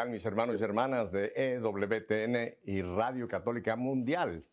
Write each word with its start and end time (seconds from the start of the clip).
¿Qué 0.00 0.04
tal 0.04 0.12
mis 0.12 0.24
hermanos 0.24 0.58
y 0.58 0.64
hermanas 0.64 1.12
de 1.12 1.30
EWTN 1.36 2.56
y 2.64 2.80
Radio 2.80 3.28
Católica 3.28 3.76
Mundial? 3.76 4.46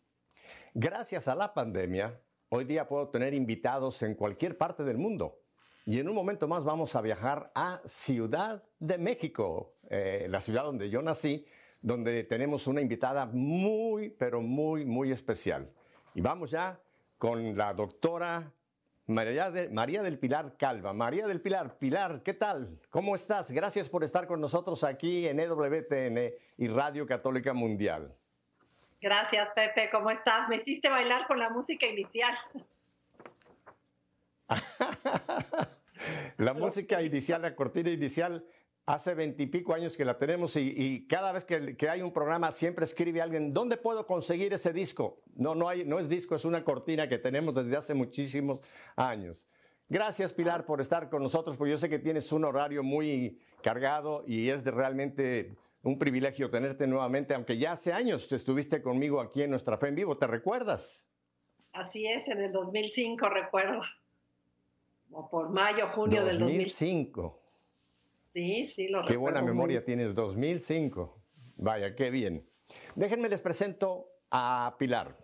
Gracias 0.74 1.26
a 1.26 1.34
la 1.34 1.54
pandemia, 1.54 2.20
hoy 2.50 2.66
día 2.66 2.86
puedo 2.86 3.08
tener 3.08 3.32
invitados 3.32 4.02
en 4.02 4.14
cualquier 4.14 4.58
parte 4.58 4.84
del 4.84 4.98
mundo. 4.98 5.40
Y 5.86 6.00
en 6.00 6.08
un 6.10 6.14
momento 6.14 6.48
más 6.48 6.64
vamos 6.64 6.94
a 6.94 7.00
viajar 7.00 7.50
a 7.54 7.80
Ciudad 7.86 8.62
de 8.78 8.98
México, 8.98 9.72
eh, 9.88 10.26
la 10.28 10.42
ciudad 10.42 10.64
donde 10.64 10.90
yo 10.90 11.00
nací, 11.00 11.46
donde 11.80 12.24
tenemos 12.24 12.66
una 12.66 12.82
invitada 12.82 13.24
muy, 13.24 14.10
pero 14.10 14.42
muy, 14.42 14.84
muy 14.84 15.12
especial. 15.12 15.72
Y 16.14 16.20
vamos 16.20 16.50
ya 16.50 16.78
con 17.16 17.56
la 17.56 17.72
doctora 17.72 18.52
María, 19.08 19.50
del 20.02 20.18
Pilar 20.18 20.54
Calva. 20.58 20.92
María 20.92 21.26
del 21.26 21.40
Pilar, 21.40 21.78
Pilar, 21.78 22.22
¿qué 22.22 22.34
tal? 22.34 22.78
¿Cómo 22.90 23.14
estás? 23.14 23.50
Gracias 23.50 23.88
por 23.88 24.04
estar 24.04 24.26
con 24.26 24.38
nosotros 24.38 24.84
aquí 24.84 25.26
en 25.26 25.40
EWTN 25.40 26.34
y 26.58 26.68
Radio 26.68 27.06
Católica 27.06 27.54
Mundial. 27.54 28.14
Gracias, 29.00 29.48
Pepe. 29.54 29.88
¿Cómo 29.90 30.10
estás? 30.10 30.46
Me 30.50 30.56
hiciste 30.56 30.90
bailar 30.90 31.26
con 31.26 31.38
la 31.38 31.48
música 31.48 31.86
inicial. 31.86 32.36
la 36.36 36.52
música 36.52 37.00
inicial, 37.00 37.40
la 37.40 37.56
cortina 37.56 37.88
inicial, 37.88 38.44
hace 38.88 39.14
veintipico 39.14 39.74
años 39.74 39.98
que 39.98 40.04
la 40.04 40.16
tenemos 40.16 40.56
y, 40.56 41.06
cada 41.06 41.30
vez 41.30 41.44
que, 41.44 41.88
hay 41.90 42.00
un 42.00 42.10
programa 42.10 42.50
siempre 42.50 42.86
escribe 42.86 43.20
alguien, 43.20 43.52
¿dónde 43.52 43.76
puedo 43.76 44.06
conseguir 44.06 44.54
ese 44.54 44.72
disco? 44.72 45.20
No, 45.36 45.54
no, 45.54 45.68
hay, 45.68 45.84
no 45.84 45.98
es 45.98 46.08
disco, 46.08 46.34
es 46.34 46.46
una 46.46 46.64
cortina 46.64 47.06
que 47.06 47.18
tenemos 47.18 47.54
desde 47.54 47.76
hace 47.76 47.92
muchísimos 47.92 48.60
años. 48.96 49.46
Gracias 49.90 50.32
Pilar 50.32 50.64
por 50.64 50.80
estar 50.80 51.10
con 51.10 51.22
nosotros, 51.22 51.58
porque 51.58 51.72
yo 51.72 51.76
sé 51.76 51.90
que 51.90 51.98
tienes 51.98 52.32
un 52.32 52.46
horario 52.46 52.82
muy 52.82 53.38
cargado 53.62 54.24
y 54.26 54.48
es 54.48 54.64
de 54.64 54.70
realmente 54.70 55.54
un 55.82 55.98
privilegio 55.98 56.48
tenerte 56.48 56.86
nuevamente, 56.86 57.34
aunque 57.34 57.58
ya 57.58 57.72
hace 57.72 57.92
años 57.92 58.32
estuviste 58.32 58.80
conmigo 58.80 59.20
aquí 59.20 59.42
en 59.42 59.50
Nuestra 59.50 59.76
Fe 59.76 59.88
en 59.88 59.96
Vivo, 59.96 60.16
¿te 60.16 60.26
recuerdas? 60.26 61.06
Así 61.74 62.06
es, 62.06 62.26
en 62.28 62.40
el 62.40 62.52
2005 62.52 63.28
recuerdo, 63.28 63.82
o 65.10 65.28
por 65.28 65.50
mayo, 65.50 65.88
junio 65.88 66.24
del 66.24 66.38
2005. 66.38 67.47
Sí, 68.38 68.66
sí, 68.66 68.86
lo 68.86 69.04
Qué 69.04 69.16
buena 69.16 69.42
memoria 69.42 69.84
tienes, 69.84 70.14
2005. 70.14 71.24
Vaya, 71.56 71.96
qué 71.96 72.08
bien. 72.08 72.48
Déjenme 72.94 73.28
les 73.28 73.40
presento 73.40 74.12
a 74.30 74.76
Pilar. 74.78 75.18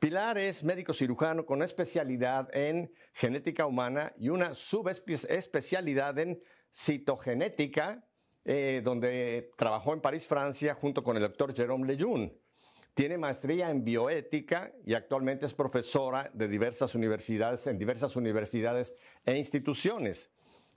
Pilar 0.00 0.38
es 0.38 0.64
médico 0.64 0.92
cirujano 0.92 1.46
con 1.46 1.62
especialidad 1.62 2.48
en 2.52 2.92
genética 3.12 3.64
humana 3.64 4.12
y 4.18 4.30
una 4.30 4.56
subespecialidad 4.56 6.18
en 6.18 6.42
citogenética, 6.74 8.04
eh, 8.44 8.80
donde 8.82 9.52
trabajó 9.56 9.94
en 9.94 10.00
París, 10.00 10.26
Francia, 10.26 10.74
junto 10.74 11.04
con 11.04 11.14
el 11.14 11.22
doctor 11.22 11.54
Jérôme 11.54 11.86
Lejeune. 11.86 12.34
Tiene 12.92 13.18
maestría 13.18 13.70
en 13.70 13.84
bioética 13.84 14.72
y 14.84 14.94
actualmente 14.94 15.46
es 15.46 15.54
profesora 15.54 16.28
de 16.34 16.48
diversas 16.48 16.96
universidades, 16.96 17.68
en 17.68 17.78
diversas 17.78 18.16
universidades 18.16 18.96
e 19.24 19.36
instituciones. 19.36 20.32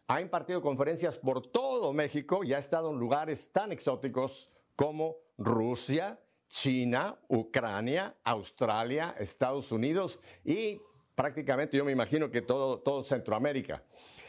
Ha 0.08 0.22
impartido 0.22 0.62
conferencias 0.62 1.18
por 1.18 1.48
todo 1.52 1.94
México 1.94 2.44
y 2.44 2.54
ha 2.54 2.58
estado 2.60 2.92
en 2.92 3.00
lugares 3.00 3.52
tan 3.52 3.72
exóticos 3.72 4.52
como 4.76 5.18
Rusia, 5.38 6.20
China, 6.50 7.18
Ucrania, 7.30 8.16
Australia, 8.24 9.16
Estados 9.18 9.72
Unidos 9.72 10.20
y 10.44 10.82
prácticamente 11.16 11.78
yo 11.78 11.86
me 11.86 11.92
imagino 11.92 12.30
que 12.30 12.42
todo, 12.42 12.80
todo 12.80 13.04
Centroamérica. 13.04 13.84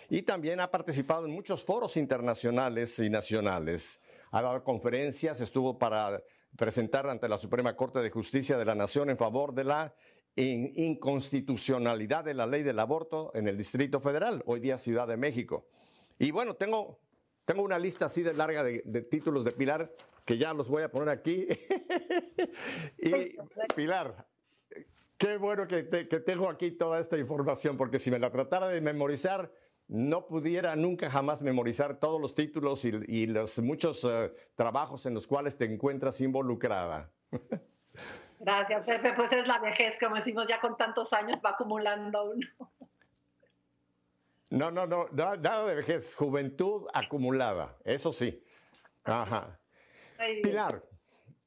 Y 0.08 0.22
también 0.22 0.60
ha 0.60 0.70
participado 0.70 1.24
en 1.26 1.32
muchos 1.32 1.64
foros 1.64 1.96
internacionales 1.96 2.98
y 2.98 3.08
nacionales. 3.08 4.00
Ha 4.30 4.42
dado 4.42 4.62
conferencias, 4.62 5.40
estuvo 5.40 5.78
para 5.78 6.22
presentar 6.56 7.08
ante 7.08 7.28
la 7.28 7.38
Suprema 7.38 7.74
Corte 7.74 8.00
de 8.00 8.10
Justicia 8.10 8.58
de 8.58 8.64
la 8.64 8.74
Nación 8.74 9.10
en 9.10 9.16
favor 9.16 9.54
de 9.54 9.64
la 9.64 9.94
inconstitucionalidad 10.36 12.24
de 12.24 12.34
la 12.34 12.46
ley 12.46 12.62
del 12.62 12.78
aborto 12.78 13.30
en 13.34 13.48
el 13.48 13.56
Distrito 13.56 14.00
Federal, 14.00 14.42
hoy 14.46 14.60
día 14.60 14.78
Ciudad 14.78 15.06
de 15.06 15.16
México. 15.16 15.66
Y 16.18 16.30
bueno, 16.30 16.54
tengo, 16.54 17.00
tengo 17.44 17.62
una 17.62 17.78
lista 17.78 18.06
así 18.06 18.22
de 18.22 18.32
larga 18.32 18.64
de, 18.64 18.80
títulos 19.10 19.44
de 19.44 19.52
Pilar 19.52 19.92
que 20.24 20.38
ya 20.38 20.54
los 20.54 20.68
voy 20.68 20.82
a 20.84 20.90
poner 20.90 21.08
aquí. 21.08 21.46
y 22.98 23.36
Pilar, 23.74 24.26
qué 25.18 25.36
bueno 25.36 25.66
que, 25.66 25.82
tengo 25.82 26.48
aquí 26.48 26.70
toda 26.70 27.00
esta 27.00 27.18
información, 27.18 27.76
porque 27.76 27.98
si 27.98 28.10
me 28.10 28.18
la 28.18 28.30
tratara 28.30 28.68
de 28.68 28.80
memorizar, 28.80 29.52
no 29.88 30.26
pudiera 30.26 30.74
nunca 30.76 31.10
jamás 31.10 31.42
memorizar 31.42 31.98
todos 31.98 32.20
los 32.20 32.34
títulos 32.34 32.84
y, 32.84 33.26
los 33.26 33.58
muchos 33.58 34.04
eh, 34.04 34.32
trabajos 34.54 35.04
en 35.04 35.14
los 35.14 35.26
cuales 35.26 35.58
te 35.58 35.66
encuentras 35.66 36.20
involucrada. 36.20 37.10
Gracias, 38.42 38.84
Pepe. 38.84 39.12
Pues 39.14 39.32
es 39.32 39.46
la 39.46 39.60
vejez, 39.60 39.96
como 40.00 40.16
decimos, 40.16 40.48
ya 40.48 40.58
con 40.58 40.76
tantos 40.76 41.12
años 41.12 41.40
va 41.44 41.50
acumulando 41.50 42.32
uno. 42.32 42.72
No, 44.50 44.70
no, 44.70 44.86
no, 44.86 45.06
nada 45.12 45.64
de 45.64 45.76
vejez, 45.76 46.14
juventud 46.16 46.86
acumulada, 46.92 47.78
eso 47.84 48.12
sí. 48.12 48.44
Ajá. 49.04 49.58
Pilar, 50.42 50.82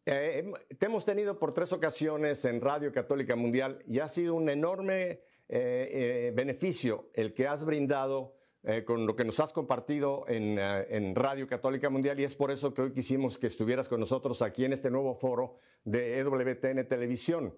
eh, 0.06 0.52
te 0.80 0.86
hemos 0.86 1.04
tenido 1.04 1.38
por 1.38 1.54
tres 1.54 1.74
ocasiones 1.74 2.46
en 2.46 2.62
Radio 2.62 2.92
Católica 2.94 3.36
Mundial 3.36 3.84
y 3.88 4.00
ha 4.00 4.08
sido 4.08 4.34
un 4.34 4.50
enorme 4.50 5.04
eh, 5.04 5.20
eh, 5.50 6.32
beneficio 6.34 7.10
el 7.14 7.34
que 7.34 7.48
has 7.48 7.66
brindado 7.66 8.38
con 8.86 9.06
lo 9.06 9.16
que 9.16 9.24
nos 9.24 9.40
has 9.40 9.54
compartido 9.54 10.26
en, 10.28 10.58
en, 10.60 11.14
Radio 11.16 11.48
Católica 11.48 11.90
Mundial 11.90 12.20
y 12.20 12.24
es 12.24 12.36
por 12.36 12.52
eso 12.52 12.74
que 12.74 12.82
hoy 12.82 12.94
quisimos 12.94 13.38
que 13.38 13.48
estuvieras 13.48 13.88
con 13.88 14.00
nosotros 14.00 14.42
aquí 14.42 14.66
en 14.66 14.74
este 14.74 14.90
nuevo 14.90 15.14
foro 15.16 15.60
de 15.84 16.20
EWTN 16.20 16.88
Televisión. 16.88 17.54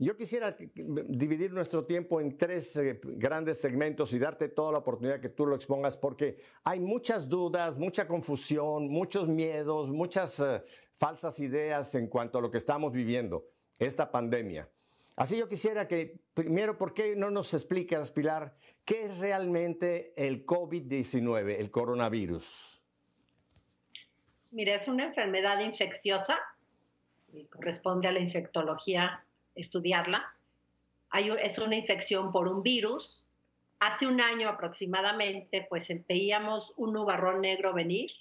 Yo 0.00 0.14
quisiera 0.14 0.56
dividir 0.76 1.52
nuestro 1.52 1.84
tiempo 1.84 2.20
en 2.20 2.38
tres 2.38 2.76
eh, 2.76 3.00
grandes 3.02 3.60
segmentos 3.60 4.12
y 4.12 4.20
darte 4.20 4.48
toda 4.48 4.70
la 4.70 4.78
oportunidad 4.78 5.20
que 5.20 5.28
tú 5.28 5.44
lo 5.44 5.56
expongas 5.56 5.96
porque 5.96 6.38
hay 6.62 6.78
muchas 6.78 7.28
dudas, 7.28 7.76
mucha 7.76 8.06
confusión, 8.06 8.88
muchos 8.88 9.26
miedos, 9.26 9.90
muchas 9.90 10.38
eh, 10.38 10.62
falsas 10.98 11.40
ideas 11.40 11.96
en 11.96 12.06
cuanto 12.06 12.38
a 12.38 12.40
lo 12.40 12.48
que 12.48 12.58
estamos 12.58 12.92
viviendo, 12.92 13.48
esta 13.80 14.12
pandemia. 14.12 14.68
Así 15.18 15.36
yo 15.36 15.48
quisiera 15.48 15.88
que, 15.88 16.20
primero, 16.32 16.78
¿por 16.78 16.94
qué 16.94 17.16
no 17.16 17.28
nos 17.28 17.52
explicas, 17.52 18.12
Pilar, 18.12 18.54
qué 18.84 19.06
es 19.06 19.18
realmente 19.18 20.12
el 20.16 20.46
COVID-19, 20.46 21.56
el 21.58 21.72
coronavirus? 21.72 22.80
Mira, 24.52 24.76
es 24.76 24.86
una 24.86 25.06
enfermedad 25.06 25.58
infecciosa, 25.58 26.38
y 27.32 27.44
corresponde 27.46 28.06
a 28.06 28.12
la 28.12 28.20
infectología 28.20 29.24
estudiarla. 29.56 30.22
es 31.40 31.58
una 31.58 31.74
infección 31.74 32.30
por 32.30 32.46
un 32.46 32.62
virus. 32.62 33.26
Hace 33.80 34.06
un 34.06 34.20
año 34.20 34.48
aproximadamente, 34.48 35.66
pues 35.68 35.88
veíamos 36.08 36.74
un 36.76 36.92
nubarrón 36.92 37.40
negro 37.40 37.74
venir. 37.74 38.12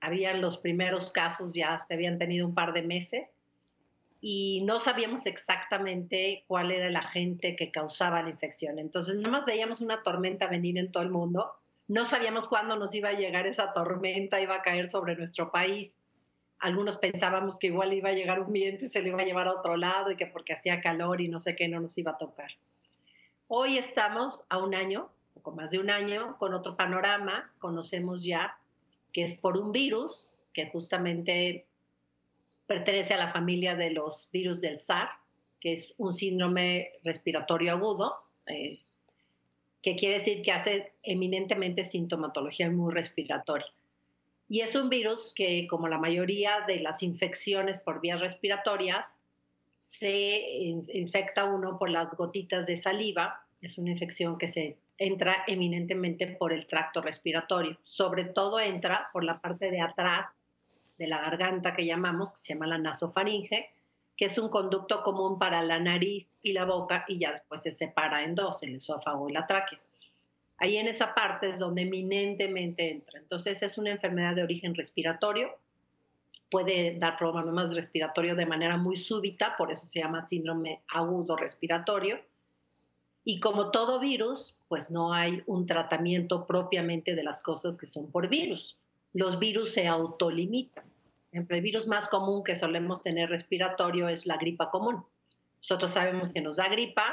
Habían 0.00 0.40
los 0.40 0.56
primeros 0.56 1.12
casos, 1.12 1.52
ya 1.52 1.78
se 1.82 1.92
habían 1.92 2.18
tenido 2.18 2.46
un 2.46 2.54
par 2.54 2.72
de 2.72 2.84
meses 2.84 3.36
y 4.22 4.62
no 4.64 4.80
sabíamos 4.80 5.26
exactamente 5.26 6.44
cuál 6.48 6.70
era 6.70 6.86
el 6.86 6.96
agente 6.96 7.56
que 7.56 7.70
causaba 7.70 8.22
la 8.22 8.30
infección. 8.30 8.78
Entonces, 8.78 9.16
nada 9.16 9.28
más 9.28 9.44
veíamos 9.44 9.82
una 9.82 10.02
tormenta 10.02 10.46
venir 10.46 10.78
en 10.78 10.90
todo 10.90 11.02
el 11.02 11.10
mundo. 11.10 11.52
No 11.88 12.06
sabíamos 12.06 12.48
cuándo 12.48 12.76
nos 12.76 12.94
iba 12.94 13.10
a 13.10 13.14
llegar 13.14 13.46
esa 13.46 13.74
tormenta, 13.74 14.40
iba 14.40 14.54
a 14.54 14.62
caer 14.62 14.90
sobre 14.90 15.16
nuestro 15.16 15.52
país 15.52 16.02
algunos 16.62 16.96
pensábamos 16.96 17.58
que 17.58 17.66
igual 17.66 17.92
iba 17.92 18.10
a 18.10 18.14
llegar 18.14 18.40
un 18.40 18.52
viento 18.52 18.84
y 18.84 18.88
se 18.88 19.02
le 19.02 19.08
iba 19.08 19.20
a 19.20 19.24
llevar 19.24 19.48
a 19.48 19.54
otro 19.54 19.76
lado 19.76 20.12
y 20.12 20.16
que 20.16 20.26
porque 20.26 20.52
hacía 20.52 20.80
calor 20.80 21.20
y 21.20 21.26
no 21.26 21.40
sé 21.40 21.56
qué 21.56 21.66
no 21.66 21.80
nos 21.80 21.98
iba 21.98 22.12
a 22.12 22.16
tocar. 22.16 22.52
Hoy 23.48 23.78
estamos 23.78 24.44
a 24.48 24.58
un 24.58 24.72
año, 24.72 25.10
poco 25.34 25.50
más 25.50 25.72
de 25.72 25.80
un 25.80 25.90
año, 25.90 26.36
con 26.38 26.54
otro 26.54 26.76
panorama. 26.76 27.52
Conocemos 27.58 28.22
ya 28.22 28.58
que 29.12 29.24
es 29.24 29.34
por 29.34 29.58
un 29.58 29.72
virus 29.72 30.30
que 30.52 30.70
justamente 30.70 31.66
pertenece 32.72 33.12
a 33.12 33.18
la 33.18 33.30
familia 33.30 33.76
de 33.76 33.90
los 33.90 34.30
virus 34.32 34.62
del 34.62 34.78
SAR, 34.78 35.10
que 35.60 35.74
es 35.74 35.94
un 35.98 36.12
síndrome 36.12 36.92
respiratorio 37.04 37.72
agudo, 37.72 38.16
eh, 38.46 38.80
que 39.82 39.94
quiere 39.94 40.18
decir 40.18 40.40
que 40.40 40.52
hace 40.52 40.94
eminentemente 41.02 41.84
sintomatología 41.84 42.70
muy 42.70 42.92
respiratoria. 42.92 43.66
Y 44.48 44.60
es 44.60 44.74
un 44.74 44.88
virus 44.88 45.34
que, 45.34 45.66
como 45.66 45.86
la 45.86 45.98
mayoría 45.98 46.64
de 46.66 46.80
las 46.80 47.02
infecciones 47.02 47.78
por 47.80 48.00
vías 48.00 48.20
respiratorias, 48.20 49.16
se 49.78 50.40
infecta 50.94 51.44
uno 51.44 51.78
por 51.78 51.90
las 51.90 52.16
gotitas 52.16 52.66
de 52.66 52.78
saliva. 52.78 53.44
Es 53.60 53.76
una 53.76 53.90
infección 53.90 54.38
que 54.38 54.48
se 54.48 54.78
entra 54.96 55.44
eminentemente 55.46 56.26
por 56.26 56.52
el 56.52 56.66
tracto 56.66 57.02
respiratorio. 57.02 57.76
Sobre 57.82 58.24
todo 58.24 58.60
entra 58.60 59.10
por 59.12 59.24
la 59.24 59.40
parte 59.40 59.70
de 59.70 59.80
atrás 59.80 60.41
de 61.02 61.08
la 61.08 61.20
garganta 61.20 61.74
que 61.74 61.84
llamamos, 61.84 62.32
que 62.32 62.40
se 62.40 62.54
llama 62.54 62.66
la 62.66 62.78
nasofaringe, 62.78 63.70
que 64.16 64.24
es 64.26 64.38
un 64.38 64.48
conducto 64.48 65.02
común 65.02 65.38
para 65.38 65.62
la 65.62 65.78
nariz 65.78 66.38
y 66.42 66.52
la 66.52 66.64
boca 66.64 67.04
y 67.08 67.18
ya 67.18 67.32
después 67.32 67.62
se 67.62 67.72
separa 67.72 68.24
en 68.24 68.34
dos, 68.34 68.62
el 68.62 68.76
esófago 68.76 69.28
y 69.28 69.32
la 69.32 69.46
tráquea. 69.46 69.80
Ahí 70.58 70.76
en 70.76 70.86
esa 70.86 71.14
parte 71.14 71.48
es 71.48 71.58
donde 71.58 71.82
eminentemente 71.82 72.90
entra. 72.90 73.18
Entonces 73.18 73.62
es 73.62 73.78
una 73.78 73.90
enfermedad 73.90 74.36
de 74.36 74.44
origen 74.44 74.74
respiratorio 74.74 75.50
puede 76.52 76.98
dar 76.98 77.16
problemas 77.16 77.74
respiratorios 77.74 78.36
de 78.36 78.44
manera 78.44 78.76
muy 78.76 78.94
súbita, 78.94 79.56
por 79.56 79.72
eso 79.72 79.86
se 79.86 80.00
llama 80.00 80.26
síndrome 80.26 80.82
agudo 80.86 81.34
respiratorio. 81.34 82.20
Y 83.24 83.40
como 83.40 83.70
todo 83.70 83.98
virus, 83.98 84.58
pues 84.68 84.90
no 84.90 85.14
hay 85.14 85.42
un 85.46 85.64
tratamiento 85.64 86.46
propiamente 86.46 87.14
de 87.14 87.22
las 87.22 87.40
cosas 87.40 87.78
que 87.78 87.86
son 87.86 88.10
por 88.10 88.28
virus. 88.28 88.78
Los 89.14 89.38
virus 89.38 89.72
se 89.72 89.88
autolimitan. 89.88 90.84
El 91.32 91.62
virus 91.62 91.88
más 91.88 92.08
común 92.08 92.44
que 92.44 92.56
solemos 92.56 93.02
tener 93.02 93.30
respiratorio 93.30 94.08
es 94.08 94.26
la 94.26 94.36
gripa 94.36 94.70
común. 94.70 95.04
Nosotros 95.56 95.92
sabemos 95.92 96.32
que 96.32 96.42
nos 96.42 96.56
da 96.56 96.68
gripa 96.68 97.06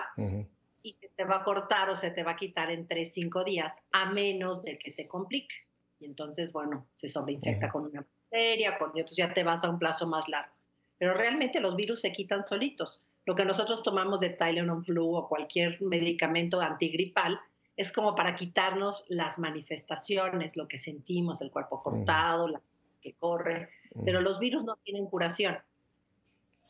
y 0.83 0.93
se 0.99 1.09
te 1.09 1.23
va 1.23 1.37
a 1.37 1.43
cortar 1.43 1.89
o 1.89 1.95
se 1.95 2.11
te 2.11 2.23
va 2.23 2.31
a 2.31 2.35
quitar 2.35 2.69
en 2.69 2.85
3, 2.85 3.13
5 3.13 3.43
días, 3.45 3.81
a 3.91 4.11
menos 4.11 4.61
de 4.61 4.77
que 4.77 4.91
se 4.91 5.07
complique. 5.07 5.55
Y 5.99 6.05
entonces, 6.05 6.51
bueno, 6.51 6.87
se 6.95 7.07
sobreinfecta 7.07 7.69
con 7.69 7.85
una 7.85 8.01
bacteria, 8.01 8.77
con, 8.77 8.91
y 8.93 8.99
entonces 8.99 9.17
ya 9.17 9.33
te 9.33 9.43
vas 9.43 9.63
a 9.63 9.69
un 9.69 9.79
plazo 9.79 10.05
más 10.07 10.27
largo. 10.27 10.53
Pero 10.97 11.13
realmente 11.13 11.61
los 11.61 11.75
virus 11.75 12.01
se 12.01 12.11
quitan 12.11 12.45
solitos. 12.45 13.01
Lo 13.25 13.35
que 13.35 13.45
nosotros 13.45 13.83
tomamos 13.83 14.19
de 14.19 14.31
Tylenol 14.31 14.83
Flu 14.83 15.15
o 15.15 15.29
cualquier 15.29 15.81
medicamento 15.81 16.59
antigripal 16.59 17.39
es 17.77 17.93
como 17.93 18.15
para 18.15 18.35
quitarnos 18.35 19.05
las 19.07 19.39
manifestaciones, 19.39 20.57
lo 20.57 20.67
que 20.67 20.77
sentimos, 20.77 21.39
el 21.39 21.51
cuerpo 21.51 21.81
cortado, 21.81 22.49
la 22.49 22.61
que 23.01 23.13
corre, 23.13 23.69
pero 24.05 24.21
los 24.21 24.39
virus 24.39 24.63
no 24.63 24.75
tienen 24.77 25.05
curación. 25.07 25.57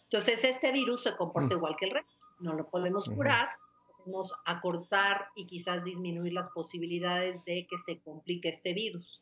Entonces, 0.04 0.44
este 0.44 0.72
virus 0.72 1.04
se 1.04 1.16
comporta 1.16 1.56
igual 1.56 1.76
que 1.78 1.86
el 1.86 1.92
resto. 1.92 2.14
No 2.40 2.54
lo 2.54 2.68
podemos 2.68 3.08
curar, 3.10 3.50
podemos 3.98 4.34
acortar 4.46 5.28
y 5.36 5.46
quizás 5.46 5.84
disminuir 5.84 6.34
las 6.34 6.50
posibilidades 6.50 7.44
de 7.46 7.68
que 7.68 7.78
se 7.78 8.00
complique 8.00 8.50
este 8.50 8.74
virus. 8.74 9.22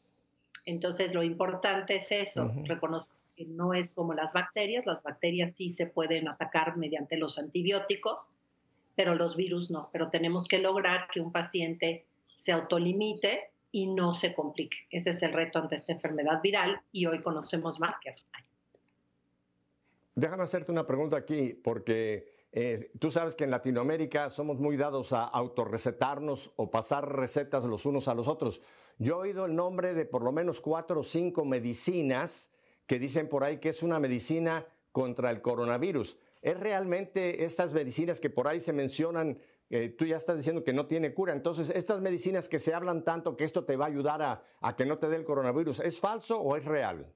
Entonces, 0.66 1.14
lo 1.14 1.24
importante 1.24 1.96
es 1.96 2.12
eso, 2.12 2.52
reconocer 2.64 3.16
que 3.36 3.46
no 3.46 3.74
es 3.74 3.94
como 3.94 4.14
las 4.14 4.34
bacterias. 4.34 4.86
Las 4.86 5.02
bacterias 5.04 5.56
sí 5.56 5.70
se 5.70 5.88
pueden 5.88 6.28
atacar 6.28 6.78
mediante 6.78 7.18
los 7.18 7.38
antibióticos, 7.38 8.32
pero 8.96 9.16
los 9.16 9.36
virus 9.36 9.72
no. 9.72 9.90
Pero 9.92 10.10
tenemos 10.10 10.48
que 10.48 10.60
lograr 10.60 11.08
que 11.12 11.22
un 11.22 11.32
paciente 11.32 12.06
se 12.34 12.52
autolimite 12.52 13.52
y 13.78 13.86
no 13.86 14.16
se 14.16 14.34
complique. 14.34 14.78
Ese 14.90 15.12
es 15.12 15.22
el 15.22 15.34
reto 15.34 15.60
ante 15.60 15.76
esta 15.76 15.94
enfermedad 15.94 16.42
viral 16.42 16.82
y 16.92 17.06
hoy 17.06 17.22
conocemos 17.22 17.80
más 17.80 18.00
que 18.00 18.10
hace 18.10 18.24
un 18.28 18.36
año. 18.36 18.50
Déjame 20.16 20.44
hacerte 20.44 20.72
una 20.72 20.88
pregunta 20.88 21.16
aquí, 21.16 21.54
porque 21.54 22.48
eh, 22.52 22.90
tú 23.00 23.12
sabes 23.12 23.36
que 23.36 23.44
en 23.44 23.52
Latinoamérica 23.52 24.32
somos 24.32 24.60
muy 24.60 24.78
dados 24.78 25.14
a 25.14 25.26
autorrecetarnos 25.26 26.54
o 26.56 26.72
pasar 26.72 27.08
recetas 27.16 27.66
los 27.66 27.86
unos 27.86 28.08
a 28.08 28.16
los 28.16 28.28
otros. 28.28 28.64
Yo 28.98 29.18
he 29.18 29.28
oído 29.28 29.46
el 29.46 29.56
nombre 29.56 29.94
de 29.94 30.06
por 30.06 30.24
lo 30.24 30.32
menos 30.32 30.60
cuatro 30.60 31.02
o 31.02 31.04
cinco 31.04 31.46
medicinas 31.46 32.52
que 32.88 32.98
dicen 32.98 33.30
por 33.30 33.44
ahí 33.44 33.60
que 33.60 33.70
es 33.70 33.84
una 33.84 34.00
medicina 34.00 34.66
contra 34.92 35.30
el 35.30 35.44
coronavirus. 35.44 36.18
¿Es 36.42 36.60
realmente 36.60 37.44
estas 37.44 37.74
medicinas 37.74 38.20
que 38.20 38.32
por 38.32 38.48
ahí 38.48 38.60
se 38.60 38.74
mencionan, 38.74 39.38
eh, 39.70 39.90
tú 39.90 40.06
ya 40.06 40.18
estás 40.18 40.38
diciendo 40.38 40.64
que 40.64 40.74
no 40.74 40.88
tiene 40.88 41.14
cura? 41.14 41.34
Entonces, 41.34 41.70
estas 41.70 42.02
medicinas 42.02 42.50
que 42.50 42.60
se 42.60 42.74
hablan 42.74 43.04
tanto 43.04 43.36
que 43.36 43.44
esto 43.44 43.66
te 43.66 43.76
va 43.76 43.86
a 43.86 43.90
ayudar 43.90 44.22
a, 44.22 44.44
a 44.62 44.76
que 44.76 44.86
no 44.86 44.98
te 44.98 45.10
dé 45.10 45.18
el 45.18 45.26
coronavirus, 45.26 45.82
¿es 45.82 46.00
falso 46.00 46.40
o 46.40 46.56
es 46.56 46.66
real? 46.66 47.12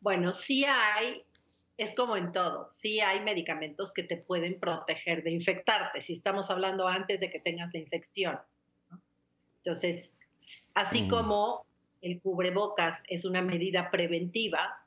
Bueno, 0.00 0.32
sí 0.32 0.64
hay 0.64 1.24
es 1.80 1.94
como 1.94 2.14
en 2.14 2.30
todo, 2.30 2.66
sí 2.66 3.00
hay 3.00 3.20
medicamentos 3.20 3.94
que 3.94 4.02
te 4.02 4.18
pueden 4.18 4.60
proteger 4.60 5.22
de 5.22 5.30
infectarte, 5.30 6.02
si 6.02 6.12
estamos 6.12 6.50
hablando 6.50 6.86
antes 6.86 7.20
de 7.20 7.30
que 7.30 7.40
tengas 7.40 7.72
la 7.72 7.80
infección. 7.80 8.38
Entonces, 9.64 10.14
así 10.74 11.04
mm. 11.04 11.08
como 11.08 11.64
el 12.02 12.20
cubrebocas 12.20 13.02
es 13.08 13.24
una 13.24 13.40
medida 13.40 13.90
preventiva, 13.90 14.84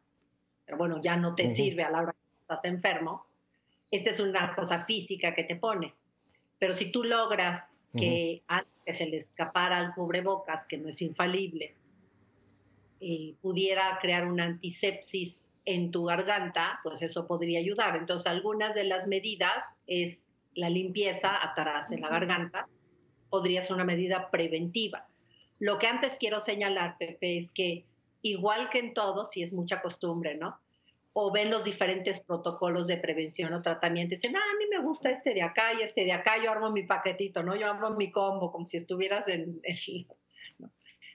pero 0.66 0.78
bueno, 0.78 1.02
ya 1.02 1.18
no 1.18 1.34
te 1.34 1.50
sirve 1.50 1.84
a 1.84 1.90
la 1.90 2.02
hora 2.02 2.12
que 2.12 2.42
estás 2.42 2.64
enfermo, 2.66 3.26
esta 3.90 4.12
es 4.12 4.20
una 4.20 4.54
cosa 4.54 4.86
física 4.86 5.34
que 5.34 5.46
te 5.46 5.56
pones. 5.56 6.06
Pero 6.64 6.76
si 6.76 6.94
tú 6.94 7.04
logras 7.04 7.76
que 7.94 8.42
antes 8.48 8.72
que 8.86 8.94
se 8.94 9.06
le 9.06 9.18
escapara 9.18 9.80
al 9.80 9.94
cubrebocas, 9.94 10.66
que 10.66 10.78
no 10.78 10.88
es 10.88 11.02
infalible, 11.02 11.76
eh, 13.02 13.36
pudiera 13.42 14.00
crear 14.02 14.26
una 14.26 14.46
antisepsis 14.46 15.50
en 15.66 15.92
tu 15.92 16.06
garganta, 16.06 16.80
pues 16.82 17.02
eso 17.02 17.28
podría 17.28 17.60
ayudar. 17.60 17.98
Entonces, 17.98 18.28
algunas 18.28 18.76
de 18.76 18.86
las 18.86 19.08
medidas 19.08 19.76
es 19.88 20.20
la 20.54 20.70
limpieza 20.70 21.36
atrás 21.44 21.92
en 21.92 22.00
la 22.00 22.08
garganta, 22.08 22.70
podría 23.30 23.62
ser 23.62 23.74
una 23.74 23.84
medida 23.84 24.32
preventiva. 24.32 25.06
Lo 25.60 25.80
que 25.80 25.88
antes 25.88 26.16
quiero 26.18 26.40
señalar, 26.40 26.96
Pepe, 26.98 27.40
es 27.40 27.54
que 27.54 27.84
igual 28.22 28.70
que 28.70 28.80
en 28.80 28.94
todo, 28.94 29.26
si 29.26 29.44
es 29.44 29.52
mucha 29.52 29.82
costumbre, 29.82 30.36
¿no? 30.36 30.58
O 31.14 31.32
ven 31.32 31.52
los 31.52 31.64
diferentes 31.64 32.20
protocolos 32.22 32.88
de 32.88 32.98
prevención 32.98 33.54
o 33.54 33.62
tratamiento 33.62 34.14
y 34.14 34.18
dicen, 34.18 34.36
ah, 34.36 34.42
a 34.42 34.58
mí 34.58 34.66
me 34.70 34.80
gusta 34.80 35.12
este 35.12 35.34
de 35.34 35.44
acá 35.44 35.74
y 35.74 35.84
este 35.84 36.06
de 36.06 36.12
acá, 36.12 36.44
yo 36.44 36.52
armo 36.52 36.72
mi 36.72 36.84
paquetito, 36.84 37.44
¿no? 37.44 37.56
Yo 37.56 37.70
armo 37.70 37.92
mi 37.92 38.12
combo 38.12 38.52
como 38.52 38.66
si 38.66 38.78
estuvieras 38.78 39.28
en... 39.28 39.62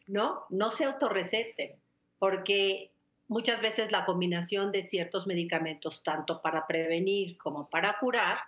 no, 0.06 0.44
no 0.50 0.70
se 0.70 0.84
autorreceten, 0.84 1.76
porque 2.18 2.92
muchas 3.28 3.60
veces 3.60 3.92
la 3.92 4.04
combinación 4.04 4.72
de 4.72 4.82
ciertos 4.82 5.26
medicamentos, 5.26 6.02
tanto 6.02 6.42
para 6.42 6.66
prevenir 6.66 7.36
como 7.36 7.68
para 7.68 7.98
curar, 7.98 8.38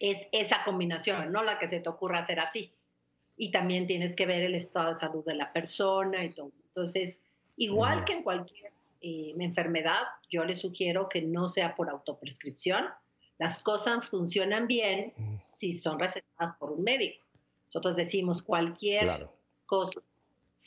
es 0.00 0.28
esa 0.32 0.64
combinación, 0.64 1.32
no 1.32 1.42
la 1.42 1.58
que 1.58 1.66
se 1.66 1.80
te 1.80 1.88
ocurra 1.88 2.20
hacer 2.20 2.40
a 2.40 2.52
ti. 2.52 2.72
Y 3.36 3.50
también 3.50 3.86
tienes 3.86 4.16
que 4.16 4.26
ver 4.26 4.42
el 4.42 4.54
estado 4.54 4.90
de 4.90 5.00
salud 5.00 5.24
de 5.24 5.34
la 5.34 5.52
persona 5.52 6.24
y 6.24 6.30
todo. 6.30 6.52
Entonces, 6.68 7.24
igual 7.56 8.04
que 8.04 8.14
en 8.14 8.22
cualquier 8.22 8.72
eh, 9.00 9.34
enfermedad, 9.38 10.02
yo 10.28 10.44
le 10.44 10.54
sugiero 10.54 11.08
que 11.08 11.22
no 11.22 11.48
sea 11.48 11.74
por 11.74 11.88
autoprescripción. 11.90 12.86
Las 13.38 13.62
cosas 13.62 14.06
funcionan 14.08 14.66
bien 14.66 15.12
si 15.48 15.72
son 15.72 15.98
recetadas 15.98 16.54
por 16.54 16.72
un 16.72 16.82
médico. 16.82 17.22
Nosotros 17.66 17.96
decimos 17.96 18.42
cualquier 18.42 19.28
cosa 19.66 20.00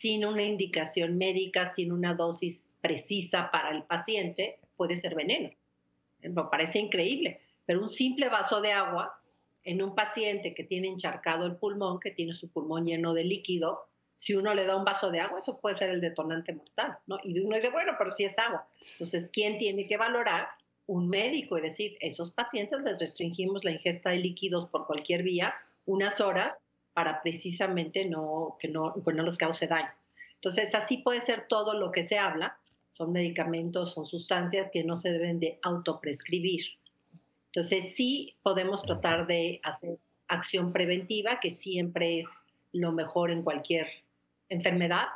sin 0.01 0.25
una 0.25 0.41
indicación 0.41 1.15
médica, 1.17 1.67
sin 1.67 1.91
una 1.91 2.15
dosis 2.15 2.73
precisa 2.81 3.51
para 3.51 3.69
el 3.69 3.83
paciente, 3.83 4.59
puede 4.75 4.95
ser 4.95 5.13
veneno. 5.13 5.51
Me 6.21 6.43
parece 6.49 6.79
increíble, 6.79 7.41
pero 7.67 7.81
un 7.81 7.89
simple 7.91 8.27
vaso 8.27 8.61
de 8.61 8.71
agua 8.71 9.21
en 9.63 9.83
un 9.83 9.93
paciente 9.93 10.55
que 10.55 10.63
tiene 10.63 10.87
encharcado 10.87 11.45
el 11.45 11.55
pulmón, 11.55 11.99
que 11.99 12.09
tiene 12.09 12.33
su 12.33 12.49
pulmón 12.49 12.85
lleno 12.85 13.13
de 13.13 13.25
líquido, 13.25 13.90
si 14.21 14.35
uno 14.35 14.53
le 14.53 14.65
da 14.65 14.75
un 14.75 14.85
vaso 14.85 15.09
de 15.09 15.19
agua, 15.19 15.39
eso 15.39 15.59
puede 15.59 15.77
ser 15.77 15.89
el 15.89 15.99
detonante 15.99 16.53
mortal, 16.53 16.95
¿no? 17.07 17.17
Y 17.23 17.39
uno 17.39 17.55
dice, 17.55 17.71
bueno, 17.71 17.93
pero 17.97 18.11
si 18.11 18.25
es 18.25 18.37
agua. 18.37 18.67
Entonces, 18.91 19.31
¿quién 19.33 19.57
tiene 19.57 19.87
que 19.87 19.97
valorar? 19.97 20.47
Un 20.85 21.09
médico 21.09 21.57
y 21.57 21.61
decir, 21.61 21.97
esos 22.01 22.29
pacientes 22.29 22.81
les 22.81 22.99
restringimos 22.99 23.63
la 23.63 23.71
ingesta 23.71 24.11
de 24.11 24.17
líquidos 24.17 24.67
por 24.67 24.85
cualquier 24.85 25.23
vía 25.23 25.55
unas 25.87 26.21
horas 26.21 26.61
para 26.93 27.23
precisamente 27.23 28.05
no, 28.05 28.57
que, 28.59 28.67
no, 28.67 28.93
que 28.93 29.11
no 29.11 29.23
los 29.23 29.39
cause 29.39 29.65
daño. 29.65 29.91
Entonces, 30.35 30.75
así 30.75 30.97
puede 30.97 31.21
ser 31.21 31.47
todo 31.47 31.73
lo 31.73 31.91
que 31.91 32.05
se 32.05 32.19
habla. 32.19 32.59
Son 32.89 33.11
medicamentos, 33.11 33.93
son 33.93 34.05
sustancias 34.05 34.69
que 34.71 34.83
no 34.83 34.95
se 34.95 35.11
deben 35.13 35.39
de 35.39 35.57
autoprescribir. 35.63 36.61
Entonces, 37.47 37.95
sí 37.95 38.35
podemos 38.43 38.83
tratar 38.83 39.25
de 39.25 39.59
hacer 39.63 39.97
acción 40.27 40.73
preventiva, 40.73 41.39
que 41.39 41.49
siempre 41.49 42.19
es 42.19 42.45
lo 42.71 42.91
mejor 42.91 43.31
en 43.31 43.41
cualquier 43.41 43.87
enfermedad 44.51 45.07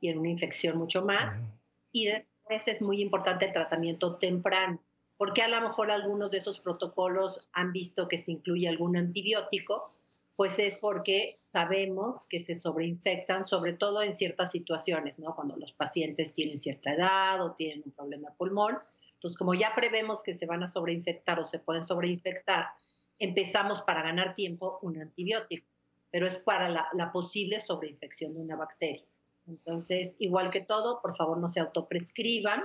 y 0.00 0.08
en 0.08 0.18
una 0.18 0.28
infección 0.28 0.76
mucho 0.78 1.04
más. 1.04 1.44
Y 1.90 2.06
después 2.06 2.68
es 2.68 2.82
muy 2.82 3.00
importante 3.00 3.46
el 3.46 3.52
tratamiento 3.52 4.16
temprano, 4.16 4.80
porque 5.16 5.42
a 5.42 5.48
lo 5.48 5.60
mejor 5.60 5.90
algunos 5.90 6.30
de 6.30 6.38
esos 6.38 6.60
protocolos 6.60 7.48
han 7.52 7.72
visto 7.72 8.08
que 8.08 8.18
se 8.18 8.32
incluye 8.32 8.68
algún 8.68 8.96
antibiótico, 8.96 9.90
pues 10.36 10.58
es 10.58 10.76
porque 10.76 11.38
sabemos 11.40 12.26
que 12.28 12.40
se 12.40 12.56
sobreinfectan, 12.56 13.44
sobre 13.44 13.72
todo 13.72 14.02
en 14.02 14.16
ciertas 14.16 14.50
situaciones, 14.50 15.18
¿no? 15.18 15.34
Cuando 15.34 15.56
los 15.56 15.72
pacientes 15.72 16.32
tienen 16.32 16.56
cierta 16.56 16.92
edad 16.92 17.40
o 17.40 17.52
tienen 17.52 17.82
un 17.86 17.92
problema 17.92 18.30
de 18.30 18.36
pulmón. 18.36 18.78
Entonces, 19.14 19.38
como 19.38 19.54
ya 19.54 19.74
prevemos 19.74 20.22
que 20.22 20.34
se 20.34 20.46
van 20.46 20.64
a 20.64 20.68
sobreinfectar 20.68 21.38
o 21.38 21.44
se 21.44 21.60
pueden 21.60 21.84
sobreinfectar, 21.84 22.66
empezamos 23.18 23.80
para 23.82 24.02
ganar 24.02 24.34
tiempo 24.34 24.80
un 24.82 25.00
antibiótico, 25.00 25.66
pero 26.14 26.28
es 26.28 26.38
para 26.38 26.68
la, 26.68 26.86
la 26.92 27.10
posible 27.10 27.58
sobreinfección 27.58 28.34
de 28.34 28.40
una 28.40 28.54
bacteria. 28.54 29.02
Entonces, 29.48 30.14
igual 30.20 30.48
que 30.50 30.60
todo, 30.60 31.02
por 31.02 31.16
favor 31.16 31.38
no 31.38 31.48
se 31.48 31.58
autoprescriban 31.58 32.62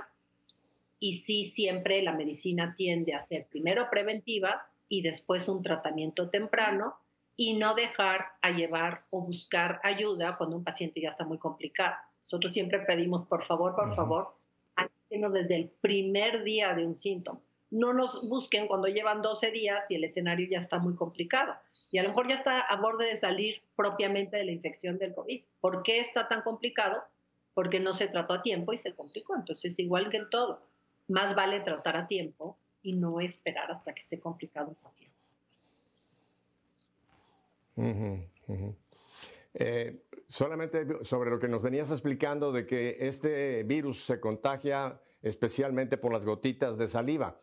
y 1.00 1.14
sí 1.14 1.50
siempre 1.50 2.00
la 2.00 2.12
medicina 2.12 2.76
tiende 2.76 3.12
a 3.12 3.24
ser 3.24 3.48
primero 3.48 3.90
preventiva 3.90 4.68
y 4.88 5.02
después 5.02 5.48
un 5.48 5.64
tratamiento 5.64 6.30
temprano 6.30 6.94
y 7.34 7.54
no 7.54 7.74
dejar 7.74 8.26
a 8.40 8.52
llevar 8.52 9.06
o 9.10 9.22
buscar 9.22 9.80
ayuda 9.82 10.36
cuando 10.36 10.54
un 10.54 10.62
paciente 10.62 11.00
ya 11.00 11.08
está 11.08 11.24
muy 11.24 11.38
complicado. 11.38 11.96
Nosotros 12.20 12.52
siempre 12.52 12.78
pedimos, 12.78 13.22
por 13.22 13.42
favor, 13.42 13.74
por 13.74 13.96
favor, 13.96 14.36
avísenos 14.76 15.32
desde 15.32 15.56
el 15.56 15.70
primer 15.80 16.44
día 16.44 16.72
de 16.74 16.86
un 16.86 16.94
síntoma. 16.94 17.40
No 17.72 17.94
nos 17.94 18.28
busquen 18.28 18.68
cuando 18.68 18.86
llevan 18.86 19.22
12 19.22 19.50
días 19.50 19.90
y 19.90 19.96
el 19.96 20.04
escenario 20.04 20.46
ya 20.48 20.58
está 20.58 20.78
muy 20.78 20.94
complicado. 20.94 21.52
Y 21.90 21.98
a 21.98 22.02
lo 22.02 22.10
mejor 22.10 22.28
ya 22.28 22.34
está 22.34 22.60
a 22.60 22.76
borde 22.76 23.06
de 23.06 23.16
salir 23.16 23.62
propiamente 23.76 24.36
de 24.36 24.44
la 24.44 24.52
infección 24.52 24.98
del 24.98 25.14
COVID. 25.14 25.42
¿Por 25.60 25.82
qué 25.82 26.00
está 26.00 26.28
tan 26.28 26.42
complicado? 26.42 27.02
porque 27.54 27.80
no 27.80 27.92
se 27.92 28.08
trató 28.08 28.34
a 28.34 28.42
tiempo 28.42 28.72
y 28.72 28.76
se 28.76 28.94
complicó. 28.94 29.36
Entonces, 29.36 29.78
igual 29.78 30.08
que 30.08 30.18
en 30.18 30.30
todo, 30.30 30.62
más 31.08 31.34
vale 31.34 31.60
tratar 31.60 31.96
a 31.96 32.06
tiempo 32.06 32.56
y 32.82 32.94
no 32.94 33.20
esperar 33.20 33.70
hasta 33.70 33.92
que 33.92 34.00
esté 34.00 34.18
complicado 34.18 34.68
un 34.68 34.76
paciente. 34.76 35.16
Eh, 39.54 40.04
solamente 40.28 41.04
sobre 41.04 41.30
lo 41.30 41.38
que 41.38 41.48
nos 41.48 41.62
venías 41.62 41.90
explicando 41.90 42.52
de 42.52 42.66
que 42.66 42.96
este 43.00 43.62
virus 43.64 44.04
se 44.04 44.20
contagia 44.20 45.00
especialmente 45.22 45.98
por 45.98 46.12
las 46.12 46.24
gotitas 46.24 46.78
de 46.78 46.88
saliva. 46.88 47.40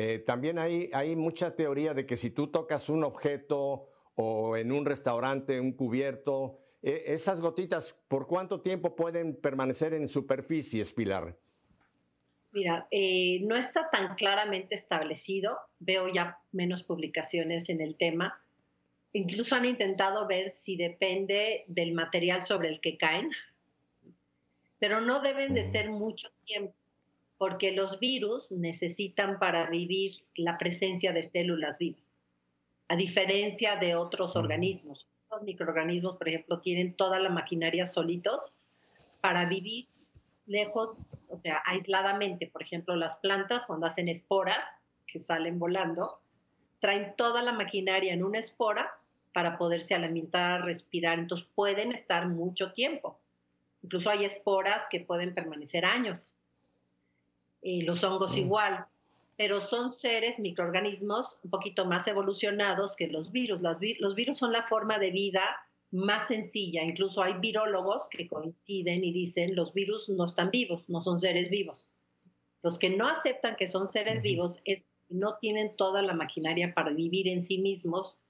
Eh, 0.00 0.20
también 0.20 0.60
hay, 0.60 0.90
hay 0.92 1.16
mucha 1.16 1.56
teoría 1.56 1.92
de 1.92 2.06
que 2.06 2.16
si 2.16 2.30
tú 2.30 2.52
tocas 2.52 2.88
un 2.88 3.02
objeto 3.02 3.88
o 4.14 4.56
en 4.56 4.70
un 4.70 4.84
restaurante, 4.84 5.58
un 5.58 5.72
cubierto, 5.72 6.60
eh, 6.82 7.02
esas 7.06 7.40
gotitas, 7.40 8.00
¿por 8.06 8.28
cuánto 8.28 8.60
tiempo 8.60 8.94
pueden 8.94 9.34
permanecer 9.34 9.94
en 9.94 10.08
superficie, 10.08 10.84
Pilar? 10.94 11.36
Mira, 12.52 12.86
eh, 12.92 13.40
no 13.42 13.56
está 13.56 13.90
tan 13.90 14.14
claramente 14.14 14.76
establecido. 14.76 15.58
Veo 15.80 16.06
ya 16.06 16.38
menos 16.52 16.84
publicaciones 16.84 17.68
en 17.68 17.80
el 17.80 17.96
tema. 17.96 18.40
Incluso 19.12 19.56
han 19.56 19.64
intentado 19.64 20.28
ver 20.28 20.52
si 20.52 20.76
depende 20.76 21.64
del 21.66 21.92
material 21.92 22.42
sobre 22.42 22.68
el 22.68 22.80
que 22.80 22.98
caen, 22.98 23.32
pero 24.78 25.00
no 25.00 25.18
deben 25.18 25.54
de 25.54 25.68
ser 25.68 25.90
mucho 25.90 26.28
tiempo, 26.44 26.77
porque 27.38 27.70
los 27.72 28.00
virus 28.00 28.52
necesitan 28.52 29.38
para 29.38 29.70
vivir 29.70 30.24
la 30.34 30.58
presencia 30.58 31.12
de 31.12 31.22
células 31.22 31.78
vivas, 31.78 32.18
a 32.88 32.96
diferencia 32.96 33.76
de 33.76 33.94
otros 33.94 34.34
organismos. 34.34 35.08
Los 35.30 35.42
microorganismos, 35.42 36.16
por 36.16 36.28
ejemplo, 36.28 36.60
tienen 36.60 36.94
toda 36.94 37.20
la 37.20 37.30
maquinaria 37.30 37.86
solitos 37.86 38.52
para 39.20 39.46
vivir 39.46 39.86
lejos, 40.46 41.04
o 41.28 41.38
sea, 41.38 41.62
aisladamente. 41.64 42.48
Por 42.48 42.62
ejemplo, 42.62 42.96
las 42.96 43.16
plantas 43.16 43.66
cuando 43.66 43.86
hacen 43.86 44.08
esporas 44.08 44.80
que 45.06 45.20
salen 45.20 45.58
volando, 45.58 46.20
traen 46.80 47.14
toda 47.16 47.42
la 47.42 47.52
maquinaria 47.52 48.12
en 48.12 48.24
una 48.24 48.38
espora 48.38 48.90
para 49.32 49.58
poderse 49.58 49.94
alimentar, 49.94 50.64
respirar, 50.64 51.18
entonces 51.18 51.46
pueden 51.54 51.92
estar 51.92 52.26
mucho 52.26 52.72
tiempo. 52.72 53.20
Incluso 53.82 54.10
hay 54.10 54.24
esporas 54.24 54.88
que 54.90 55.00
pueden 55.00 55.34
permanecer 55.34 55.84
años. 55.84 56.34
Y 57.62 57.82
los 57.82 58.04
hongos 58.04 58.36
mm. 58.36 58.38
igual, 58.38 58.86
pero 59.36 59.60
son 59.60 59.90
seres, 59.90 60.38
microorganismos 60.38 61.38
un 61.44 61.50
poquito 61.50 61.86
más 61.86 62.06
evolucionados 62.08 62.96
que 62.96 63.06
los 63.06 63.30
virus. 63.32 63.62
Los, 63.62 63.78
los 64.00 64.14
virus 64.14 64.38
son 64.38 64.52
la 64.52 64.64
forma 64.64 64.98
de 64.98 65.10
vida 65.10 65.44
más 65.90 66.28
sencilla. 66.28 66.82
Incluso 66.82 67.22
hay 67.22 67.34
virólogos 67.34 68.08
que 68.10 68.28
coinciden 68.28 69.04
y 69.04 69.12
dicen 69.12 69.54
los 69.54 69.74
virus 69.74 70.08
no 70.08 70.24
están 70.24 70.50
vivos, 70.50 70.88
no 70.88 71.02
son 71.02 71.18
seres 71.18 71.50
vivos. 71.50 71.90
Los 72.62 72.78
que 72.78 72.90
no 72.90 73.06
aceptan 73.06 73.56
que 73.56 73.68
son 73.68 73.86
seres 73.86 74.22
vivos 74.22 74.58
es 74.64 74.82
que 74.82 75.14
no 75.14 75.36
tienen 75.40 75.76
toda 75.76 76.02
la 76.02 76.14
maquinaria 76.14 76.74
para 76.74 76.90
vivir 76.90 77.28
en 77.28 77.42
sí 77.42 77.58
mismos 77.58 78.20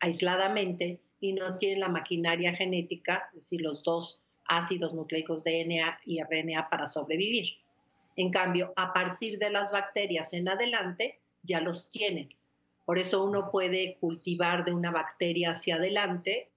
aisladamente 0.00 1.00
y 1.20 1.32
no 1.32 1.56
tienen 1.56 1.80
la 1.80 1.88
maquinaria 1.88 2.54
genética, 2.54 3.28
es 3.30 3.44
decir, 3.44 3.62
los 3.62 3.82
dos 3.82 4.22
ácidos 4.44 4.94
nucleicos 4.94 5.42
DNA 5.42 6.00
y 6.04 6.22
RNA 6.22 6.68
para 6.70 6.86
sobrevivir. 6.86 7.54
En 8.18 8.30
cambio, 8.30 8.72
a 8.74 8.92
partir 8.92 9.38
de 9.38 9.48
las 9.48 9.70
bacterias 9.70 10.32
en 10.32 10.48
adelante, 10.48 11.20
ya 11.44 11.60
los 11.60 11.88
tienen. 11.88 12.28
Por 12.84 12.98
eso 12.98 13.24
uno 13.24 13.48
puede 13.52 13.96
cultivar 14.00 14.64
de 14.64 14.74
una 14.74 14.90
bacteria 14.90 15.52
hacia 15.52 15.76
adelante 15.76 16.50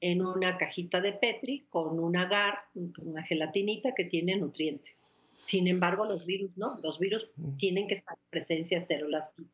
en 0.00 0.24
una 0.24 0.56
cajita 0.56 1.00
de 1.00 1.12
Petri 1.14 1.66
con 1.70 1.98
un 1.98 2.16
agar, 2.16 2.60
una 3.02 3.24
gelatinita 3.24 3.94
que 3.96 4.04
tiene 4.04 4.36
nutrientes. 4.36 5.06
Sin 5.40 5.66
embargo, 5.66 6.04
los 6.04 6.24
virus 6.24 6.56
no, 6.56 6.78
los 6.84 7.00
virus 7.00 7.28
mm. 7.34 7.56
tienen 7.56 7.88
que 7.88 7.94
estar 7.94 8.16
en 8.16 8.30
presencia 8.30 8.78
de 8.78 8.86
células 8.86 9.32
vivas, 9.36 9.52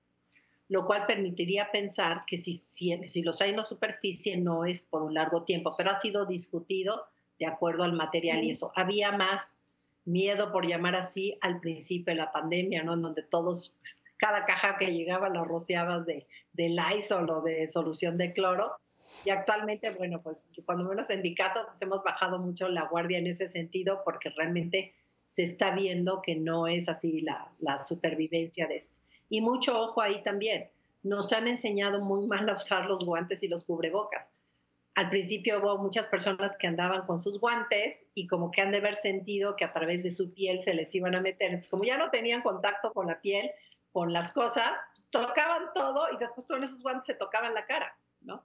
lo 0.68 0.84
cual 0.84 1.06
permitiría 1.06 1.70
pensar 1.72 2.24
que 2.26 2.42
si, 2.42 2.58
si, 2.58 3.22
los 3.22 3.40
hay 3.40 3.50
en 3.50 3.56
la 3.56 3.64
superficie 3.64 4.36
no 4.36 4.66
es 4.66 4.82
por 4.82 5.02
un 5.02 5.14
largo 5.14 5.44
tiempo, 5.44 5.74
pero 5.78 5.92
ha 5.92 5.98
sido 5.98 6.26
discutido 6.26 7.06
de 7.38 7.46
acuerdo 7.46 7.84
al 7.84 7.94
material 7.94 8.44
y 8.44 8.50
eso. 8.50 8.70
Había 8.74 9.12
más 9.12 9.62
miedo, 10.04 10.52
por 10.52 10.66
llamar 10.66 10.96
así, 10.96 11.38
al 11.40 11.60
principio 11.60 12.12
de 12.12 12.20
la 12.20 12.32
pandemia, 12.32 12.82
¿no? 12.82 12.94
En 12.94 13.02
donde 13.02 13.22
todos, 13.22 13.76
pues, 13.80 14.02
cada 14.16 14.44
caja 14.44 14.76
que 14.76 14.92
llegaba 14.92 15.28
lo 15.28 15.44
rociabas 15.44 16.06
de, 16.06 16.26
de 16.52 16.68
Lysol 16.68 17.28
o 17.30 17.40
de 17.40 17.68
solución 17.68 18.16
de 18.16 18.32
cloro 18.32 18.76
y 19.24 19.30
actualmente, 19.30 19.90
bueno, 19.90 20.20
pues 20.22 20.48
cuando 20.64 20.84
menos 20.84 21.08
en 21.10 21.22
mi 21.22 21.34
caso, 21.34 21.60
pues 21.66 21.80
hemos 21.82 22.02
bajado 22.02 22.38
mucho 22.38 22.68
la 22.68 22.88
guardia 22.88 23.18
en 23.18 23.26
ese 23.26 23.48
sentido 23.48 24.02
porque 24.04 24.30
realmente 24.30 24.94
se 25.28 25.44
está 25.44 25.74
viendo 25.74 26.20
que 26.22 26.36
no 26.36 26.66
es 26.66 26.88
así 26.88 27.20
la, 27.20 27.50
la 27.58 27.78
supervivencia 27.78 28.66
de 28.66 28.76
esto. 28.76 28.98
Y 29.28 29.40
mucho 29.40 29.78
ojo 29.78 30.00
ahí 30.00 30.22
también. 30.22 30.70
Nos 31.02 31.32
han 31.32 31.48
enseñado 31.48 32.00
muy 32.00 32.26
mal 32.26 32.48
a 32.48 32.54
usar 32.54 32.86
los 32.86 33.04
guantes 33.04 33.42
y 33.42 33.48
los 33.48 33.64
cubrebocas. 33.64 34.30
Al 34.94 35.10
principio 35.10 35.58
hubo 35.58 35.78
muchas 35.78 36.06
personas 36.06 36.56
que 36.56 36.68
andaban 36.68 37.04
con 37.06 37.20
sus 37.20 37.40
guantes 37.40 38.06
y 38.14 38.28
como 38.28 38.50
que 38.50 38.60
han 38.60 38.70
de 38.70 38.78
haber 38.78 38.96
sentido 38.96 39.56
que 39.56 39.64
a 39.64 39.72
través 39.72 40.04
de 40.04 40.10
su 40.10 40.32
piel 40.32 40.60
se 40.62 40.72
les 40.72 40.94
iban 40.94 41.16
a 41.16 41.20
meter. 41.20 41.48
Entonces, 41.48 41.70
como 41.70 41.84
ya 41.84 41.96
no 41.96 42.10
tenían 42.10 42.42
contacto 42.42 42.92
con 42.92 43.08
la 43.08 43.20
piel, 43.20 43.50
con 43.92 44.12
las 44.12 44.32
cosas, 44.32 44.78
pues, 44.94 45.08
tocaban 45.10 45.72
todo 45.74 46.12
y 46.12 46.16
después 46.18 46.46
con 46.46 46.62
esos 46.62 46.80
guantes 46.82 47.06
se 47.06 47.14
tocaban 47.14 47.54
la 47.54 47.66
cara, 47.66 47.96
¿no? 48.20 48.44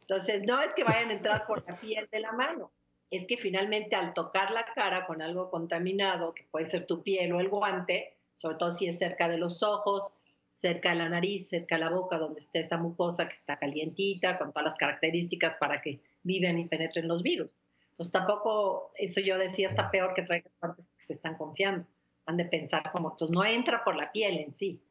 Entonces, 0.00 0.42
no 0.46 0.60
es 0.60 0.72
que 0.74 0.84
vayan 0.84 1.10
a 1.10 1.14
entrar 1.14 1.46
por 1.46 1.64
la 1.68 1.78
piel 1.78 2.08
de 2.10 2.20
la 2.20 2.32
mano, 2.32 2.70
es 3.10 3.26
que 3.26 3.36
finalmente 3.36 3.96
al 3.96 4.14
tocar 4.14 4.50
la 4.50 4.64
cara 4.64 5.06
con 5.06 5.22
algo 5.22 5.50
contaminado, 5.50 6.34
que 6.34 6.44
puede 6.50 6.66
ser 6.66 6.86
tu 6.86 7.02
piel 7.02 7.32
o 7.32 7.40
el 7.40 7.48
guante, 7.48 8.16
sobre 8.34 8.56
todo 8.56 8.70
si 8.70 8.86
es 8.86 8.98
cerca 8.98 9.28
de 9.28 9.38
los 9.38 9.62
ojos, 9.62 10.12
cerca 10.58 10.88
de 10.90 10.96
la 10.96 11.08
nariz, 11.08 11.48
cerca 11.48 11.76
de 11.76 11.82
la 11.82 11.90
boca, 11.90 12.18
donde 12.18 12.40
esté 12.40 12.58
esa 12.58 12.78
mucosa 12.78 13.28
que 13.28 13.34
está 13.34 13.56
calientita, 13.56 14.36
con 14.38 14.50
todas 14.50 14.64
las 14.64 14.74
características 14.74 15.56
para 15.56 15.80
que 15.80 16.00
viven 16.24 16.58
y 16.58 16.66
penetren 16.66 17.06
los 17.06 17.22
virus. 17.22 17.56
Entonces 17.92 18.12
tampoco, 18.12 18.90
eso 18.96 19.20
yo 19.20 19.38
decía, 19.38 19.68
está 19.68 19.88
peor 19.88 20.14
que 20.14 20.22
traigan 20.22 20.50
partes 20.58 20.86
que 20.86 21.04
se 21.04 21.12
están 21.12 21.36
confiando. 21.36 21.86
Han 22.26 22.36
de 22.36 22.44
pensar 22.44 22.90
como, 22.90 23.12
entonces 23.12 23.36
no 23.36 23.44
entra 23.44 23.84
por 23.84 23.94
la 23.94 24.10
piel 24.10 24.36
en 24.38 24.52
sí. 24.52 24.82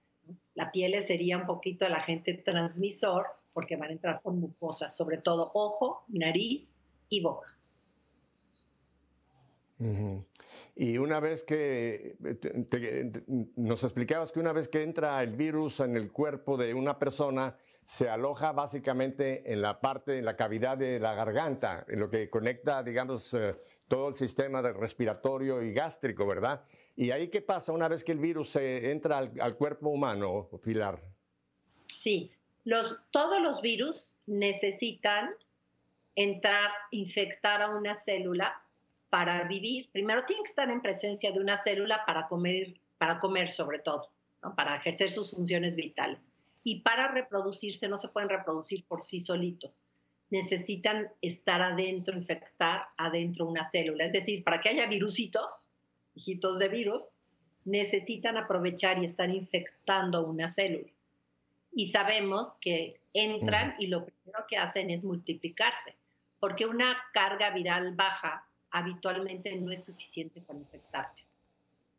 La 0.56 0.72
piel 0.72 1.04
sería 1.04 1.38
un 1.38 1.46
poquito 1.46 1.86
el 1.86 1.96
agente 1.96 2.34
transmisor 2.34 3.28
porque 3.52 3.76
van 3.76 3.90
a 3.90 3.94
entrar 3.94 4.22
con 4.22 4.40
mucosas, 4.40 4.96
sobre 4.96 5.18
todo 5.18 5.52
ojo, 5.54 6.06
nariz 6.08 6.80
y 7.10 7.22
boca. 7.22 7.58
Y 10.80 11.00
una 11.00 11.20
vez 11.20 11.44
que 11.44 12.18
nos 13.56 13.84
explicabas 13.84 14.32
que 14.32 14.40
una 14.40 14.54
vez 14.54 14.68
que 14.68 14.84
entra 14.84 15.24
el 15.24 15.36
virus 15.36 15.80
en 15.80 15.98
el 15.98 16.12
cuerpo 16.12 16.56
de 16.56 16.76
una 16.76 17.00
persona, 17.00 17.58
se 17.84 18.08
aloja 18.10 18.52
básicamente 18.52 19.52
en 19.52 19.64
la 19.64 19.82
parte, 19.82 20.20
en 20.20 20.26
la 20.26 20.36
cavidad 20.36 20.78
de 20.78 21.00
la 21.00 21.16
garganta, 21.16 21.84
en 21.88 22.00
lo 22.00 22.12
que 22.12 22.30
conecta, 22.30 22.84
digamos, 22.84 23.34
eh, 23.34 23.56
todo 23.88 24.10
el 24.10 24.16
sistema 24.16 24.62
respiratorio 24.62 25.64
y 25.64 25.74
gástrico, 25.74 26.28
¿verdad? 26.28 26.64
¿Y 26.96 27.10
ahí 27.10 27.30
qué 27.30 27.42
pasa 27.42 27.72
una 27.72 27.88
vez 27.88 28.04
que 28.04 28.12
el 28.12 28.20
virus 28.20 28.56
entra 28.58 29.18
al, 29.18 29.32
al 29.40 29.56
cuerpo 29.56 29.90
humano, 29.90 30.48
Pilar? 30.64 31.02
Sí, 31.88 32.32
todos 33.10 33.42
los 33.42 33.62
virus 33.64 34.18
necesitan 34.28 35.32
entrar, 36.14 36.70
infectar 36.92 37.64
a 37.64 37.70
una 37.70 37.96
célula 37.96 38.62
para 39.10 39.44
vivir. 39.46 39.90
Primero 39.92 40.26
tienen 40.26 40.44
que 40.44 40.50
estar 40.50 40.70
en 40.70 40.82
presencia 40.82 41.32
de 41.32 41.40
una 41.40 41.58
célula 41.58 42.04
para 42.06 42.28
comer, 42.28 42.80
para 42.98 43.20
comer 43.20 43.50
sobre 43.50 43.80
todo, 43.80 44.12
para 44.56 44.76
ejercer 44.76 45.12
sus 45.12 45.32
funciones 45.32 45.76
vitales. 45.76 46.32
Y 46.64 46.82
para 46.82 47.08
reproducirse 47.10 47.88
no 47.88 47.98
se 47.98 48.10
pueden 48.10 48.30
reproducir 48.30 48.86
por 48.86 49.02
sí 49.02 49.20
solitos. 49.20 49.90
Necesitan 50.30 51.10
estar 51.22 51.62
adentro, 51.62 52.18
infectar 52.18 52.88
adentro 52.98 53.46
una 53.46 53.64
célula. 53.64 54.06
Es 54.06 54.12
decir, 54.12 54.44
para 54.44 54.60
que 54.60 54.70
haya 54.70 54.86
virusitos, 54.88 55.68
hijitos 56.16 56.60
de 56.60 56.68
virus, 56.68 57.14
necesitan 57.64 58.38
aprovechar 58.38 59.02
y 59.02 59.06
estar 59.06 59.30
infectando 59.30 60.26
una 60.26 60.50
célula 60.50 60.92
y 61.78 61.92
sabemos 61.92 62.60
que 62.60 63.00
entran 63.14 63.76
y 63.78 63.86
lo 63.86 64.04
primero 64.04 64.46
que 64.50 64.58
hacen 64.58 64.90
es 64.90 65.04
multiplicarse, 65.04 65.96
porque 66.40 66.66
una 66.66 66.98
carga 67.14 67.52
viral 67.52 67.94
baja 67.94 68.47
habitualmente 68.72 69.56
no 69.56 69.72
es 69.72 69.86
suficiente 69.86 70.42
para 70.42 70.60
infectarte. 70.60 71.26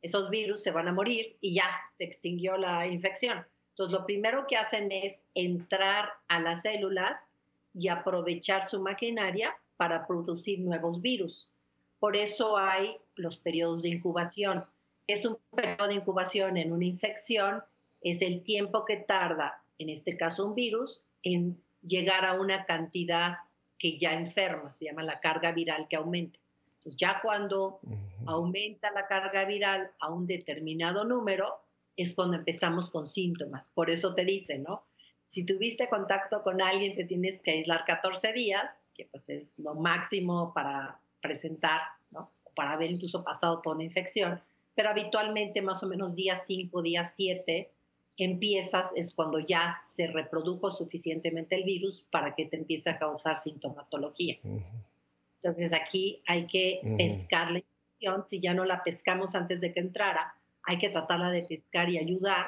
Esos 0.03 0.31
virus 0.31 0.63
se 0.63 0.71
van 0.71 0.89
a 0.89 0.93
morir 0.93 1.37
y 1.41 1.55
ya 1.55 1.69
se 1.89 2.05
extinguió 2.05 2.57
la 2.57 2.87
infección. 2.87 3.45
Entonces, 3.71 3.99
lo 3.99 4.07
primero 4.07 4.47
que 4.47 4.57
hacen 4.57 4.91
es 4.93 5.25
entrar 5.35 6.11
a 6.29 6.41
las 6.41 6.63
células 6.63 7.29
y 7.75 7.89
aprovechar 7.89 8.69
su 8.69 8.81
maquinaria 8.81 9.57
para 9.77 10.07
producir 10.07 10.61
nuevos 10.61 11.01
virus. 11.01 11.51
Por 11.99 12.17
eso 12.17 12.57
hay 12.57 12.97
los 13.17 13.37
periodos 13.39 13.83
de 13.83 13.91
incubación. 13.91 14.65
Es 15.07 15.25
un 15.25 15.39
periodo 15.55 15.89
de 15.89 15.95
incubación 15.95 16.57
en 16.57 16.73
una 16.73 16.85
infección, 16.85 17.63
es 18.01 18.23
el 18.23 18.43
tiempo 18.43 18.85
que 18.85 18.97
tarda 18.97 19.63
en 19.79 19.89
este 19.89 20.17
caso 20.17 20.45
un 20.45 20.55
virus, 20.55 21.05
en 21.23 21.63
llegar 21.83 22.25
a 22.25 22.35
una 22.35 22.65
cantidad 22.65 23.37
que 23.79 23.97
ya 23.97 24.15
enferma, 24.15 24.73
se 24.73 24.87
llama 24.87 25.05
la 25.05 25.21
carga 25.21 25.53
viral 25.53 25.87
que 25.89 25.97
aumenta. 25.97 26.39
Entonces 26.79 26.97
ya 26.99 27.21
cuando 27.23 27.81
aumenta 28.27 28.91
la 28.93 29.07
carga 29.07 29.45
viral 29.45 29.91
a 30.01 30.11
un 30.11 30.27
determinado 30.27 31.05
número, 31.05 31.61
es 31.97 32.15
cuando 32.15 32.37
empezamos 32.37 32.91
con 32.91 33.07
síntomas. 33.07 33.69
Por 33.71 33.91
eso 33.91 34.15
te 34.15 34.25
dicen, 34.25 34.63
¿no? 34.63 34.85
Si 35.27 35.45
tuviste 35.45 35.89
contacto 35.89 36.43
con 36.43 36.63
alguien, 36.63 36.95
te 36.95 37.05
tienes 37.05 37.43
que 37.43 37.51
aislar 37.51 37.85
14 37.85 38.33
días, 38.33 38.71
que 38.95 39.07
pues 39.07 39.29
es 39.29 39.53
lo 39.59 39.75
máximo 39.75 40.53
para 40.55 41.01
presentar, 41.21 41.81
¿no? 42.11 42.31
Para 42.55 42.73
haber 42.73 42.93
incluso 42.93 43.25
pasado 43.25 43.61
toda 43.61 43.77
una 43.77 43.85
infección. 43.85 44.41
Pero 44.75 44.91
habitualmente, 44.91 45.61
más 45.61 45.83
o 45.83 45.89
menos 45.89 46.15
día 46.15 46.39
5, 46.39 46.83
día 46.83 47.05
7, 47.05 47.71
empiezas, 48.17 48.91
es 48.95 49.13
cuando 49.13 49.41
ya 49.41 49.75
se 49.89 50.07
reprodujo 50.07 50.71
suficientemente 50.71 51.57
el 51.57 51.65
virus 51.65 52.07
para 52.11 52.35
que 52.35 52.47
te 52.47 52.57
empiece 52.57 52.91
a 52.91 52.97
causar 52.97 53.39
sintomatología. 53.39 54.39
Entonces 55.43 55.73
aquí 55.73 56.23
hay 56.27 56.47
que 56.47 56.81
pescar 56.97 57.51
la 57.51 57.59
infección. 57.59 58.27
Si 58.27 58.41
ya 58.41 58.55
no 58.55 58.65
la 58.65 58.83
pescamos 58.83 59.35
antes 59.35 59.61
de 59.61 59.73
que 59.73 59.81
entrara, 59.81 60.35
hay 60.65 60.79
que 60.79 60.89
tratarla 60.89 61.31
de 61.31 61.43
pescar 61.43 61.89
y 61.89 61.99
ayudar 61.99 62.47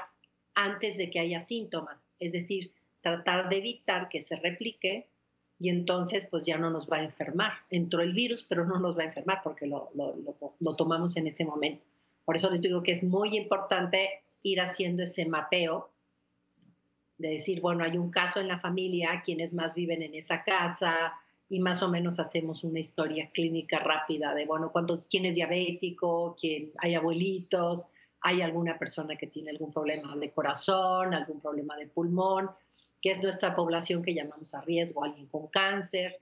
antes 0.54 0.96
de 0.96 1.10
que 1.10 1.20
haya 1.20 1.40
síntomas. 1.40 2.06
Es 2.18 2.32
decir, 2.32 2.72
tratar 3.00 3.48
de 3.48 3.58
evitar 3.58 4.08
que 4.08 4.20
se 4.20 4.36
replique 4.36 5.08
y 5.58 5.68
entonces 5.68 6.26
pues 6.26 6.46
ya 6.46 6.58
no 6.58 6.70
nos 6.70 6.90
va 6.90 6.96
a 6.96 7.04
enfermar. 7.04 7.52
Entró 7.70 8.02
el 8.02 8.12
virus, 8.12 8.44
pero 8.48 8.64
no 8.64 8.80
nos 8.80 8.98
va 8.98 9.02
a 9.02 9.06
enfermar 9.06 9.40
porque 9.44 9.66
lo, 9.66 9.90
lo 9.94 10.76
tomamos 10.76 11.16
en 11.16 11.28
ese 11.28 11.44
momento. 11.44 11.84
Por 12.24 12.36
eso 12.36 12.50
les 12.50 12.60
digo 12.60 12.82
que 12.82 12.92
es 12.92 13.04
muy 13.04 13.36
importante 13.36 14.22
ir 14.42 14.60
haciendo 14.60 15.02
ese 15.02 15.26
mapeo 15.26 15.90
de 17.18 17.30
decir, 17.30 17.60
bueno, 17.60 17.84
hay 17.84 17.98
un 17.98 18.10
caso 18.10 18.40
en 18.40 18.48
la 18.48 18.58
familia, 18.58 19.20
quienes 19.22 19.52
más 19.52 19.74
viven 19.74 20.02
en 20.02 20.14
esa 20.14 20.42
casa, 20.42 21.12
y 21.50 21.58
más 21.58 21.82
o 21.82 21.88
menos 21.88 22.20
hacemos 22.20 22.62
una 22.62 22.78
historia 22.78 23.28
clínica 23.34 23.80
rápida 23.80 24.34
de, 24.34 24.46
bueno, 24.46 24.70
cuántos, 24.70 25.08
quién 25.08 25.26
es 25.26 25.34
diabético, 25.34 26.36
quién, 26.40 26.70
hay 26.78 26.94
abuelitos, 26.94 27.88
hay 28.20 28.40
alguna 28.40 28.78
persona 28.78 29.16
que 29.16 29.26
tiene 29.26 29.50
algún 29.50 29.72
problema 29.72 30.14
de 30.16 30.30
corazón, 30.30 31.12
algún 31.12 31.40
problema 31.40 31.76
de 31.76 31.88
pulmón, 31.88 32.50
que 33.02 33.10
es 33.10 33.20
nuestra 33.20 33.56
población 33.56 34.00
que 34.00 34.14
llamamos 34.14 34.54
a 34.54 34.60
riesgo, 34.60 35.02
alguien 35.02 35.26
con 35.26 35.48
cáncer, 35.48 36.20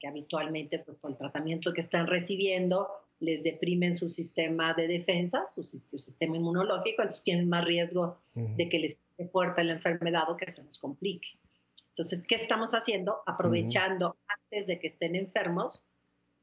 que 0.00 0.08
habitualmente, 0.08 0.80
pues 0.80 0.96
por 0.96 1.12
el 1.12 1.16
tratamiento 1.16 1.72
que 1.72 1.80
están 1.80 2.08
recibiendo, 2.08 2.88
les 3.20 3.44
deprimen 3.44 3.94
su 3.94 4.08
sistema 4.08 4.74
de 4.74 4.88
defensa, 4.88 5.46
su, 5.46 5.62
sistema 5.62 6.36
inmunológico, 6.36 7.02
entonces 7.02 7.22
tienen 7.22 7.48
más 7.48 7.64
riesgo 7.64 8.18
de 8.34 8.68
que 8.68 8.80
les 8.80 8.92
esté 8.94 9.28
fuerte 9.28 9.62
la 9.62 9.74
enfermedad 9.74 10.28
o 10.28 10.36
que 10.36 10.50
se 10.50 10.64
nos 10.64 10.76
complique. 10.78 11.38
Entonces, 11.96 12.26
¿qué 12.26 12.34
estamos 12.34 12.72
haciendo? 12.72 13.22
Aprovechando 13.24 14.18
antes 14.28 14.66
de 14.66 14.78
que 14.78 14.86
estén 14.86 15.16
enfermos, 15.16 15.82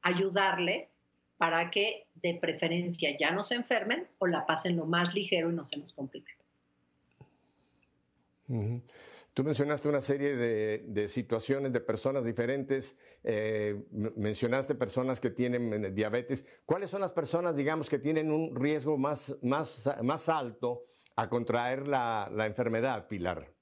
ayudarles 0.02 1.00
para 1.38 1.70
que 1.70 2.08
de 2.16 2.34
preferencia 2.34 3.16
ya 3.16 3.30
no 3.30 3.44
se 3.44 3.54
enfermen 3.54 4.08
o 4.18 4.26
la 4.26 4.48
pasen 4.48 4.76
lo 4.76 4.88
más 4.88 5.14
ligero 5.14 5.52
y 5.52 5.54
no 5.54 5.64
se 5.64 5.78
nos 5.78 5.94
complique. 5.94 6.34
Tú 8.48 9.44
mencionaste 9.44 9.88
una 9.88 10.02
serie 10.02 10.36
de, 10.36 11.08
situaciones 11.08 11.72
de 11.72 11.82
personas 11.82 12.26
diferentes, 12.26 12.98
eh, 13.24 13.80
mencionaste 13.92 14.74
personas 14.74 15.20
que 15.20 15.30
tienen 15.30 15.86
eh, 15.86 15.92
diabetes. 15.92 16.48
¿Cuáles 16.66 16.90
son 16.90 17.02
las 17.02 17.12
personas, 17.12 17.56
digamos, 17.56 17.92
que 17.92 18.00
tienen 18.00 18.32
un 18.32 18.56
riesgo 18.56 18.98
más, 18.98 19.38
más, 19.44 19.88
más 20.02 20.30
alto 20.30 20.86
a 21.16 21.30
contraer 21.30 21.88
la, 21.88 22.28
enfermedad, 22.40 23.08
Pilar? 23.08 23.54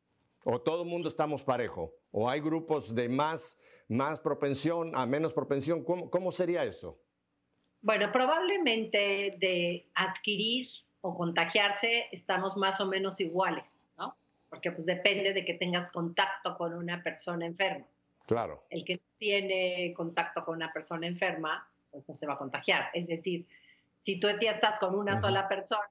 ¿O 0.43 0.61
todo 0.61 0.83
el 0.83 0.89
mundo 0.89 1.07
estamos 1.07 1.43
parejo? 1.43 1.93
¿O 2.11 2.29
hay 2.29 2.39
grupos 2.39 2.93
de 2.95 3.09
más, 3.09 3.57
más 3.87 4.19
propensión 4.19 4.91
a 4.95 5.05
menos 5.05 5.33
propensión? 5.33 5.83
¿Cómo, 5.83 6.09
¿Cómo 6.09 6.31
sería 6.31 6.63
eso? 6.63 6.99
Bueno, 7.81 8.11
probablemente 8.11 9.37
de 9.39 9.89
adquirir 9.95 10.67
o 11.01 11.15
contagiarse 11.15 12.07
estamos 12.11 12.55
más 12.57 12.79
o 12.79 12.87
menos 12.87 13.19
iguales, 13.19 13.87
¿no? 13.97 14.15
porque 14.51 14.69
pues 14.69 14.85
depende 14.85 15.31
de 15.31 15.45
que 15.45 15.53
tengas 15.53 15.89
contacto 15.89 16.57
con 16.57 16.73
una 16.73 17.01
persona 17.01 17.45
enferma. 17.45 17.85
Claro. 18.27 18.65
El 18.69 18.83
que 18.83 18.99
tiene 19.17 19.93
contacto 19.95 20.43
con 20.43 20.57
una 20.57 20.73
persona 20.73 21.07
enferma, 21.07 21.65
pues 21.89 22.03
no 22.05 22.13
se 22.13 22.27
va 22.27 22.33
a 22.33 22.37
contagiar. 22.37 22.89
Es 22.93 23.07
decir, 23.07 23.47
si 23.99 24.19
tú 24.19 24.27
ya 24.41 24.51
estás 24.51 24.77
con 24.77 24.93
una 24.93 25.21
sola 25.21 25.47
persona 25.47 25.89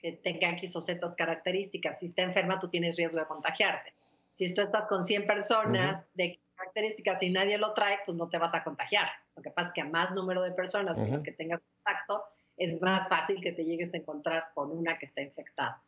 que 0.00 0.12
tenga 0.12 0.50
X 0.50 0.74
o 0.76 0.80
Z 0.80 1.14
características, 1.16 1.98
si 1.98 2.06
está 2.06 2.22
enferma, 2.22 2.58
tú 2.58 2.68
tienes 2.68 2.96
riesgo 2.96 3.18
de 3.18 3.26
contagiarte. 3.26 3.92
Si 4.36 4.54
tú 4.54 4.62
estás 4.62 4.88
con 4.88 5.04
100 5.04 5.26
personas 5.26 6.06
de 6.14 6.38
características 6.56 7.22
y 7.22 7.30
nadie 7.30 7.58
lo 7.58 7.74
trae, 7.74 7.98
pues 8.06 8.16
no 8.16 8.28
te 8.28 8.38
vas 8.38 8.54
a 8.54 8.62
contagiar. 8.62 9.08
Lo 9.36 9.42
que 9.42 9.50
pasa 9.50 9.68
es 9.68 9.74
que 9.74 9.80
a 9.82 9.86
más 9.86 10.12
número 10.12 10.42
de 10.42 10.52
personas 10.52 10.98
con 10.98 11.10
las 11.10 11.22
que 11.22 11.32
tengas 11.32 11.60
contacto, 11.60 12.24
es 12.56 12.80
más 12.80 13.08
fácil 13.08 13.40
que 13.40 13.52
te 13.52 13.64
llegues 13.64 13.92
a 13.94 13.98
encontrar 13.98 14.48
con 14.54 14.70
una 14.70 14.98
que 14.98 15.06
está 15.06 15.22
infectada. 15.22 15.82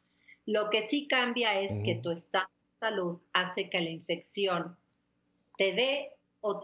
Lo 0.46 0.70
que 0.70 0.83
sí 0.83 1.07
cambia 1.07 1.61
es 1.61 1.81
que 1.85 1.96
tu 1.96 2.11
estado 2.11 2.46
de 2.46 2.87
salud 2.87 3.18
hace 3.33 3.68
que 3.68 3.81
la 3.81 3.90
infección 3.90 4.77
te 5.57 5.72
dé 5.72 6.12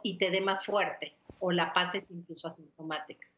y 0.03 0.19
te 0.19 0.31
dé 0.31 0.41
más 0.41 0.65
fuerte 0.65 1.15
o 1.39 1.53
la 1.53 1.73
pases 1.73 2.11
incluso 2.11 2.49
asintomática. 2.49 3.29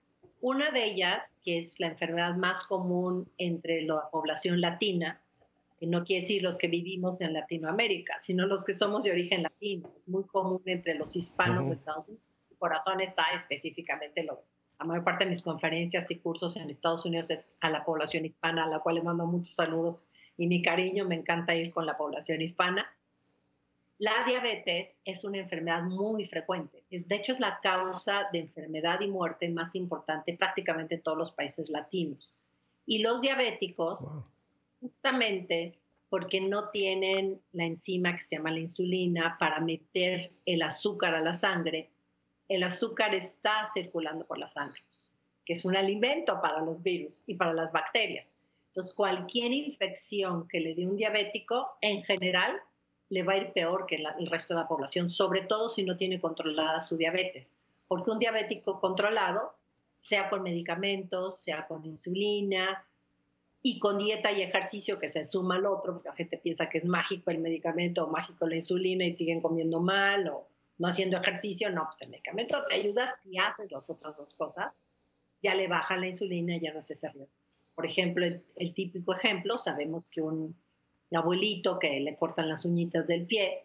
Una 0.40 0.70
de 0.70 0.84
ellas, 0.84 1.26
que 1.44 1.58
es 1.58 1.78
la 1.80 1.88
enfermedad 1.88 2.34
más 2.34 2.66
común 2.66 3.30
entre 3.36 3.82
la 3.82 4.08
población 4.10 4.60
latina, 4.60 5.20
que 5.78 5.86
no 5.86 6.04
quiere 6.04 6.22
decir 6.22 6.42
los 6.42 6.56
que 6.58 6.68
vivimos 6.68 7.20
en 7.20 7.32
Latinoamérica, 7.32 8.18
sino 8.18 8.46
los 8.46 8.64
que 8.64 8.74
somos 8.74 9.04
de 9.04 9.12
origen 9.12 9.42
latino, 9.42 9.90
es 9.94 10.08
muy 10.08 10.24
común 10.24 10.62
entre 10.66 10.94
los 10.94 11.14
hispanos 11.16 11.68
de 11.68 11.74
Estados 11.74 12.08
Unidos. 12.08 12.24
Mi 12.50 12.56
corazón 12.56 13.00
está 13.00 13.24
específicamente, 13.34 14.24
lo, 14.24 14.44
la 14.78 14.86
mayor 14.86 15.04
parte 15.04 15.24
de 15.24 15.30
mis 15.30 15.42
conferencias 15.42 16.10
y 16.10 16.16
cursos 16.16 16.56
en 16.56 16.70
Estados 16.70 17.04
Unidos 17.04 17.30
es 17.30 17.52
a 17.60 17.68
la 17.68 17.84
población 17.84 18.24
hispana, 18.24 18.64
a 18.64 18.68
la 18.68 18.80
cual 18.80 18.94
le 18.96 19.02
mando 19.02 19.26
muchos 19.26 19.54
saludos 19.54 20.06
y 20.38 20.46
mi 20.46 20.62
cariño, 20.62 21.06
me 21.06 21.16
encanta 21.16 21.54
ir 21.54 21.70
con 21.70 21.84
la 21.84 21.98
población 21.98 22.40
hispana. 22.40 22.86
La 24.00 24.24
diabetes 24.24 24.98
es 25.04 25.24
una 25.24 25.40
enfermedad 25.40 25.82
muy 25.82 26.24
frecuente. 26.24 26.82
Es, 26.88 27.06
de 27.06 27.16
hecho, 27.16 27.32
es 27.32 27.38
la 27.38 27.60
causa 27.60 28.30
de 28.32 28.38
enfermedad 28.38 28.98
y 29.02 29.08
muerte 29.08 29.50
más 29.50 29.74
importante 29.74 30.34
prácticamente 30.38 30.94
en 30.94 31.02
todos 31.02 31.18
los 31.18 31.32
países 31.32 31.68
latinos. 31.68 32.32
Y 32.86 33.00
los 33.00 33.20
diabéticos, 33.20 34.10
justamente 34.80 35.78
porque 36.08 36.40
no 36.40 36.70
tienen 36.70 37.42
la 37.52 37.66
enzima 37.66 38.14
que 38.14 38.22
se 38.22 38.36
llama 38.36 38.52
la 38.52 38.60
insulina 38.60 39.36
para 39.38 39.60
meter 39.60 40.32
el 40.46 40.62
azúcar 40.62 41.14
a 41.14 41.20
la 41.20 41.34
sangre, 41.34 41.90
el 42.48 42.62
azúcar 42.62 43.14
está 43.14 43.68
circulando 43.74 44.24
por 44.24 44.38
la 44.38 44.46
sangre, 44.46 44.80
que 45.44 45.52
es 45.52 45.66
un 45.66 45.76
alimento 45.76 46.40
para 46.40 46.62
los 46.62 46.82
virus 46.82 47.20
y 47.26 47.34
para 47.34 47.52
las 47.52 47.70
bacterias. 47.70 48.34
Entonces, 48.68 48.94
cualquier 48.94 49.52
infección 49.52 50.48
que 50.48 50.60
le 50.60 50.74
dé 50.74 50.86
un 50.86 50.96
diabético, 50.96 51.76
en 51.82 52.02
general, 52.02 52.62
le 53.10 53.22
va 53.22 53.34
a 53.34 53.36
ir 53.36 53.52
peor 53.52 53.86
que 53.86 53.96
el 53.96 54.26
resto 54.26 54.54
de 54.54 54.60
la 54.60 54.68
población, 54.68 55.08
sobre 55.08 55.42
todo 55.42 55.68
si 55.68 55.84
no 55.84 55.96
tiene 55.96 56.20
controlada 56.20 56.80
su 56.80 56.96
diabetes. 56.96 57.54
Porque 57.88 58.10
un 58.10 58.18
diabético 58.18 58.80
controlado, 58.80 59.54
sea 60.00 60.30
con 60.30 60.42
medicamentos, 60.42 61.38
sea 61.42 61.66
con 61.66 61.84
insulina 61.84 62.86
y 63.62 63.78
con 63.78 63.98
dieta 63.98 64.32
y 64.32 64.42
ejercicio 64.42 64.98
que 64.98 65.08
se 65.08 65.24
suma 65.24 65.56
al 65.56 65.66
otro, 65.66 65.94
porque 65.94 66.08
la 66.08 66.14
gente 66.14 66.38
piensa 66.38 66.68
que 66.68 66.78
es 66.78 66.86
mágico 66.86 67.30
el 67.30 67.38
medicamento 67.38 68.04
o 68.04 68.10
mágico 68.10 68.46
la 68.46 68.54
insulina 68.54 69.04
y 69.04 69.14
siguen 69.14 69.40
comiendo 69.40 69.80
mal 69.80 70.28
o 70.28 70.48
no 70.78 70.88
haciendo 70.88 71.18
ejercicio, 71.18 71.68
no, 71.68 71.84
pues 71.84 72.00
el 72.00 72.08
medicamento 72.08 72.64
te 72.66 72.76
ayuda 72.76 73.14
si 73.20 73.36
haces 73.36 73.70
las 73.70 73.90
otras 73.90 74.16
dos 74.16 74.32
cosas, 74.32 74.72
ya 75.42 75.54
le 75.54 75.68
baja 75.68 75.96
la 75.96 76.06
insulina 76.06 76.56
ya 76.56 76.72
no 76.72 76.78
es 76.78 76.90
ese 76.90 77.10
riesgo. 77.10 77.40
Por 77.74 77.84
ejemplo, 77.84 78.24
el, 78.26 78.74
típico 78.74 79.12
ejemplo, 79.12 79.58
sabemos 79.58 80.08
que 80.08 80.22
un 80.22 80.56
abuelito 81.16 81.78
que 81.78 82.00
le 82.00 82.16
cortan 82.16 82.48
las 82.48 82.64
uñitas 82.64 83.06
del 83.06 83.26
pie 83.26 83.64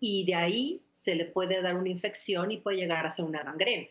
y 0.00 0.24
de 0.24 0.34
ahí 0.34 0.82
se 0.94 1.14
le 1.14 1.26
puede 1.26 1.60
dar 1.60 1.76
una 1.76 1.90
infección 1.90 2.50
y 2.50 2.58
puede 2.58 2.78
llegar 2.78 3.06
a 3.06 3.10
ser 3.10 3.24
una 3.24 3.42
gangrena. 3.42 3.86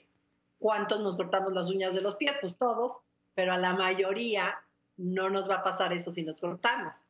¿Cuántos 0.59 1.01
nos 1.01 1.15
cortamos 1.15 1.53
las 1.53 1.69
uñas 1.69 1.93
de 1.93 2.01
los 2.01 2.15
pies? 2.15 2.33
Pues 2.39 2.57
todos, 2.57 3.01
pero 3.35 3.53
a 3.53 3.57
la 3.57 3.73
mayoría 3.73 4.55
no 4.97 5.29
nos 5.29 5.49
va 5.49 5.55
a 5.55 5.63
pasar 5.63 5.93
eso 5.93 6.11
si 6.11 6.23
nos 6.23 6.39
cortamos, 6.39 7.05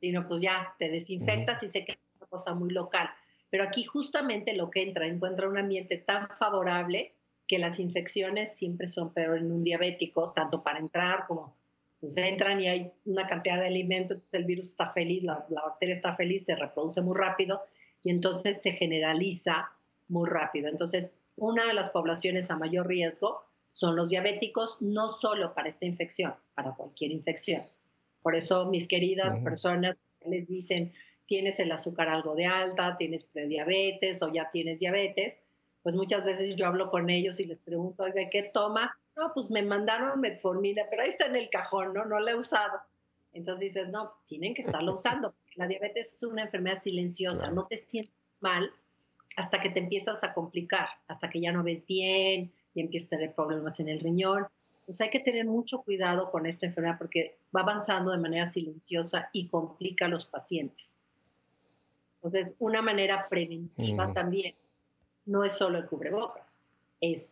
sino 0.00 0.26
pues 0.26 0.40
ya 0.40 0.74
te 0.78 0.88
desinfectas 0.88 1.62
y 1.62 1.70
se 1.70 1.84
queda 1.84 1.98
una 2.18 2.26
cosa 2.26 2.54
muy 2.54 2.70
local. 2.70 3.08
Pero 3.50 3.64
aquí 3.64 3.84
justamente 3.84 4.52
lo 4.54 4.70
que 4.70 4.82
entra, 4.82 5.06
encuentra 5.06 5.48
un 5.48 5.58
ambiente 5.58 5.96
tan 5.96 6.28
favorable 6.28 7.14
que 7.46 7.58
las 7.58 7.80
infecciones 7.80 8.56
siempre 8.56 8.88
son 8.88 9.12
peor 9.12 9.38
en 9.38 9.50
un 9.50 9.64
diabético, 9.64 10.32
tanto 10.32 10.62
para 10.62 10.78
entrar 10.78 11.26
como 11.26 11.54
pues 12.00 12.16
entran 12.16 12.60
y 12.60 12.68
hay 12.68 12.92
una 13.04 13.26
cantidad 13.26 13.58
de 13.58 13.66
alimentos, 13.66 14.12
entonces 14.12 14.34
el 14.34 14.44
virus 14.44 14.66
está 14.68 14.92
feliz, 14.92 15.24
la, 15.24 15.44
bacteria 15.50 15.96
está 15.96 16.14
feliz, 16.14 16.44
se 16.44 16.54
reproduce 16.54 17.00
muy 17.00 17.16
rápido 17.16 17.62
y 18.02 18.10
entonces 18.10 18.60
se 18.62 18.70
generaliza 18.70 19.70
muy 20.08 20.28
rápido. 20.28 20.68
Entonces, 20.68 21.18
una 21.36 21.66
de 21.66 21.74
las 21.74 21.90
poblaciones 21.90 22.50
a 22.50 22.56
mayor 22.56 22.86
riesgo 22.86 23.42
son 23.70 23.96
los 23.96 24.10
diabéticos, 24.10 24.80
no 24.80 25.08
solo 25.08 25.54
para 25.54 25.68
esta 25.68 25.86
infección, 25.86 26.34
para 26.54 26.74
cualquier 26.74 27.10
infección. 27.10 27.62
Por 28.22 28.36
eso 28.36 28.66
mis 28.66 28.88
queridas 28.88 29.38
personas 29.38 29.96
les 30.24 30.48
dicen, 30.48 30.92
tienes 31.26 31.60
el 31.60 31.70
azúcar 31.72 32.08
algo 32.08 32.34
de 32.34 32.46
alta, 32.46 32.96
tienes 32.96 33.26
diabetes 33.34 34.22
o 34.22 34.32
ya 34.32 34.50
tienes 34.50 34.80
diabetes, 34.80 35.40
pues 35.82 35.94
muchas 35.94 36.24
veces 36.24 36.56
yo 36.56 36.66
hablo 36.66 36.90
con 36.90 37.10
ellos 37.10 37.38
y 37.40 37.44
les 37.44 37.60
pregunto, 37.60 38.02
oiga, 38.02 38.28
¿qué 38.30 38.42
toma? 38.42 38.98
No, 39.18 39.32
pues 39.34 39.50
me 39.50 39.62
mandaron 39.62 40.20
metformina, 40.20 40.84
pero 40.88 41.02
ahí 41.02 41.08
está 41.08 41.26
en 41.26 41.34
el 41.34 41.50
cajón, 41.50 41.92
¿no? 41.92 42.04
No 42.04 42.20
la 42.20 42.30
he 42.30 42.36
usado. 42.36 42.78
Entonces 43.32 43.74
dices, 43.74 43.88
no, 43.88 44.12
tienen 44.28 44.54
que 44.54 44.62
estarlo 44.62 44.92
usando. 44.94 45.34
La 45.56 45.66
diabetes 45.66 46.14
es 46.14 46.22
una 46.22 46.44
enfermedad 46.44 46.80
silenciosa, 46.80 47.50
no 47.50 47.66
te 47.66 47.76
sientes 47.76 48.14
mal 48.38 48.70
hasta 49.36 49.60
que 49.60 49.70
te 49.70 49.80
empiezas 49.80 50.22
a 50.22 50.32
complicar, 50.32 50.88
hasta 51.08 51.28
que 51.28 51.40
ya 51.40 51.50
no 51.50 51.64
ves 51.64 51.84
bien 51.84 52.52
y 52.74 52.80
empiezas 52.80 53.08
a 53.08 53.16
tener 53.16 53.34
problemas 53.34 53.80
en 53.80 53.88
el 53.88 53.98
riñón. 53.98 54.46
Pues 54.86 55.00
hay 55.00 55.10
que 55.10 55.20
tener 55.20 55.46
mucho 55.46 55.82
cuidado 55.82 56.30
con 56.30 56.46
esta 56.46 56.66
enfermedad 56.66 56.96
porque 56.96 57.38
va 57.54 57.62
avanzando 57.62 58.12
de 58.12 58.18
manera 58.18 58.48
silenciosa 58.48 59.30
y 59.32 59.48
complica 59.48 60.04
a 60.04 60.08
los 60.08 60.26
pacientes. 60.26 60.94
Entonces, 62.16 62.56
una 62.60 62.82
manera 62.82 63.28
preventiva 63.28 64.12
también 64.12 64.54
no 65.26 65.44
es 65.44 65.52
solo 65.54 65.78
el 65.78 65.86
cubrebocas, 65.86 66.58
es 67.00 67.30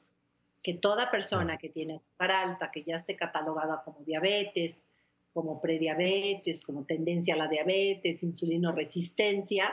que 0.66 0.74
toda 0.74 1.12
persona 1.12 1.58
que 1.58 1.68
tiene 1.68 1.94
azúcar 1.94 2.32
alta, 2.32 2.72
que 2.72 2.82
ya 2.82 2.96
esté 2.96 3.14
catalogada 3.14 3.84
como 3.84 4.00
diabetes, 4.00 4.84
como 5.32 5.60
prediabetes, 5.60 6.60
como 6.60 6.84
tendencia 6.84 7.34
a 7.34 7.36
la 7.36 7.46
diabetes, 7.46 8.24
insulino 8.24 8.72
resistencia, 8.72 9.72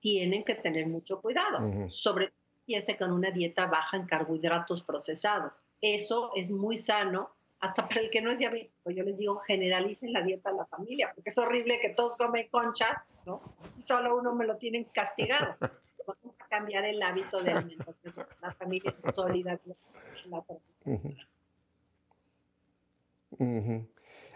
tienen 0.00 0.42
que 0.42 0.54
tener 0.54 0.86
mucho 0.86 1.20
cuidado, 1.20 1.90
sobre 1.90 2.28
todo 2.28 2.80
si 2.80 2.94
con 2.94 3.12
una 3.12 3.30
dieta 3.30 3.66
baja 3.66 3.98
en 3.98 4.06
carbohidratos 4.06 4.82
procesados. 4.82 5.68
Eso 5.82 6.30
es 6.34 6.50
muy 6.50 6.78
sano, 6.78 7.28
hasta 7.60 7.86
para 7.86 8.00
el 8.00 8.08
que 8.08 8.22
no 8.22 8.32
es 8.32 8.38
diabético. 8.38 8.90
Yo 8.90 9.04
les 9.04 9.18
digo, 9.18 9.36
generalicen 9.36 10.14
la 10.14 10.22
dieta 10.22 10.48
a 10.48 10.54
la 10.54 10.64
familia, 10.64 11.12
porque 11.14 11.28
es 11.28 11.36
horrible 11.36 11.78
que 11.78 11.90
todos 11.90 12.16
comen 12.16 12.48
conchas, 12.48 13.04
¿no? 13.26 13.42
Y 13.76 13.82
solo 13.82 14.16
uno 14.16 14.34
me 14.34 14.46
lo 14.46 14.56
tienen 14.56 14.84
castigado. 14.84 15.56
A 16.08 16.48
cambiar 16.48 16.84
el 16.84 17.02
hábito 17.02 17.42
de 17.42 17.52
alimentación. 17.52 18.14
La 18.40 18.52
familia 18.52 18.94
es 18.96 19.14
sólida. 19.14 19.58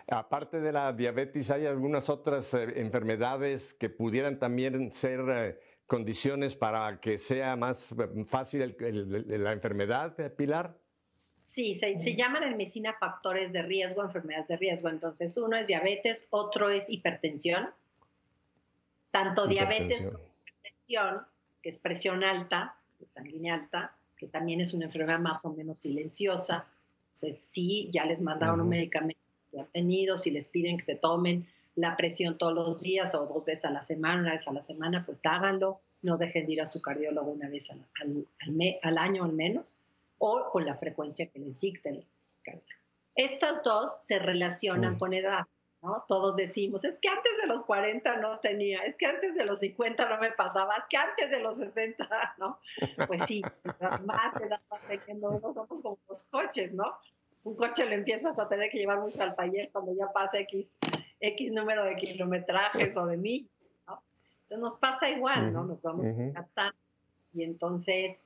Aparte 0.08 0.60
de 0.60 0.72
la 0.72 0.92
diabetes, 0.92 1.50
¿hay 1.50 1.66
algunas 1.66 2.10
otras 2.10 2.52
eh, 2.54 2.80
enfermedades 2.80 3.72
que 3.74 3.88
pudieran 3.88 4.38
también 4.38 4.90
ser 4.90 5.20
eh, 5.28 5.58
condiciones 5.86 6.56
para 6.56 7.00
que 7.00 7.18
sea 7.18 7.56
más 7.56 7.90
eh, 7.92 8.24
fácil 8.26 8.76
la 8.78 9.52
enfermedad, 9.52 10.14
Pilar? 10.34 10.76
Sí, 11.44 11.74
se, 11.74 12.14
llaman 12.14 12.44
en 12.44 12.56
medicina 12.56 12.94
factores 12.94 13.52
de 13.52 13.62
riesgo, 13.62 14.02
enfermedades 14.02 14.48
de 14.48 14.56
riesgo. 14.56 14.88
Entonces, 14.88 15.36
uno 15.36 15.56
es 15.56 15.66
diabetes, 15.66 16.26
otro 16.30 16.70
es 16.70 16.88
hipertensión. 16.88 17.70
Tanto 19.10 19.46
diabetes 19.46 20.08
como 20.08 20.24
hipertensión, 20.46 21.26
que 21.62 21.70
es 21.70 21.78
presión 21.78 22.24
alta, 22.24 22.76
sanguínea 23.06 23.54
alta, 23.54 23.96
que 24.16 24.26
también 24.26 24.60
es 24.60 24.74
una 24.74 24.86
enfermedad 24.86 25.18
más 25.18 25.44
o 25.44 25.52
menos 25.52 25.78
silenciosa. 25.78 26.66
Entonces, 27.06 27.40
sí, 27.40 27.88
ya 27.92 28.04
les 28.04 28.20
mandaron 28.20 28.60
un 28.60 28.68
medicamento 28.68 29.22
han 29.58 29.66
tenido, 29.66 30.16
si 30.16 30.30
les 30.30 30.48
piden 30.48 30.78
que 30.78 30.84
se 30.84 30.94
tomen 30.94 31.46
la 31.74 31.96
presión 31.96 32.38
todos 32.38 32.54
los 32.54 32.82
días 32.82 33.14
o 33.14 33.26
dos 33.26 33.44
veces 33.44 33.66
a 33.66 33.70
la 33.70 33.82
semana, 33.82 34.20
una 34.20 34.32
vez 34.32 34.46
a 34.46 34.52
la 34.52 34.62
semana, 34.62 35.04
pues 35.04 35.24
háganlo. 35.26 35.80
No 36.02 36.16
dejen 36.16 36.46
de 36.46 36.54
ir 36.54 36.60
a 36.60 36.66
su 36.66 36.82
cardiólogo 36.82 37.30
una 37.30 37.48
vez 37.48 37.70
al, 37.70 37.86
al, 38.82 38.98
año 38.98 39.24
al 39.24 39.32
menos 39.32 39.78
o 40.18 40.50
con 40.50 40.66
la 40.66 40.76
frecuencia 40.76 41.26
que 41.26 41.38
les 41.38 41.60
dicte 41.60 41.90
el 41.90 42.06
Estas 43.14 43.62
dos 43.62 44.04
se 44.04 44.18
relacionan 44.18 44.94
mm. 44.94 44.98
con 44.98 45.14
edad. 45.14 45.46
¿No? 45.82 46.04
Todos 46.08 46.36
decimos, 46.36 46.84
es 46.84 47.00
que 47.00 47.08
antes 47.08 47.32
de 47.40 47.46
los 47.46 47.64
40 47.64 48.16
no 48.18 48.38
tenía, 48.38 48.84
es 48.84 48.96
que 48.96 49.06
antes 49.06 49.34
de 49.34 49.44
los 49.44 49.60
50 49.60 50.08
no 50.08 50.18
me 50.18 50.30
pasaba, 50.32 50.76
es 50.76 50.84
que 50.88 50.96
antes 50.96 51.30
de 51.30 51.40
los 51.40 51.56
60, 51.56 52.08
¿no? 52.38 52.58
Pues 53.06 53.22
sí, 53.26 53.42
más 54.04 54.34
edad 54.40 54.60
teniendo 54.88 55.30
uno, 55.30 55.52
somos 55.52 55.82
como 55.82 55.98
los 56.08 56.24
coches, 56.24 56.72
¿no? 56.72 56.96
un 57.44 57.56
coche 57.56 57.84
lo 57.86 57.92
empiezas 57.92 58.38
a 58.38 58.48
tener 58.48 58.70
que 58.70 58.78
llevar 58.78 59.00
mucho 59.00 59.22
al 59.22 59.34
taller 59.34 59.70
cuando 59.72 59.92
ya 59.94 60.12
pasa 60.12 60.38
X, 60.40 60.76
X 61.20 61.52
número 61.52 61.84
de 61.84 61.96
kilometrajes 61.96 62.96
o 62.96 63.06
de 63.06 63.16
mil, 63.16 63.50
¿no? 63.86 64.00
Entonces 64.42 64.58
nos 64.58 64.74
pasa 64.76 65.10
igual, 65.10 65.52
¿no? 65.52 65.64
Nos 65.64 65.82
vamos 65.82 66.06
a 66.06 66.72
y 67.34 67.42
entonces 67.42 68.22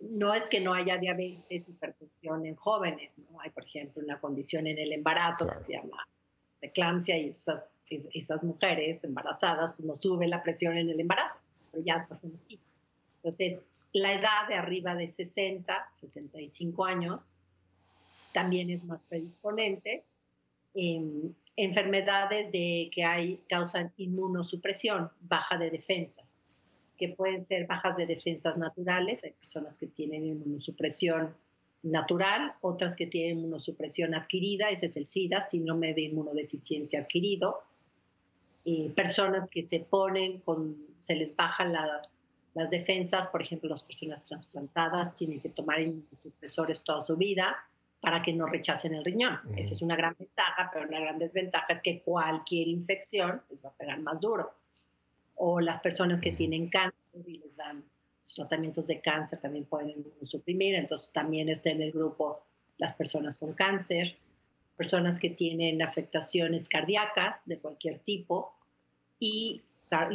no 0.00 0.34
es 0.34 0.44
que 0.48 0.60
no 0.60 0.74
haya 0.74 0.98
diabetes, 0.98 1.68
hipertensión 1.68 2.44
en 2.44 2.56
jóvenes, 2.56 3.16
¿no? 3.18 3.40
Hay, 3.40 3.50
por 3.50 3.64
ejemplo, 3.64 4.02
una 4.02 4.20
condición 4.20 4.66
en 4.66 4.78
el 4.78 4.92
embarazo 4.92 5.46
que 5.46 5.54
se 5.54 5.72
llama 5.74 6.06
eclampsia 6.62 7.18
y 7.18 7.30
esas, 7.30 7.68
esas 7.90 8.42
mujeres 8.42 9.04
embarazadas 9.04 9.74
pues 9.74 9.86
no 9.86 9.94
sube 9.94 10.26
la 10.26 10.42
presión 10.42 10.78
en 10.78 10.88
el 10.88 11.00
embarazo, 11.00 11.42
pero 11.70 11.84
ya 11.84 12.06
pasamos 12.08 12.44
aquí. 12.44 12.58
Entonces, 13.16 13.64
la 13.92 14.14
edad 14.14 14.48
de 14.48 14.54
arriba 14.54 14.94
de 14.94 15.06
60, 15.06 15.90
65 15.92 16.84
años, 16.84 17.36
también 18.32 18.70
es 18.70 18.84
más 18.84 19.02
predisponente. 19.02 20.04
Em, 20.74 21.34
enfermedades 21.56 22.50
de, 22.52 22.90
que 22.92 23.04
hay, 23.04 23.42
causan 23.48 23.92
inmunosupresión, 23.98 25.10
baja 25.20 25.58
de 25.58 25.70
defensas, 25.70 26.40
que 26.96 27.10
pueden 27.10 27.44
ser 27.44 27.66
bajas 27.66 27.96
de 27.96 28.06
defensas 28.06 28.56
naturales, 28.56 29.22
hay 29.24 29.32
personas 29.32 29.78
que 29.78 29.86
tienen 29.86 30.24
inmunosupresión 30.24 31.34
natural, 31.82 32.54
otras 32.60 32.96
que 32.96 33.06
tienen 33.06 33.38
inmunosupresión 33.38 34.14
adquirida, 34.14 34.70
ese 34.70 34.86
es 34.86 34.96
el 34.96 35.06
SIDA, 35.06 35.42
síndrome 35.42 35.94
de 35.94 36.02
inmunodeficiencia 36.02 37.00
adquirido, 37.00 37.62
personas 38.94 39.50
que 39.50 39.62
se 39.62 39.80
ponen 39.80 40.40
con, 40.40 40.76
se 40.98 41.16
les 41.16 41.34
bajan 41.34 41.72
las 41.72 42.70
defensas, 42.70 43.28
por 43.28 43.42
ejemplo, 43.42 43.68
las 43.68 43.82
personas 43.82 44.22
trasplantadas 44.22 45.16
tienen 45.16 45.40
que 45.40 45.48
tomar 45.48 45.80
inmunosupresores 45.80 46.82
toda 46.84 47.00
su 47.00 47.16
vida, 47.16 47.56
para 48.00 48.20
que 48.20 48.32
no 48.32 48.46
rechacen 48.46 48.94
el 48.94 49.04
riñón. 49.04 49.38
Esa 49.56 49.74
es 49.74 49.80
una 49.80 49.94
gran 49.94 50.16
ventaja, 50.18 50.70
pero 50.72 50.88
una 50.88 50.98
gran 50.98 51.20
desventaja 51.20 51.72
es 51.72 51.82
que 51.82 52.02
cualquier 52.02 52.66
infección 52.66 53.40
les 53.48 53.64
va 53.64 53.68
a 53.68 53.74
pegar 53.74 54.00
más 54.00 54.20
duro. 54.20 54.52
O 55.36 55.60
las 55.60 55.80
personas 55.80 56.20
que 56.20 56.32
tienen 56.32 56.68
cáncer 56.68 56.98
y 57.24 57.38
les 57.38 57.56
dan 57.56 57.84
tratamientos 58.22 58.86
de 58.86 59.00
cáncer 59.00 59.40
también 59.40 59.64
pueden 59.64 60.04
suprimir, 60.22 60.74
entonces 60.74 61.12
también 61.12 61.48
está 61.48 61.70
en 61.70 61.82
el 61.82 61.92
grupo 61.92 62.42
las 62.78 62.94
personas 62.94 63.38
con 63.38 63.52
cáncer, 63.52 64.16
personas 64.76 65.20
que 65.20 65.30
tienen 65.30 65.82
afectaciones 65.82 66.68
cardíacas 66.68 67.46
de 67.46 67.58
cualquier 67.58 67.98
tipo 68.00 68.54
y 69.18 69.62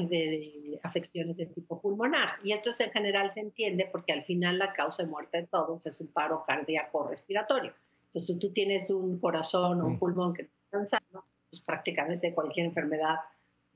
de, 0.09 0.79
afecciones 0.83 1.37
de 1.37 1.45
tipo 1.45 1.79
pulmonar. 1.79 2.35
Y 2.43 2.51
esto 2.51 2.71
en 2.79 2.91
general 2.91 3.31
se 3.31 3.41
entiende 3.41 3.87
porque 3.91 4.13
al 4.13 4.23
final 4.23 4.57
la 4.57 4.73
causa 4.73 5.03
de 5.03 5.09
muerte 5.09 5.41
de 5.41 5.47
todos 5.47 5.85
es 5.85 6.01
un 6.01 6.07
paro 6.07 6.43
cardíaco 6.45 7.07
respiratorio. 7.07 7.73
Entonces, 8.07 8.27
si 8.27 8.39
tú 8.39 8.51
tienes 8.51 8.89
un 8.89 9.19
corazón 9.19 9.81
o 9.81 9.85
un 9.85 9.93
mm. 9.93 9.99
pulmón 9.99 10.33
que 10.33 10.43
está 10.43 10.85
sano, 10.85 11.25
pues 11.49 11.61
prácticamente 11.61 12.33
cualquier 12.33 12.67
enfermedad 12.67 13.17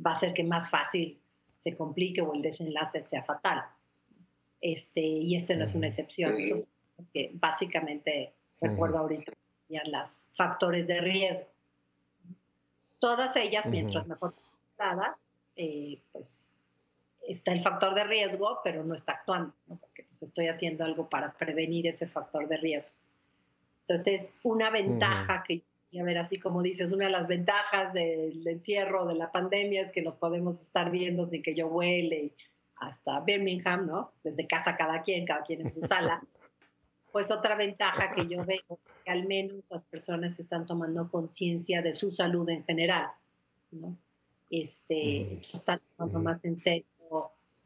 va 0.06 0.12
a 0.12 0.16
ser 0.16 0.34
que 0.34 0.44
más 0.44 0.70
fácil 0.70 1.20
se 1.56 1.76
complique 1.76 2.22
o 2.22 2.34
el 2.34 2.42
desenlace 2.42 3.02
sea 3.02 3.24
fatal. 3.24 3.64
Este, 4.62 5.02
y 5.02 5.36
este 5.36 5.56
no 5.56 5.64
es 5.64 5.76
una 5.76 5.88
excepción. 5.88 6.38
Entonces, 6.38 6.72
es 6.98 7.10
que 7.10 7.32
básicamente, 7.34 8.34
recuerdo 8.62 9.00
ahorita, 9.00 9.34
las 9.86 10.28
factores 10.34 10.88
de 10.88 11.02
riesgo. 11.02 11.50
Todas 13.00 13.36
ellas, 13.36 13.66
mientras 13.68 14.08
mejor 14.08 14.36
tratadas, 14.76 15.34
eh, 15.56 16.02
pues 16.12 16.52
está 17.28 17.54
el 17.54 17.62
factor 17.62 17.96
de 17.96 18.04
riesgo, 18.04 18.60
pero 18.64 18.84
no 18.84 18.96
está 18.96 19.14
actuando, 19.14 19.54
porque 19.68 20.04
pues 20.04 20.24
estoy 20.24 20.48
haciendo 20.48 20.84
algo 20.84 21.10
para 21.10 21.34
prevenir 21.34 21.88
ese 21.88 22.08
factor 22.08 22.48
de 22.48 22.58
riesgo. 22.58 22.96
Entonces, 23.88 24.40
una 24.44 24.70
ventaja 24.70 25.44
que, 25.48 25.64
a 26.00 26.04
ver, 26.04 26.18
así 26.18 26.38
como 26.38 26.62
dices, 26.62 26.92
una 26.92 27.06
de 27.06 27.12
las 27.12 27.28
ventajas 27.28 27.94
del 27.94 28.46
encierro, 28.48 29.06
de 29.06 29.16
la 29.16 29.32
pandemia, 29.32 29.82
es 29.82 29.92
que 29.92 30.02
nos 30.02 30.16
podemos 30.16 30.62
estar 30.62 30.92
viendo 30.92 31.26
sin 31.26 31.42
que 31.42 31.56
yo 31.56 31.68
huele 31.68 32.34
hasta 32.82 33.20
Birmingham, 33.22 33.88
¿no? 33.88 34.12
Desde 34.24 34.48
casa 34.48 34.76
cada 34.76 35.02
quien, 35.02 35.26
cada 35.26 35.44
quien 35.44 35.62
en 35.62 35.72
su 35.72 35.82
sala. 35.82 36.22
Pues 37.12 37.30
otra 37.30 37.58
ventaja 37.58 38.14
que 38.14 38.26
yo 38.26 38.46
veo 38.46 38.80
que 39.04 39.12
al 39.12 39.28
menos 39.28 39.66
las 39.70 39.84
personas 39.84 40.40
están 40.40 40.66
tomando 40.66 41.12
conciencia 41.12 41.82
de 41.82 41.92
su 41.92 42.10
salud 42.10 42.48
en 42.48 42.64
general, 42.64 43.08
¿no? 43.72 43.98
este, 44.52 45.40
están 45.40 45.80
tomando 45.98 46.20
más 46.20 46.46
en 46.46 46.60
serio, 46.60 46.86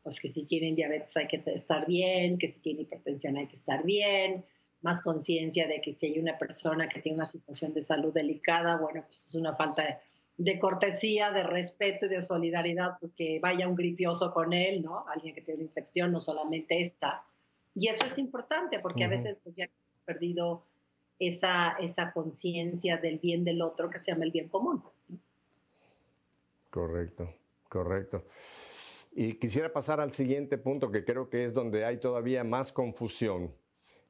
pues 0.03 0.19
que 0.19 0.29
si 0.29 0.43
tienen 0.43 0.75
diabetes 0.75 1.17
hay 1.17 1.27
que 1.27 1.41
estar 1.47 1.85
bien, 1.87 2.37
que 2.37 2.47
si 2.47 2.59
tienen 2.59 2.83
hipertensión 2.83 3.37
hay 3.37 3.47
que 3.47 3.55
estar 3.55 3.83
bien, 3.83 4.45
más 4.83 5.01
conciencia 5.01 5.67
de 5.67 5.81
que 5.81 5.91
si 5.91 6.05
hay 6.05 6.19
una 6.19 6.37
persona 6.37 6.87
que 6.87 7.01
tiene 7.01 7.17
una 7.17 7.25
situación 7.25 7.73
de 7.73 7.81
salud 7.81 8.13
delicada, 8.13 8.77
bueno, 8.77 9.03
pues 9.05 9.25
es 9.25 9.35
una 9.35 9.53
falta 9.53 9.83
de, 9.83 9.97
cortesía, 10.59 11.31
de 11.31 11.43
respeto 11.43 12.05
y 12.05 12.09
de 12.09 12.21
solidaridad, 12.21 12.97
pues 12.99 13.13
que 13.13 13.39
vaya 13.39 13.67
un 13.67 13.75
gripioso 13.75 14.33
con 14.33 14.53
él, 14.53 14.83
¿no? 14.83 15.05
Alguien 15.07 15.33
que 15.33 15.41
tiene 15.41 15.61
una 15.61 15.67
infección, 15.67 16.11
no 16.11 16.19
solamente 16.19 16.81
esta. 16.81 17.23
Y 17.73 17.87
eso 17.87 18.05
es 18.05 18.17
importante 18.17 18.79
porque 18.79 19.03
a 19.03 19.09
veces 19.09 19.37
pues 19.43 19.55
ya 19.55 19.65
hemos 19.65 20.03
perdido 20.05 20.63
esa, 21.19 21.75
esa 21.79 22.11
conciencia 22.11 22.97
del 22.97 23.19
bien 23.19 23.43
del 23.43 23.61
otro 23.61 23.89
que 23.89 23.99
se 23.99 24.11
llama 24.11 24.25
el 24.25 24.31
bien 24.31 24.49
común. 24.49 24.83
Correcto, 26.69 27.33
correcto. 27.69 28.25
Y 29.13 29.35
quisiera 29.35 29.71
pasar 29.71 30.01
al 30.01 30.11
siguiente 30.11 30.57
punto 30.57 30.91
que 30.91 31.05
creo 31.05 31.29
que 31.29 31.45
es 31.45 31.53
donde 31.53 31.85
hay 31.85 31.97
todavía 31.97 32.43
más 32.43 32.73
confusión, 32.73 33.55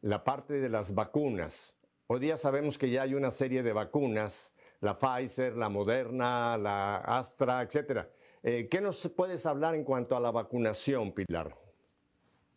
la 0.02 0.24
parte 0.24 0.56
de 0.56 0.70
las 0.70 0.96
vacunas. 0.96 1.78
Hoy 2.08 2.20
día 2.20 2.38
sabemos 2.38 2.80
que 2.80 2.90
ya 2.90 3.04
hay 3.04 3.14
una 3.14 3.30
serie 3.30 3.62
de 3.62 3.72
vacunas, 3.72 4.55
la 4.86 4.98
Pfizer, 4.98 5.58
la 5.58 5.68
Moderna, 5.68 6.58
la 6.58 6.98
Astra, 6.98 7.62
etcétera. 7.64 8.08
Eh, 8.44 8.68
¿Qué 8.70 8.80
nos 8.80 9.12
puedes 9.16 9.46
hablar 9.46 9.74
en 9.74 9.84
cuanto 9.84 10.16
a 10.16 10.20
la 10.20 10.32
vacunación, 10.32 11.12
Pilar? 11.12 11.56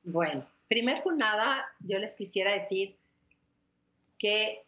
Bueno, 0.04 0.46
primero 0.68 1.02
que 1.02 1.12
nada, 1.16 1.64
yo 1.80 1.98
les 1.98 2.14
quisiera 2.14 2.52
decir 2.52 2.96
que 4.18 4.64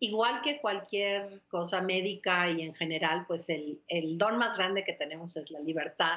igual 0.00 0.40
que 0.42 0.60
cualquier 0.60 1.42
cosa 1.48 1.80
médica 1.80 2.50
y 2.50 2.62
en 2.62 2.74
general, 2.74 3.24
pues 3.28 3.48
el, 3.48 3.80
el 3.86 4.18
don 4.18 4.36
más 4.36 4.58
grande 4.58 4.84
que 4.84 4.92
tenemos 4.92 5.36
es 5.36 5.50
la 5.50 5.60
libertad 5.60 6.16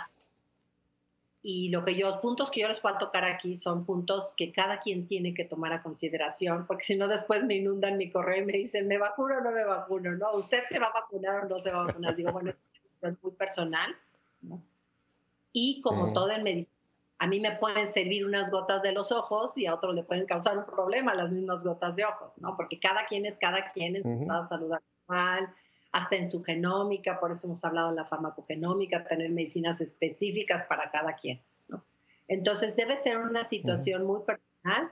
y 1.50 1.70
lo 1.70 1.82
que 1.82 1.96
yo, 1.96 2.20
puntos 2.20 2.52
que 2.52 2.60
yo 2.60 2.68
les 2.68 2.82
puedo 2.82 2.98
tocar 2.98 3.24
aquí 3.24 3.56
son 3.56 3.86
puntos 3.86 4.34
que 4.36 4.52
cada 4.52 4.82
quien 4.82 5.08
tiene 5.08 5.34
que 5.34 5.46
tomar 5.46 5.72
a 5.72 5.82
consideración, 5.82 6.68
porque 6.68 6.84
si 6.84 6.98
no 6.98 7.08
después 7.08 7.46
me 7.46 7.56
inundan 7.56 7.96
mi 7.96 8.10
correo 8.10 8.44
y 8.44 8.46
me 8.46 8.52
dicen, 8.52 8.86
¿me 8.86 8.98
vacuno 8.98 9.38
o 9.38 9.40
no 9.42 9.52
me 9.52 9.64
vacuno? 9.64 10.12
No, 10.12 10.34
¿usted 10.34 10.66
se 10.68 10.78
va 10.78 10.88
a 10.88 10.92
vacunar 10.92 11.46
o 11.46 11.48
no 11.48 11.58
se 11.60 11.72
va 11.72 11.84
a 11.84 11.86
vacunar? 11.86 12.18
Digo, 12.18 12.34
bueno, 12.34 12.50
es 12.50 12.66
muy 13.22 13.32
personal. 13.32 13.96
Y 15.54 15.80
como 15.84 16.12
todo 16.12 16.32
en 16.32 16.44
medicina, 16.44 16.76
a 17.18 17.28
mí 17.28 17.40
me 17.40 17.56
pueden 17.56 17.94
servir 17.94 18.26
unas 18.26 18.52
gotas 18.52 18.82
de 18.84 18.92
los 18.92 19.14
ojos 19.14 19.58
y 19.58 19.68
a 19.68 19.74
otro 19.74 19.94
le 19.94 20.04
pueden 20.04 20.26
causar 20.26 20.58
un 20.58 20.66
problema 20.66 21.16
las 21.16 21.32
mismas 21.32 21.64
gotas 21.64 21.96
de 21.96 22.04
ojos, 22.04 22.38
¿no? 22.40 22.58
Porque 22.58 22.78
cada 22.78 23.06
quien 23.06 23.26
es 23.26 23.40
cada 23.40 23.70
quien 23.70 23.96
en 23.96 24.04
su 24.04 24.16
estado 24.16 24.42
de 24.42 24.50
salud 24.50 24.74
actual, 24.74 25.56
hasta 25.98 26.16
en 26.16 26.30
su 26.30 26.44
genómica, 26.44 27.20
por 27.20 27.32
eso 27.32 27.48
hemos 27.48 27.66
hablado 27.66 27.90
de 27.90 27.96
la 27.96 28.06
farmacogenómica, 28.06 29.08
tener 29.08 29.32
medicinas 29.32 29.82
específicas 29.82 30.64
para 30.66 30.92
cada 30.92 31.16
quien. 31.16 31.42
Entonces 32.28 32.76
debe 32.76 33.02
ser 33.02 33.18
una 33.18 33.46
situación 33.46 34.06
muy 34.06 34.20
personal. 34.22 34.92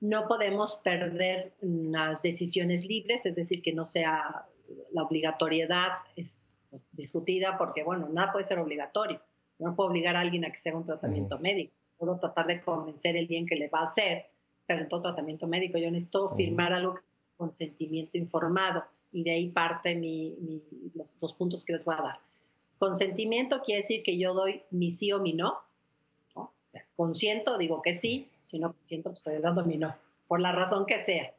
No 0.00 0.28
podemos 0.28 0.82
perder 0.84 1.54
las 1.62 2.20
decisiones 2.20 2.84
libres, 2.84 3.24
es 3.24 3.36
decir, 3.36 3.62
que 3.62 3.72
no 3.72 3.86
sea 3.86 4.44
la 4.92 5.02
obligatoriedad 5.04 5.92
es 6.14 6.58
pues, 6.68 6.84
discutida 6.92 7.56
porque, 7.56 7.82
bueno, 7.82 8.08
nada 8.10 8.30
puede 8.32 8.44
ser 8.44 8.58
obligatorio. 8.58 9.22
No 9.58 9.74
puedo 9.74 9.88
obligar 9.90 10.16
a 10.16 10.20
alguien 10.20 10.44
a 10.44 10.50
que 10.50 10.58
sea 10.58 10.76
un 10.76 10.84
tratamiento 10.84 11.38
médico. 11.38 11.72
Puedo 11.96 12.18
tratar 12.18 12.46
de 12.48 12.60
convencer 12.60 13.16
el 13.16 13.26
bien 13.28 13.46
que 13.46 13.56
le 13.56 13.68
va 13.68 13.80
a 13.80 13.84
hacer, 13.84 14.26
pero 14.66 14.82
en 14.82 14.88
todo 14.88 15.00
tratamiento 15.00 15.46
médico 15.46 15.78
yo 15.78 15.90
necesito 15.90 16.34
firmar 16.36 16.74
algo 16.74 16.94
que 16.94 17.02
sea 17.02 17.12
consentimiento 17.36 18.18
informado 18.18 18.84
y 19.14 19.22
de 19.22 19.30
ahí 19.30 19.48
parte 19.48 19.96
los 20.92 21.18
dos 21.20 21.32
puntos 21.34 21.64
que 21.64 21.72
les 21.72 21.84
voy 21.84 21.94
a 21.96 22.02
dar. 22.02 22.18
Consentimiento 22.78 23.62
quiere 23.62 23.82
decir 23.82 24.02
que 24.02 24.18
yo 24.18 24.34
doy 24.34 24.62
mi 24.72 24.90
sí 24.90 25.12
o 25.12 25.20
mi 25.20 25.32
no. 25.32 25.60
O 26.34 26.50
sea, 26.64 26.84
consiento, 26.96 27.56
digo 27.56 27.80
que 27.80 27.94
sí, 27.94 28.28
si 28.42 28.58
no 28.58 28.72
consiento, 28.72 29.10
pues 29.10 29.20
estoy 29.20 29.40
dando 29.40 29.64
mi 29.64 29.78
no, 29.78 29.96
por 30.26 30.40
la 30.40 30.50
razón 30.50 30.84
que 30.84 30.98
sea. 30.98 31.32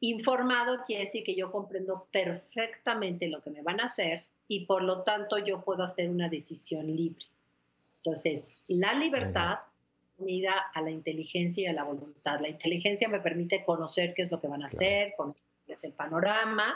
Informado 0.00 0.82
quiere 0.86 1.06
decir 1.06 1.24
que 1.24 1.34
yo 1.34 1.50
comprendo 1.50 2.06
perfectamente 2.12 3.28
lo 3.28 3.42
que 3.42 3.50
me 3.50 3.62
van 3.62 3.80
a 3.80 3.86
hacer 3.86 4.24
y 4.46 4.66
por 4.66 4.82
lo 4.82 5.02
tanto 5.02 5.38
yo 5.38 5.62
puedo 5.62 5.82
hacer 5.82 6.10
una 6.10 6.28
decisión 6.28 6.94
libre. 6.94 7.24
Entonces, 7.96 8.58
la 8.68 8.92
libertad 8.92 9.60
unida 10.18 10.70
a 10.74 10.82
la 10.82 10.90
inteligencia 10.90 11.62
y 11.62 11.66
a 11.66 11.72
la 11.72 11.84
voluntad. 11.84 12.40
La 12.40 12.48
inteligencia 12.48 13.08
me 13.08 13.20
permite 13.20 13.64
conocer 13.64 14.12
qué 14.14 14.22
es 14.22 14.30
lo 14.30 14.40
que 14.40 14.48
van 14.48 14.62
a 14.62 14.66
hacer, 14.66 15.14
conocer 15.16 15.48
es 15.74 15.84
el 15.84 15.92
panorama, 15.92 16.74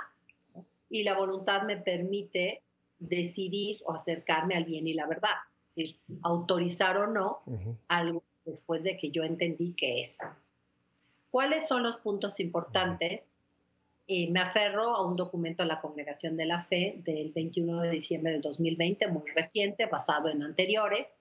y 0.88 1.04
la 1.04 1.16
voluntad 1.16 1.62
me 1.62 1.78
permite 1.78 2.62
decidir 2.98 3.80
o 3.84 3.94
acercarme 3.94 4.54
al 4.54 4.64
bien 4.64 4.86
y 4.86 4.94
la 4.94 5.06
verdad, 5.06 5.30
es 5.70 5.74
decir, 5.74 5.96
autorizar 6.22 6.96
o 6.98 7.06
no 7.06 7.42
algo 7.88 8.22
después 8.44 8.84
de 8.84 8.96
que 8.96 9.10
yo 9.10 9.22
entendí 9.22 9.72
qué 9.72 10.02
es. 10.02 10.18
¿Cuáles 11.30 11.66
son 11.66 11.82
los 11.82 11.96
puntos 11.96 12.40
importantes? 12.40 13.22
Eh, 14.06 14.30
me 14.30 14.40
aferro 14.40 14.94
a 14.94 15.06
un 15.06 15.16
documento 15.16 15.62
de 15.62 15.68
la 15.68 15.80
Congregación 15.80 16.36
de 16.36 16.44
la 16.44 16.62
Fe 16.62 17.00
del 17.04 17.32
21 17.32 17.80
de 17.80 17.90
diciembre 17.90 18.32
del 18.32 18.42
2020, 18.42 19.08
muy 19.08 19.30
reciente, 19.30 19.86
basado 19.86 20.28
en 20.28 20.42
anteriores, 20.42 21.18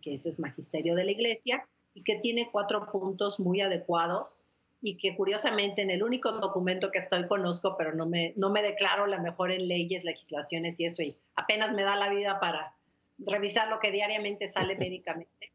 que 0.00 0.14
ese 0.14 0.30
es 0.30 0.40
Magisterio 0.40 0.94
de 0.94 1.04
la 1.04 1.10
Iglesia, 1.10 1.66
y 1.94 2.02
que 2.02 2.16
tiene 2.16 2.48
cuatro 2.50 2.90
puntos 2.90 3.38
muy 3.38 3.60
adecuados 3.60 4.41
y 4.84 4.96
que 4.96 5.16
curiosamente 5.16 5.80
en 5.80 5.90
el 5.90 6.02
único 6.02 6.32
documento 6.32 6.90
que 6.90 6.98
estoy 6.98 7.26
conozco, 7.26 7.76
pero 7.78 7.94
no 7.94 8.04
me, 8.04 8.34
no 8.36 8.50
me 8.50 8.62
declaro 8.62 9.06
la 9.06 9.20
mejor 9.20 9.52
en 9.52 9.68
leyes, 9.68 10.04
legislaciones 10.04 10.80
y 10.80 10.86
eso, 10.86 11.02
y 11.02 11.16
apenas 11.36 11.72
me 11.72 11.84
da 11.84 11.94
la 11.94 12.10
vida 12.10 12.40
para 12.40 12.74
revisar 13.18 13.68
lo 13.68 13.78
que 13.78 13.92
diariamente 13.92 14.48
sale 14.48 14.76
médicamente. 14.78 15.52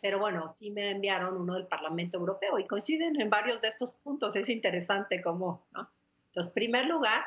Pero 0.00 0.18
bueno, 0.18 0.50
sí 0.52 0.70
me 0.70 0.90
enviaron 0.90 1.36
uno 1.36 1.54
del 1.54 1.66
Parlamento 1.66 2.16
Europeo 2.16 2.58
y 2.58 2.66
coinciden 2.66 3.20
en 3.20 3.28
varios 3.30 3.60
de 3.60 3.68
estos 3.68 3.90
puntos. 3.90 4.34
Es 4.36 4.48
interesante 4.48 5.20
cómo, 5.20 5.66
¿no? 5.72 5.90
Entonces, 6.28 6.50
en 6.50 6.54
primer 6.54 6.86
lugar, 6.86 7.24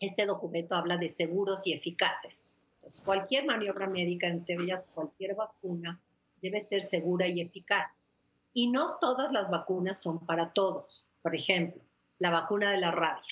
este 0.00 0.26
documento 0.26 0.74
habla 0.74 0.96
de 0.96 1.08
seguros 1.08 1.66
y 1.66 1.72
eficaces. 1.72 2.52
Entonces, 2.74 3.00
cualquier 3.04 3.46
maniobra 3.46 3.86
médica, 3.86 4.26
entre 4.26 4.56
ellas 4.56 4.90
cualquier 4.92 5.36
vacuna, 5.36 6.00
debe 6.42 6.66
ser 6.66 6.86
segura 6.86 7.26
y 7.28 7.40
eficaz. 7.40 8.02
Y 8.56 8.68
no 8.68 8.96
todas 9.02 9.32
las 9.32 9.50
vacunas 9.50 10.00
son 10.00 10.24
para 10.24 10.54
todos. 10.54 11.06
Por 11.20 11.34
ejemplo, 11.34 11.82
la 12.16 12.30
vacuna 12.30 12.70
de 12.70 12.78
la 12.78 12.90
rabia. 12.90 13.22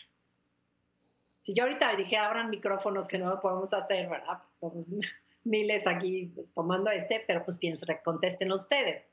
Si 1.41 1.55
yo 1.55 1.63
ahorita 1.63 1.97
dije, 1.97 2.19
abran 2.19 2.51
micrófonos 2.51 3.09
que 3.09 3.17
no 3.17 3.31
lo 3.31 3.41
podemos 3.41 3.73
hacer, 3.73 4.07
¿verdad? 4.11 4.43
Somos 4.53 4.85
miles 5.45 5.87
aquí 5.87 6.31
tomando 6.55 6.91
este, 6.91 7.25
pero 7.27 7.43
pues 7.43 7.57
piensen, 7.57 7.97
contesten 8.05 8.53
ustedes. 8.53 9.11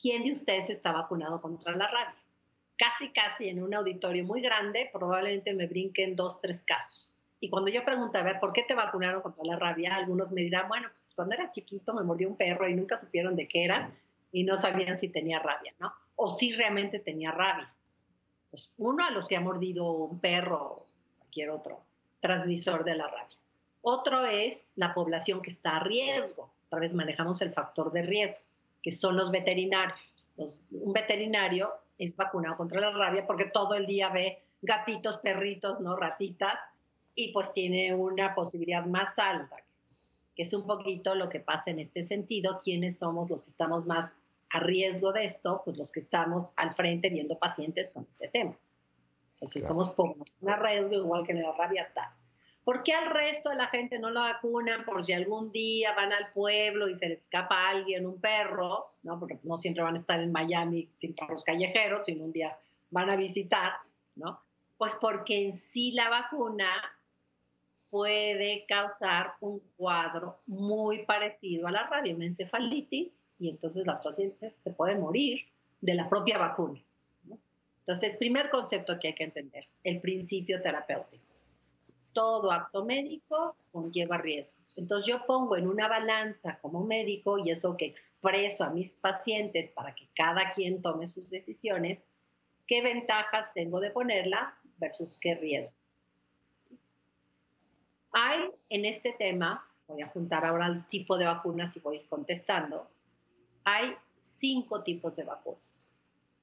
¿Quién 0.00 0.24
de 0.24 0.32
ustedes 0.32 0.70
está 0.70 0.92
vacunado 0.92 1.38
contra 1.42 1.76
la 1.76 1.88
rabia? 1.88 2.24
Casi, 2.78 3.10
casi 3.12 3.50
en 3.50 3.62
un 3.62 3.74
auditorio 3.74 4.24
muy 4.24 4.40
grande, 4.40 4.88
probablemente 4.90 5.52
me 5.52 5.66
brinquen 5.66 6.16
dos, 6.16 6.40
tres 6.40 6.64
casos. 6.64 7.26
Y 7.38 7.50
cuando 7.50 7.70
yo 7.70 7.84
pregunto, 7.84 8.16
a 8.16 8.22
ver, 8.22 8.38
¿por 8.38 8.54
qué 8.54 8.62
te 8.62 8.74
vacunaron 8.74 9.20
contra 9.20 9.44
la 9.44 9.58
rabia? 9.58 9.94
Algunos 9.94 10.32
me 10.32 10.40
dirán, 10.40 10.68
bueno, 10.68 10.88
pues 10.88 11.06
cuando 11.14 11.34
era 11.34 11.50
chiquito 11.50 11.92
me 11.92 12.02
mordió 12.02 12.30
un 12.30 12.36
perro 12.38 12.66
y 12.66 12.74
nunca 12.74 12.96
supieron 12.96 13.36
de 13.36 13.46
qué 13.46 13.64
era 13.64 13.92
y 14.32 14.44
no 14.44 14.56
sabían 14.56 14.98
si 14.98 15.08
tenía 15.08 15.38
rabia, 15.38 15.74
¿no? 15.78 15.92
O 16.16 16.34
si 16.34 16.52
realmente 16.52 16.98
tenía 16.98 17.32
rabia. 17.32 17.72
Pues 18.50 18.74
uno 18.78 19.04
a 19.04 19.10
los 19.10 19.28
que 19.28 19.36
ha 19.36 19.40
mordido 19.40 19.90
un 19.90 20.20
perro 20.20 20.62
o 20.62 20.86
cualquier 21.18 21.50
otro 21.50 21.84
transmisor 22.20 22.84
de 22.84 22.96
la 22.96 23.06
rabia. 23.06 23.36
Otro 23.82 24.26
es 24.26 24.72
la 24.76 24.92
población 24.92 25.40
que 25.40 25.50
está 25.50 25.76
a 25.76 25.84
riesgo. 25.84 26.52
Otra 26.66 26.80
vez 26.80 26.94
manejamos 26.94 27.40
el 27.40 27.52
factor 27.52 27.90
de 27.92 28.02
riesgo, 28.02 28.44
que 28.82 28.92
son 28.92 29.16
los 29.16 29.30
veterinarios. 29.30 29.98
un 30.70 30.92
veterinario 30.92 31.72
es 31.98 32.16
vacunado 32.16 32.56
contra 32.56 32.80
la 32.80 32.90
rabia 32.90 33.26
porque 33.26 33.46
todo 33.46 33.74
el 33.74 33.86
día 33.86 34.10
ve 34.10 34.42
gatitos, 34.62 35.18
perritos, 35.18 35.80
no 35.80 35.96
ratitas, 35.96 36.58
y 37.14 37.32
pues 37.32 37.52
tiene 37.52 37.94
una 37.94 38.34
posibilidad 38.34 38.84
más 38.86 39.18
alta 39.18 39.56
que 40.40 40.44
es 40.44 40.54
un 40.54 40.66
poquito 40.66 41.14
lo 41.14 41.28
que 41.28 41.40
pasa 41.40 41.70
en 41.70 41.80
este 41.80 42.02
sentido, 42.02 42.56
quiénes 42.64 43.00
somos 43.00 43.28
los 43.28 43.42
que 43.42 43.50
estamos 43.50 43.84
más 43.84 44.16
a 44.48 44.60
riesgo 44.60 45.12
de 45.12 45.26
esto, 45.26 45.60
pues 45.66 45.76
los 45.76 45.92
que 45.92 46.00
estamos 46.00 46.54
al 46.56 46.74
frente 46.74 47.10
viendo 47.10 47.38
pacientes 47.38 47.92
con 47.92 48.06
este 48.08 48.28
tema. 48.28 48.56
Entonces 49.34 49.66
somos 49.66 49.90
pocos, 49.90 50.34
un 50.40 50.56
riesgo 50.56 50.94
igual 50.94 51.26
que 51.26 51.32
en 51.32 51.42
la 51.42 51.52
rabia 51.52 51.92
tal. 51.92 52.08
¿Por 52.64 52.82
qué 52.82 52.94
al 52.94 53.10
resto 53.10 53.50
de 53.50 53.56
la 53.56 53.66
gente 53.66 53.98
no 53.98 54.08
lo 54.08 54.20
vacunan 54.20 54.86
por 54.86 55.04
si 55.04 55.12
algún 55.12 55.52
día 55.52 55.94
van 55.94 56.14
al 56.14 56.32
pueblo 56.32 56.88
y 56.88 56.94
se 56.94 57.10
les 57.10 57.20
escapa 57.20 57.66
a 57.66 57.68
alguien, 57.72 58.06
un 58.06 58.18
perro, 58.18 58.94
¿no? 59.02 59.20
porque 59.20 59.38
no 59.42 59.58
siempre 59.58 59.82
van 59.82 59.96
a 59.96 59.98
estar 59.98 60.20
en 60.20 60.32
Miami 60.32 60.88
sin 60.96 61.14
perros 61.14 61.44
callejeros, 61.44 62.06
sino 62.06 62.24
un 62.24 62.32
día 62.32 62.56
van 62.88 63.10
a 63.10 63.16
visitar, 63.16 63.72
¿no? 64.14 64.40
Pues 64.78 64.94
porque 64.98 65.48
en 65.48 65.58
sí 65.58 65.92
la 65.92 66.08
vacuna 66.08 66.66
puede 67.90 68.64
causar 68.66 69.34
un 69.40 69.60
cuadro 69.76 70.40
muy 70.46 71.04
parecido 71.04 71.66
a 71.66 71.72
la 71.72 71.86
rabia, 71.88 72.16
y 73.38 73.48
entonces 73.48 73.86
las 73.86 74.02
pacientes 74.02 74.54
se 74.54 74.72
pueden 74.72 75.00
morir 75.00 75.40
de 75.80 75.94
la 75.94 76.08
propia 76.08 76.38
vacuna. 76.38 76.80
Entonces, 77.80 78.16
primer 78.16 78.50
concepto 78.50 78.98
que 79.00 79.08
hay 79.08 79.14
que 79.14 79.24
entender, 79.24 79.64
el 79.82 80.00
principio 80.00 80.62
terapéutico. 80.62 81.24
Todo 82.12 82.52
acto 82.52 82.84
médico 82.84 83.56
conlleva 83.72 84.18
riesgos. 84.18 84.74
Entonces, 84.76 85.08
yo 85.08 85.26
pongo 85.26 85.56
en 85.56 85.66
una 85.66 85.88
balanza 85.88 86.58
como 86.60 86.84
médico, 86.84 87.38
y 87.38 87.50
es 87.50 87.64
lo 87.64 87.76
que 87.76 87.86
expreso 87.86 88.64
a 88.64 88.70
mis 88.70 88.92
pacientes 88.92 89.70
para 89.70 89.94
que 89.94 90.08
cada 90.14 90.50
quien 90.50 90.82
tome 90.82 91.06
sus 91.06 91.30
decisiones, 91.30 92.00
qué 92.66 92.82
ventajas 92.82 93.52
tengo 93.54 93.80
de 93.80 93.90
ponerla 93.90 94.56
versus 94.78 95.18
qué 95.18 95.34
riesgo. 95.34 95.79
Hay 98.12 98.50
en 98.68 98.84
este 98.84 99.12
tema, 99.12 99.66
voy 99.86 100.02
a 100.02 100.08
juntar 100.08 100.44
ahora 100.44 100.66
el 100.66 100.86
tipo 100.86 101.16
de 101.16 101.26
vacunas 101.26 101.76
y 101.76 101.80
voy 101.80 101.96
a 101.96 102.00
ir 102.00 102.08
contestando, 102.08 102.88
hay 103.64 103.94
cinco 104.16 104.82
tipos 104.82 105.16
de 105.16 105.24
vacunas 105.24 105.88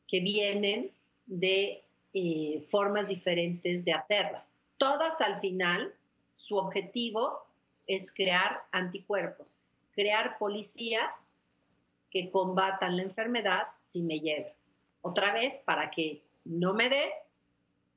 que 0.08 0.22
vienen 0.22 0.92
de 1.26 1.84
eh, 2.14 2.66
formas 2.70 3.10
diferentes 3.10 3.84
de 3.84 3.94
hacerlas. 3.94 4.58
Todas 4.78 5.20
al 5.22 5.42
final, 5.42 5.94
su 6.36 6.58
objetivo 6.58 7.46
es 7.86 8.12
crear 8.12 8.64
anticuerpos. 8.72 9.60
crear 9.94 10.38
policías 10.38 11.40
que 12.12 12.30
combatan 12.30 12.98
la 12.98 13.02
enfermedad 13.02 13.64
si 13.80 14.04
me 14.04 14.20
llega. 14.20 14.54
Otra 15.02 15.34
vez, 15.34 15.58
para 15.66 15.90
que 15.90 16.22
no 16.46 16.76
me 16.76 16.88
dé, 16.88 17.12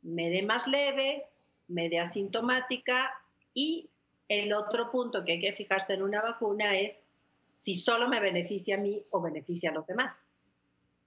me 0.00 0.30
dé 0.30 0.42
más 0.42 0.66
leve, 0.66 1.26
me 1.68 1.90
dé 1.90 2.00
asintomática 2.00 3.12
y 3.61 3.90
el 4.29 4.53
otro 4.53 4.90
punto 4.90 5.25
que 5.25 5.33
hay 5.33 5.40
que 5.40 5.53
fijarse 5.53 5.92
en 5.92 6.03
una 6.03 6.23
vacuna 6.23 6.79
es 6.79 7.03
si 7.55 7.75
solo 7.75 8.09
me 8.09 8.20
beneficia 8.20 8.77
a 8.77 8.79
mí 8.79 9.05
o 9.11 9.20
beneficia 9.20 9.70
a 9.70 9.75
los 9.75 9.87
demás. 9.87 10.23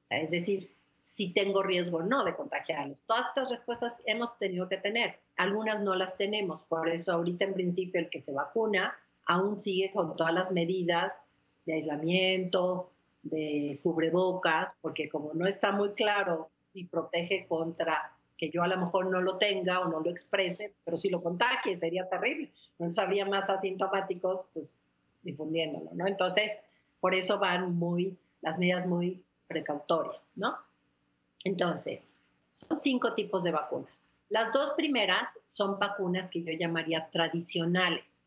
es 0.09 0.29
decir, 0.29 0.69
si 1.03 1.33
tengo 1.33 1.63
riesgo 1.63 1.97
o 1.97 2.03
no 2.03 2.23
de 2.23 2.35
contagiarlos. 2.35 3.01
Todas 3.01 3.27
estas 3.27 3.49
respuestas 3.49 3.93
hemos 4.05 4.37
tenido 4.37 4.67
que 4.67 4.77
tener. 4.77 5.19
Algunas 5.35 5.81
no 5.81 5.95
las 5.95 6.17
tenemos. 6.17 6.63
Por 6.63 6.89
eso 6.89 7.11
ahorita 7.11 7.45
en 7.45 7.53
principio 7.53 7.99
el 7.99 8.09
que 8.09 8.21
se 8.21 8.33
vacuna 8.33 8.95
aún 9.25 9.55
sigue 9.55 9.91
con 9.91 10.15
todas 10.15 10.33
las 10.33 10.51
medidas 10.51 11.21
de 11.65 11.73
aislamiento, 11.73 12.91
de 13.23 13.79
cubrebocas, 13.81 14.73
porque 14.81 15.09
como 15.09 15.33
no 15.33 15.47
está 15.47 15.71
muy 15.71 15.93
claro 15.93 16.49
si 16.71 16.85
protege 16.85 17.47
contra 17.47 18.12
que 18.37 18.49
yo 18.49 18.63
a 18.63 18.67
lo 18.67 18.77
mejor 18.77 19.09
no 19.09 19.21
lo 19.21 19.37
tenga 19.37 19.79
o 19.81 19.87
no 19.87 19.99
lo 19.99 20.09
exprese, 20.09 20.73
pero 20.83 20.97
si 20.97 21.09
lo 21.09 21.21
contagie 21.21 21.75
sería 21.75 22.07
terrible. 22.09 22.51
Entonces 22.71 22.99
habría 22.99 23.25
más 23.25 23.49
asintomáticos, 23.49 24.45
pues 24.53 24.79
difundiéndolo, 25.21 25.91
¿no? 25.93 26.07
Entonces, 26.07 26.51
por 26.99 27.13
eso 27.13 27.39
van 27.39 27.75
muy, 27.75 28.17
las 28.41 28.57
medidas 28.57 28.85
muy 28.85 29.23
precautorias, 29.47 30.33
¿no? 30.35 30.57
Entonces, 31.43 32.07
son 32.51 32.77
cinco 32.77 33.13
tipos 33.13 33.43
de 33.43 33.51
vacunas. 33.51 34.05
Las 34.29 34.51
dos 34.51 34.71
primeras 34.71 35.37
son 35.45 35.77
vacunas 35.79 36.29
que 36.29 36.43
yo 36.43 36.53
llamaría 36.53 37.09
tradicionales. 37.11 38.19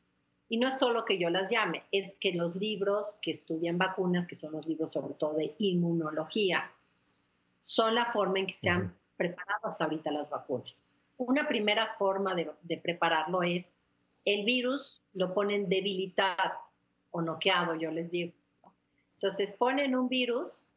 Y 0.49 0.59
no 0.59 0.69
es 0.69 0.79
solo 0.79 1.05
que 1.05 1.19
yo 1.19 1.29
las 1.29 1.51
llame, 1.51 1.83
es 1.91 2.15
que 2.21 2.33
los 2.33 2.55
libros 2.55 3.19
que 3.21 3.33
estudian 3.33 3.79
vacunas, 3.79 4.27
que 4.27 4.37
son 4.37 4.53
los 4.53 4.67
libros 4.67 4.93
sobre 4.93 5.15
todo 5.15 5.35
de 5.35 5.57
inmunología, 5.59 6.71
son 7.61 7.97
la 7.97 8.13
forma 8.13 8.39
en 8.39 8.47
que 8.47 8.55
se 8.55 8.69
han 8.69 8.97
preparado 9.17 9.67
hasta 9.67 9.85
ahorita 9.85 10.11
las 10.11 10.31
vacunas. 10.31 10.97
Una 11.17 11.49
primera 11.49 11.95
forma 11.99 12.35
de, 12.35 12.79
prepararlo 12.79 13.43
es 13.43 13.75
el 14.25 14.45
virus 14.45 15.03
lo 15.15 15.33
ponen 15.33 15.69
debilitado 15.69 16.59
o 17.11 17.23
noqueado, 17.23 17.75
yo 17.75 17.91
les 17.91 18.11
digo. 18.11 18.35
Entonces 19.15 19.53
ponen 19.53 19.97
un 19.97 20.09
virus 20.09 20.73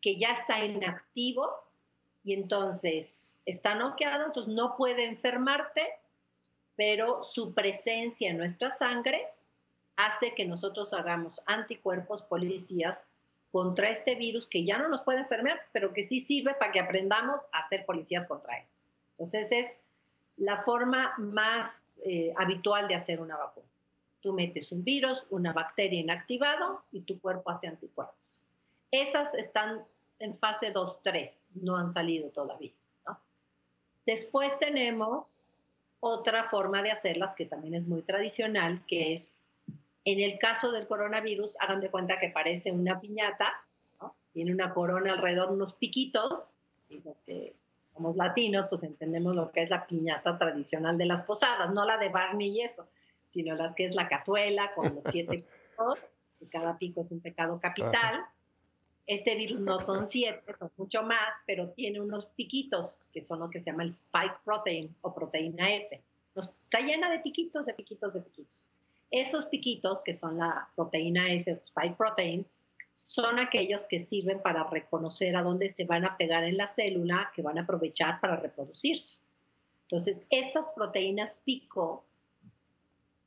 que 0.00 0.16
ya 0.16 0.32
está 0.32 0.64
inactivo 0.64 1.48
y 2.22 2.34
entonces 2.34 3.32
está 3.46 3.74
noqueado, 3.74 4.26
entonces 4.26 4.52
no 4.52 4.76
puede 4.76 5.04
enfermarte, 5.04 5.82
pero 6.76 7.22
su 7.22 7.54
presencia 7.54 8.30
en 8.30 8.36
nuestra 8.36 8.76
sangre 8.76 9.26
hace 9.96 10.34
que 10.34 10.44
nosotros 10.44 10.92
hagamos 10.92 11.40
anticuerpos 11.46 12.22
policías 12.22 13.08
contra 13.50 13.90
este 13.90 14.14
virus 14.14 14.46
que 14.46 14.64
ya 14.64 14.78
no 14.78 14.88
nos 14.88 15.02
puede 15.02 15.20
enfermar, 15.20 15.60
pero 15.72 15.92
que 15.92 16.02
sí 16.02 16.20
sirve 16.20 16.54
para 16.54 16.72
que 16.72 16.80
aprendamos 16.80 17.48
a 17.52 17.68
ser 17.68 17.86
policías 17.86 18.26
contra 18.26 18.58
él. 18.58 18.64
Entonces 19.12 19.52
es 19.52 19.76
la 20.36 20.62
forma 20.62 21.14
más 21.18 21.98
eh, 22.04 22.32
habitual 22.36 22.88
de 22.88 22.94
hacer 22.94 23.20
una 23.20 23.36
vacuna. 23.36 23.66
Tú 24.20 24.32
metes 24.32 24.72
un 24.72 24.84
virus, 24.84 25.26
una 25.30 25.52
bacteria 25.52 26.00
inactivado 26.00 26.82
y 26.92 27.00
tu 27.02 27.20
cuerpo 27.20 27.50
hace 27.50 27.66
anticuerpos. 27.66 28.42
Esas 28.90 29.34
están 29.34 29.84
en 30.18 30.34
fase 30.34 30.72
2-3, 30.72 31.46
no 31.54 31.76
han 31.76 31.92
salido 31.92 32.30
todavía. 32.30 32.72
Después 34.06 34.58
tenemos 34.58 35.44
otra 36.00 36.44
forma 36.44 36.82
de 36.82 36.90
hacerlas 36.90 37.36
que 37.36 37.44
también 37.44 37.74
es 37.74 37.86
muy 37.86 38.00
tradicional, 38.02 38.82
que 38.86 39.12
es, 39.12 39.42
en 40.12 40.20
el 40.20 40.38
caso 40.38 40.72
del 40.72 40.86
coronavirus, 40.86 41.56
hagan 41.60 41.80
de 41.80 41.90
cuenta 41.90 42.18
que 42.18 42.30
parece 42.30 42.72
una 42.72 43.00
piñata, 43.00 43.52
tiene 44.32 44.52
una 44.52 44.72
corona 44.72 45.12
alrededor, 45.12 45.50
unos 45.50 45.74
piquitos, 45.74 46.56
y 46.88 47.00
los 47.00 47.22
que 47.24 47.54
somos 47.92 48.16
latinos, 48.16 48.66
pues 48.68 48.84
entendemos 48.84 49.36
lo 49.36 49.50
que 49.50 49.62
es 49.62 49.70
la 49.70 49.86
piñata 49.86 50.38
tradicional 50.38 50.96
de 50.96 51.06
las 51.06 51.22
posadas, 51.22 51.72
no 51.74 51.84
la 51.84 51.98
de 51.98 52.08
Barney 52.08 52.48
y 52.48 52.62
eso, 52.62 52.88
sino 53.24 53.54
las 53.54 53.74
que 53.74 53.84
es 53.84 53.94
la 53.94 54.08
cazuela 54.08 54.70
con 54.70 54.94
los 54.94 55.04
siete 55.04 55.44
picos, 55.76 55.98
y 56.40 56.46
cada 56.46 56.78
pico 56.78 57.02
es 57.02 57.10
un 57.10 57.20
pecado 57.20 57.60
capital. 57.60 58.24
Este 59.06 59.34
virus 59.34 59.60
no 59.60 59.78
son 59.78 60.06
siete, 60.06 60.54
son 60.58 60.70
mucho 60.76 61.02
más, 61.02 61.34
pero 61.46 61.70
tiene 61.70 62.00
unos 62.00 62.26
piquitos, 62.26 63.08
que 63.12 63.20
son 63.20 63.40
lo 63.40 63.50
que 63.50 63.58
se 63.58 63.70
llama 63.70 63.82
el 63.82 63.90
spike 63.90 64.40
protein 64.44 64.94
o 65.00 65.14
proteína 65.14 65.74
S. 65.74 66.02
está 66.34 66.80
llena 66.80 67.10
de 67.10 67.18
piquitos, 67.20 67.66
de 67.66 67.74
piquitos, 67.74 68.14
de 68.14 68.22
piquitos. 68.22 68.64
Esos 69.10 69.46
piquitos, 69.46 70.04
que 70.04 70.14
son 70.14 70.38
la 70.38 70.68
proteína 70.76 71.32
S 71.32 71.52
o 71.52 71.56
spike 71.56 71.96
protein, 71.96 72.46
son 72.94 73.38
aquellos 73.38 73.86
que 73.86 74.00
sirven 74.00 74.42
para 74.42 74.64
reconocer 74.64 75.36
a 75.36 75.42
dónde 75.42 75.68
se 75.68 75.84
van 75.84 76.04
a 76.04 76.16
pegar 76.16 76.44
en 76.44 76.56
la 76.56 76.66
célula, 76.66 77.30
que 77.34 77.42
van 77.42 77.58
a 77.58 77.62
aprovechar 77.62 78.20
para 78.20 78.36
reproducirse. 78.36 79.16
Entonces, 79.82 80.26
estas 80.30 80.66
proteínas 80.74 81.40
pico 81.44 82.04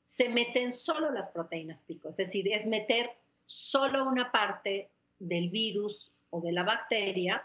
se 0.04 0.28
meten 0.28 0.74
solo 0.74 1.10
las 1.10 1.30
proteínas 1.30 1.80
pico, 1.80 2.10
es 2.10 2.18
decir, 2.18 2.52
es 2.52 2.66
meter 2.66 3.12
solo 3.46 4.04
una 4.04 4.32
parte 4.32 4.90
del 5.20 5.50
virus 5.50 6.18
o 6.32 6.42
de 6.42 6.52
la 6.52 6.64
bacteria 6.64 7.44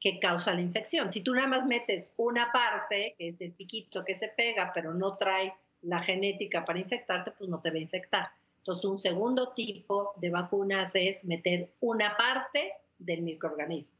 que 0.00 0.18
causa 0.18 0.54
la 0.54 0.60
infección. 0.60 1.10
Si 1.10 1.20
tú 1.20 1.34
nada 1.34 1.48
más 1.48 1.66
metes 1.66 2.10
una 2.16 2.50
parte, 2.50 3.14
que 3.18 3.28
es 3.28 3.40
el 3.40 3.52
piquito 3.52 4.04
que 4.04 4.14
se 4.14 4.28
pega, 4.28 4.72
pero 4.74 4.94
no 4.94 5.16
trae 5.16 5.54
la 5.82 6.02
genética 6.02 6.64
para 6.64 6.78
infectarte, 6.78 7.32
pues 7.32 7.48
no 7.48 7.60
te 7.60 7.70
va 7.70 7.76
a 7.76 7.80
infectar. 7.80 8.28
Entonces, 8.58 8.84
un 8.84 8.98
segundo 8.98 9.52
tipo 9.52 10.12
de 10.16 10.30
vacunas 10.30 10.94
es 10.94 11.24
meter 11.24 11.70
una 11.80 12.16
parte 12.16 12.72
del 12.98 13.22
microorganismo, 13.22 13.96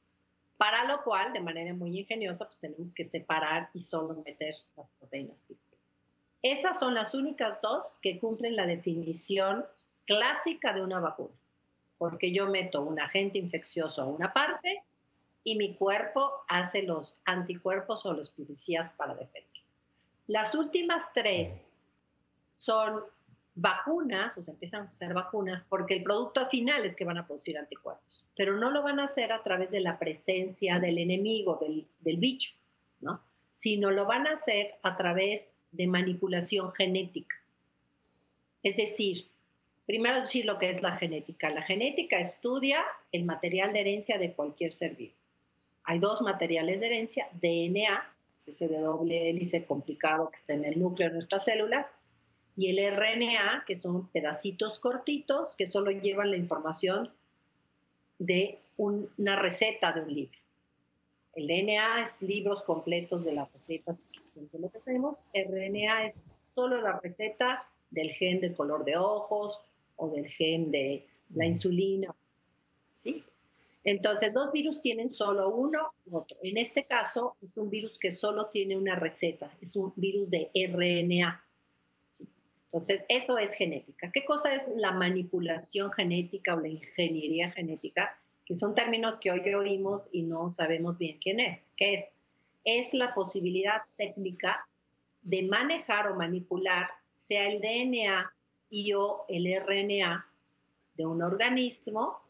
para 0.57 0.85
lo 0.85 1.03
cual, 1.05 1.33
de 1.33 1.41
manera 1.41 1.73
muy 1.75 1.99
ingeniosa, 1.99 2.47
pues 2.47 2.59
tenemos 2.59 2.93
que 2.93 3.05
separar 3.05 3.71
y 3.73 3.81
solo 3.81 4.23
meter 4.25 4.55
las 4.77 4.88
proteínas. 4.99 5.43
Esas 6.43 6.79
son 6.79 6.95
las 6.95 7.14
únicas 7.14 7.61
dos 7.62 7.99
que 8.03 8.19
cumplen 8.19 8.57
la 8.57 8.67
definición 8.67 9.64
clásica 10.05 10.73
de 10.73 10.83
una 10.83 11.01
vacuna 11.01 11.35
porque 11.99 12.33
yo 12.33 12.47
meto 12.49 12.83
un 12.83 12.99
agente 13.01 13.38
infeccioso 13.38 14.03
a 14.03 14.07
una 14.07 14.33
parte 14.33 14.83
y 15.45 15.57
mi 15.57 15.75
cuerpo 15.75 16.33
hace 16.49 16.83
los 16.83 17.19
anticuerpos 17.25 18.07
o 18.07 18.14
los 18.14 18.31
policías 18.31 18.93
para 18.93 19.14
defender. 19.14 19.58
Las 20.29 20.55
últimas 20.55 21.12
tres 21.12 21.69
son 22.55 23.03
vacunas, 23.57 24.38
o 24.38 24.41
se 24.41 24.53
empiezan 24.53 24.83
a 24.83 24.85
hacer 24.85 25.12
vacunas, 25.12 25.67
porque 25.69 25.95
el 25.95 26.05
producto 26.05 26.47
final 26.47 26.85
es 26.85 26.95
que 26.95 27.05
van 27.05 27.19
a 27.19 27.27
producir 27.27 27.59
anticuerpos, 27.59 28.25
pero 28.37 28.57
no 28.57 28.71
lo 28.71 28.85
van 28.85 29.01
a 29.01 29.05
hacer 29.05 29.33
a 29.33 29.43
través 29.43 29.73
de 29.73 29.81
la 29.81 29.99
presencia 29.99 30.79
del 30.79 30.99
enemigo, 30.99 31.59
del, 31.61 31.88
del 31.99 32.19
bicho, 32.19 32.55
¿no? 33.01 33.21
Sino 33.51 33.91
lo 33.91 34.07
van 34.07 34.29
a 34.29 34.35
hacer 34.35 34.75
a 34.85 34.97
través 34.97 35.51
de 35.73 35.88
manipulación 35.88 36.73
genética. 36.73 37.37
Es 38.62 38.77
decir, 38.77 39.29
Primero 39.88 40.21
decir 40.21 40.45
lo 40.45 40.59
que 40.59 40.69
es 40.69 40.83
la 40.83 40.97
genética. 40.97 41.49
La 41.49 41.62
genética 41.62 42.21
estudia 42.21 42.85
el 43.11 43.25
material 43.25 43.73
de 43.73 43.81
herencia 43.81 44.19
de 44.19 44.35
cualquier 44.35 44.75
ser 44.75 44.95
vivo. 44.97 45.14
Hay 45.85 45.99
dos 45.99 46.21
materiales 46.21 46.81
de 46.81 46.87
herencia, 46.89 47.26
DNA, 47.41 48.14
ese 48.49 48.68
de 48.68 48.80
doble 48.80 49.30
hélice 49.30 49.64
complicado 49.64 50.30
que 50.30 50.36
está 50.36 50.55
en 50.55 50.64
el 50.64 50.80
núcleo 50.80 51.09
de 51.09 51.14
nuestras 51.14 51.44
células, 51.44 51.90
y 52.57 52.70
el 52.70 52.96
RNA, 52.96 53.64
que 53.66 53.76
son 53.76 54.09
pedacitos 54.09 54.80
cortitos 54.80 55.55
que 55.57 55.66
solo 55.66 55.92
llevan 55.92 56.32
la 56.32 56.36
información 56.36 57.12
de 58.18 58.59
una 58.76 59.36
receta 59.36 59.92
de 59.92 60.01
un 60.01 60.12
libro. 60.12 60.38
El 61.34 61.46
DNA 61.46 62.03
es 62.03 62.20
libros 62.20 62.64
completos 62.64 63.24
de 63.24 63.32
las 63.32 63.53
recetas 63.53 64.03
de 64.34 64.59
lo 64.59 64.70
que 64.70 64.78
hacemos. 64.78 65.22
RNA 65.32 66.07
es 66.07 66.20
solo 66.40 66.80
la 66.80 66.99
receta 66.99 67.64
del 67.90 68.11
gen 68.11 68.40
del 68.40 68.57
color 68.57 68.84
de 68.84 68.96
ojos 68.96 69.62
o 69.94 70.09
del 70.09 70.26
gen 70.28 70.72
de 70.72 71.07
la 71.34 71.46
insulina. 71.46 72.12
¿sí? 72.96 73.22
Entonces, 73.85 74.35
dos 74.35 74.53
virus 74.53 74.81
tienen 74.81 75.11
solo 75.11 75.51
uno 75.51 75.93
u 76.07 76.18
otro. 76.18 76.37
En 76.43 76.59
este 76.59 76.85
caso, 76.85 77.37
es 77.41 77.57
un 77.57 77.70
virus 77.70 77.99
que 77.99 78.11
solo 78.11 78.47
tiene 78.47 78.76
una 78.76 78.97
receta, 78.97 79.51
es 79.61 79.76
un 79.76 79.93
virus 79.97 80.31
de 80.31 80.51
RNA. 80.55 81.45
Entonces, 82.64 83.07
eso 83.09 83.39
es 83.39 83.55
genética. 83.55 84.11
¿Qué 84.12 84.24
cosa 84.24 84.55
es 84.55 84.68
la 84.76 84.93
manipulación 84.93 85.91
genética 85.93 86.55
o 86.55 86.61
la 86.61 86.68
ingeniería 86.68 87.51
genética? 87.53 88.20
Que 88.45 88.55
son 88.55 88.74
términos 88.74 89.18
que 89.18 89.31
hoy 89.31 89.55
oímos 89.55 90.11
y 90.12 90.22
no 90.22 90.51
sabemos 90.51 90.99
bien 90.99 91.18
quién 91.18 91.41
es. 91.41 91.68
¿Qué 91.76 91.95
es? 91.95 92.12
Es 92.64 92.93
la 92.93 93.14
posibilidad 93.14 93.83
técnica 93.97 94.68
de 95.22 95.45
manejar 95.45 96.11
o 96.11 96.14
manipular, 96.14 96.89
sea 97.11 97.49
el 97.49 97.61
DNA 97.61 98.33
y 98.70 98.93
o 98.93 99.24
el 99.29 99.47
RNA 99.62 100.26
de 100.95 101.07
un 101.07 101.22
organismo 101.22 102.20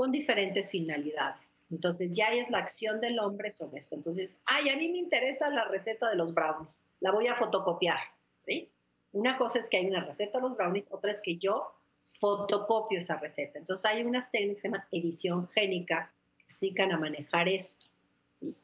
con 0.00 0.12
diferentes 0.12 0.70
finalidades. 0.70 1.62
Entonces 1.70 2.16
ya 2.16 2.32
es 2.32 2.48
la 2.48 2.56
acción 2.56 3.02
del 3.02 3.18
hombre 3.18 3.50
sobre 3.50 3.80
esto. 3.80 3.96
Entonces, 3.96 4.40
ay, 4.46 4.70
a 4.70 4.76
mí 4.78 4.88
me 4.88 4.96
interesa 4.96 5.50
la 5.50 5.66
receta 5.66 6.08
de 6.08 6.16
los 6.16 6.32
brownies, 6.32 6.82
la 7.00 7.12
voy 7.12 7.26
a 7.26 7.34
fotocopiar, 7.34 7.98
¿sí? 8.38 8.70
Una 9.12 9.36
cosa 9.36 9.58
es 9.58 9.68
que 9.68 9.76
hay 9.76 9.84
una 9.88 10.02
receta 10.02 10.38
de 10.38 10.48
los 10.48 10.56
brownies, 10.56 10.90
otra 10.90 11.12
es 11.12 11.20
que 11.20 11.36
yo 11.36 11.74
fotocopio 12.18 12.98
esa 12.98 13.18
receta. 13.18 13.58
Entonces 13.58 13.84
hay 13.84 14.02
unas 14.02 14.30
técnicas 14.30 14.54
que 14.54 14.60
se 14.62 14.68
llaman 14.68 14.84
edición 14.90 15.48
génica 15.48 16.10
que 16.38 16.50
se 16.50 16.64
dedican 16.64 16.92
a 16.92 16.98
manejar 16.98 17.50
esto. 17.50 17.88
¿sí? 18.36 18.56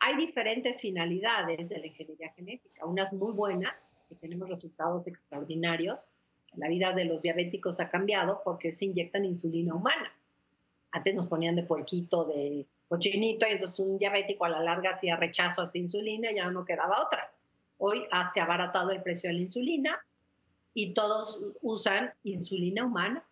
Hay 0.00 0.16
diferentes 0.18 0.82
finalidades 0.82 1.70
de 1.70 1.78
la 1.78 1.86
ingeniería 1.86 2.30
genética, 2.34 2.84
unas 2.84 3.10
muy 3.14 3.32
buenas, 3.32 3.94
que 4.10 4.16
tenemos 4.16 4.50
resultados 4.50 5.06
extraordinarios. 5.06 6.10
La 6.52 6.68
vida 6.68 6.92
de 6.92 7.06
los 7.06 7.22
diabéticos 7.22 7.80
ha 7.80 7.88
cambiado 7.88 8.42
porque 8.44 8.70
se 8.70 8.84
inyectan 8.84 9.24
insulina 9.24 9.74
humana. 9.74 10.12
Antes 10.94 11.14
nos 11.14 11.26
ponían 11.26 11.56
de 11.56 11.64
puerquito, 11.64 12.24
de 12.24 12.66
cochinito, 12.88 13.46
y 13.46 13.50
entonces 13.50 13.78
un 13.80 13.98
diabético 13.98 14.44
a 14.44 14.48
la 14.48 14.60
larga 14.60 14.90
hacía 14.90 15.16
rechazo 15.16 15.60
a 15.60 15.64
esa 15.64 15.78
insulina 15.78 16.30
y 16.30 16.36
ya 16.36 16.48
no 16.50 16.64
quedaba 16.64 17.02
otra. 17.02 17.32
Hoy 17.78 18.06
se 18.32 18.40
ha 18.40 18.44
abaratado 18.44 18.92
el 18.92 19.02
precio 19.02 19.28
de 19.28 19.34
la 19.34 19.40
insulina, 19.40 20.00
y 20.74 20.92
todos 20.92 21.40
usan 21.62 22.12
insulina 22.24 22.84
humana 22.84 23.24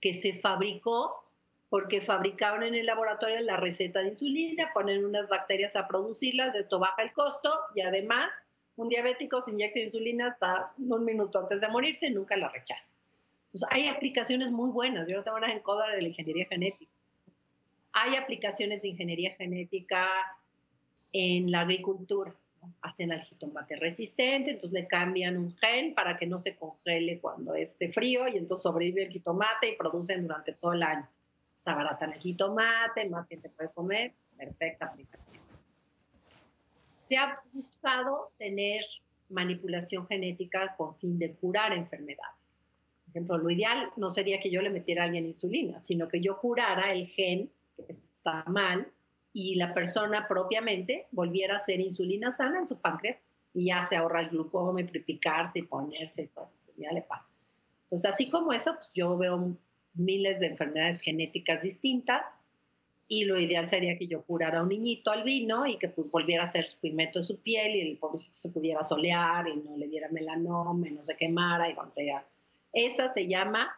que 0.00 0.14
se 0.14 0.34
fabricó 0.34 1.24
porque 1.68 2.00
fabricaron 2.00 2.62
en 2.62 2.76
el 2.76 2.86
laboratorio 2.86 3.40
la 3.40 3.56
receta 3.56 4.00
de 4.00 4.08
insulina, 4.08 4.70
ponen 4.72 5.04
unas 5.04 5.28
bacterias 5.28 5.74
a 5.74 5.88
producirlas, 5.88 6.54
esto 6.54 6.78
baja 6.78 7.02
el 7.02 7.12
costo 7.12 7.52
y 7.74 7.80
además 7.80 8.32
un 8.76 8.88
diabético 8.88 9.40
se 9.40 9.50
inyecta 9.50 9.80
insulina 9.80 10.28
hasta 10.28 10.72
un 10.78 11.04
minuto 11.04 11.40
antes 11.40 11.60
de 11.60 11.68
morirse 11.68 12.06
y 12.06 12.10
nunca 12.10 12.36
la 12.36 12.48
rechaza. 12.50 12.94
Entonces, 13.46 13.68
hay 13.70 13.88
aplicaciones 13.88 14.50
muy 14.50 14.70
buenas. 14.70 15.08
Yo 15.08 15.16
no 15.16 15.22
tengo 15.24 15.40
nada 15.40 15.52
en 15.52 15.60
contra 15.60 15.94
de 15.94 16.02
la 16.02 16.08
ingeniería 16.08 16.46
genética. 16.46 16.90
Hay 17.98 18.14
aplicaciones 18.14 18.82
de 18.82 18.88
ingeniería 18.88 19.30
genética 19.32 20.06
en 21.12 21.50
la 21.50 21.60
agricultura 21.60 22.36
hacen 22.82 23.10
al 23.10 23.22
jitomate 23.22 23.76
resistente, 23.76 24.50
entonces 24.50 24.72
le 24.72 24.86
cambian 24.86 25.38
un 25.38 25.56
gen 25.56 25.94
para 25.94 26.14
que 26.14 26.26
no 26.26 26.38
se 26.38 26.56
congele 26.56 27.20
cuando 27.20 27.54
es 27.54 27.78
frío 27.94 28.28
y 28.28 28.36
entonces 28.36 28.62
sobrevive 28.62 29.04
el 29.04 29.10
jitomate 29.10 29.70
y 29.70 29.76
producen 29.76 30.26
durante 30.26 30.52
todo 30.52 30.74
el 30.74 30.82
año. 30.82 31.08
Se 31.60 31.70
abaratan 31.70 32.12
el 32.12 32.20
jitomate, 32.20 33.08
más 33.08 33.28
gente 33.28 33.48
puede 33.48 33.70
comer, 33.70 34.12
perfecta 34.36 34.86
aplicación. 34.86 35.42
Se 37.08 37.16
ha 37.16 37.40
buscado 37.52 38.32
tener 38.36 38.84
manipulación 39.30 40.06
genética 40.06 40.74
con 40.76 40.94
fin 40.94 41.18
de 41.18 41.32
curar 41.32 41.72
enfermedades. 41.72 42.68
Por 43.04 43.10
ejemplo, 43.10 43.38
lo 43.38 43.48
ideal 43.48 43.90
no 43.96 44.10
sería 44.10 44.38
que 44.38 44.50
yo 44.50 44.60
le 44.60 44.68
metiera 44.68 45.02
a 45.02 45.06
alguien 45.06 45.24
insulina, 45.24 45.80
sino 45.80 46.08
que 46.08 46.20
yo 46.20 46.38
curara 46.38 46.92
el 46.92 47.06
gen 47.06 47.50
está 47.88 48.44
mal 48.46 48.90
y 49.32 49.56
la 49.56 49.74
persona 49.74 50.26
propiamente 50.26 51.06
volviera 51.10 51.54
a 51.54 51.58
hacer 51.58 51.80
insulina 51.80 52.32
sana 52.32 52.58
en 52.58 52.66
su 52.66 52.80
páncreas 52.80 53.18
y 53.52 53.66
ya 53.66 53.84
se 53.84 53.96
ahorra 53.96 54.22
el 54.22 54.30
glucómetro 54.30 54.98
y 54.98 55.02
picarse 55.02 55.60
y 55.60 55.62
ponerse 55.62 56.22
y 56.22 56.26
todo. 56.28 56.50
Ya 56.76 56.92
le 56.92 57.02
pasa. 57.02 57.26
Entonces, 57.84 58.10
así 58.10 58.28
como 58.28 58.52
eso, 58.52 58.74
pues 58.74 58.92
yo 58.94 59.16
veo 59.16 59.56
miles 59.94 60.40
de 60.40 60.46
enfermedades 60.46 61.00
genéticas 61.00 61.62
distintas 61.62 62.22
y 63.08 63.24
lo 63.24 63.38
ideal 63.38 63.66
sería 63.66 63.96
que 63.96 64.08
yo 64.08 64.22
curara 64.22 64.58
a 64.58 64.62
un 64.62 64.68
niñito 64.68 65.10
albino 65.10 65.66
y 65.66 65.78
que 65.78 65.88
pues, 65.88 66.10
volviera 66.10 66.42
a 66.42 66.46
hacer 66.46 66.64
su 66.64 66.78
pigmento 66.80 67.20
en 67.20 67.24
su 67.24 67.40
piel 67.40 67.76
y 67.76 67.80
el 67.80 67.98
pobrecito 67.98 68.34
se 68.34 68.50
pudiera 68.50 68.82
solear 68.82 69.48
y 69.48 69.56
no 69.56 69.76
le 69.76 69.86
diera 69.86 70.08
melanoma 70.10 70.88
y 70.88 70.92
no 70.92 71.02
se 71.02 71.16
quemara 71.16 71.70
y 71.70 71.76
sea. 71.92 72.26
Esa 72.72 73.12
se 73.12 73.28
llama 73.28 73.70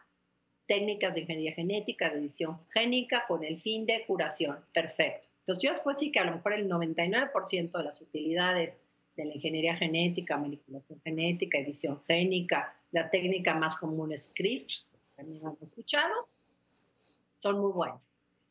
técnicas 0.69 1.15
de 1.15 1.21
ingeniería 1.21 1.51
genética, 1.51 2.11
de 2.11 2.19
edición 2.19 2.59
génica 2.71 3.25
con 3.27 3.43
el 3.43 3.57
fin 3.57 3.87
de 3.87 4.05
curación. 4.05 4.59
Perfecto. 4.71 5.27
Entonces 5.39 5.63
yo 5.63 5.71
después 5.71 5.97
sí 5.97 6.11
que 6.11 6.19
a 6.19 6.25
lo 6.25 6.33
mejor 6.33 6.53
el 6.53 6.69
99% 6.69 7.71
de 7.71 7.83
las 7.83 7.99
utilidades 8.01 8.79
de 9.17 9.25
la 9.25 9.33
ingeniería 9.33 9.75
genética, 9.75 10.37
manipulación 10.37 11.01
genética, 11.01 11.57
edición 11.57 11.99
génica, 12.03 12.75
la 12.91 13.09
técnica 13.09 13.55
más 13.55 13.77
común 13.77 14.11
es 14.11 14.31
CRISPR, 14.35 14.85
también 15.15 15.41
hemos 15.41 15.59
escuchado, 15.59 16.29
son 17.33 17.59
muy 17.59 17.71
buenas. 17.71 17.99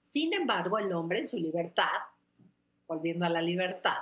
Sin 0.02 0.34
embargo, 0.34 0.78
el 0.78 0.92
hombre 0.92 1.20
en 1.20 1.28
su 1.28 1.36
libertad, 1.36 1.86
volviendo 2.88 3.26
a 3.26 3.28
la 3.28 3.40
libertad, 3.40 3.98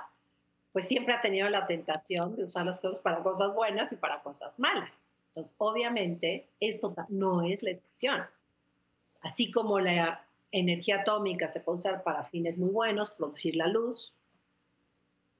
pues 0.73 0.87
siempre 0.87 1.13
ha 1.13 1.21
tenido 1.21 1.47
la 1.49 1.67
tentación 1.67 2.35
de 2.35 2.45
usar 2.45 2.65
las 2.65 2.81
cosas 2.81 2.99
para 2.99 3.21
cosas 3.21 3.53
buenas 3.53 3.93
y 3.93 3.95
para 3.95 4.23
cosas 4.23 4.59
malas. 4.59 5.06
Entonces, 5.37 5.53
obviamente, 5.59 6.47
esto 6.59 6.95
no 7.09 7.43
es 7.43 7.61
la 7.61 7.69
excepción. 7.69 8.23
Así 9.21 9.51
como 9.51 9.79
la 9.79 10.25
energía 10.51 11.01
atómica 11.01 11.47
se 11.47 11.59
puede 11.59 11.77
usar 11.77 12.01
para 12.01 12.23
fines 12.23 12.57
muy 12.57 12.71
buenos, 12.71 13.11
producir 13.11 13.55
la 13.55 13.67
luz. 13.67 14.15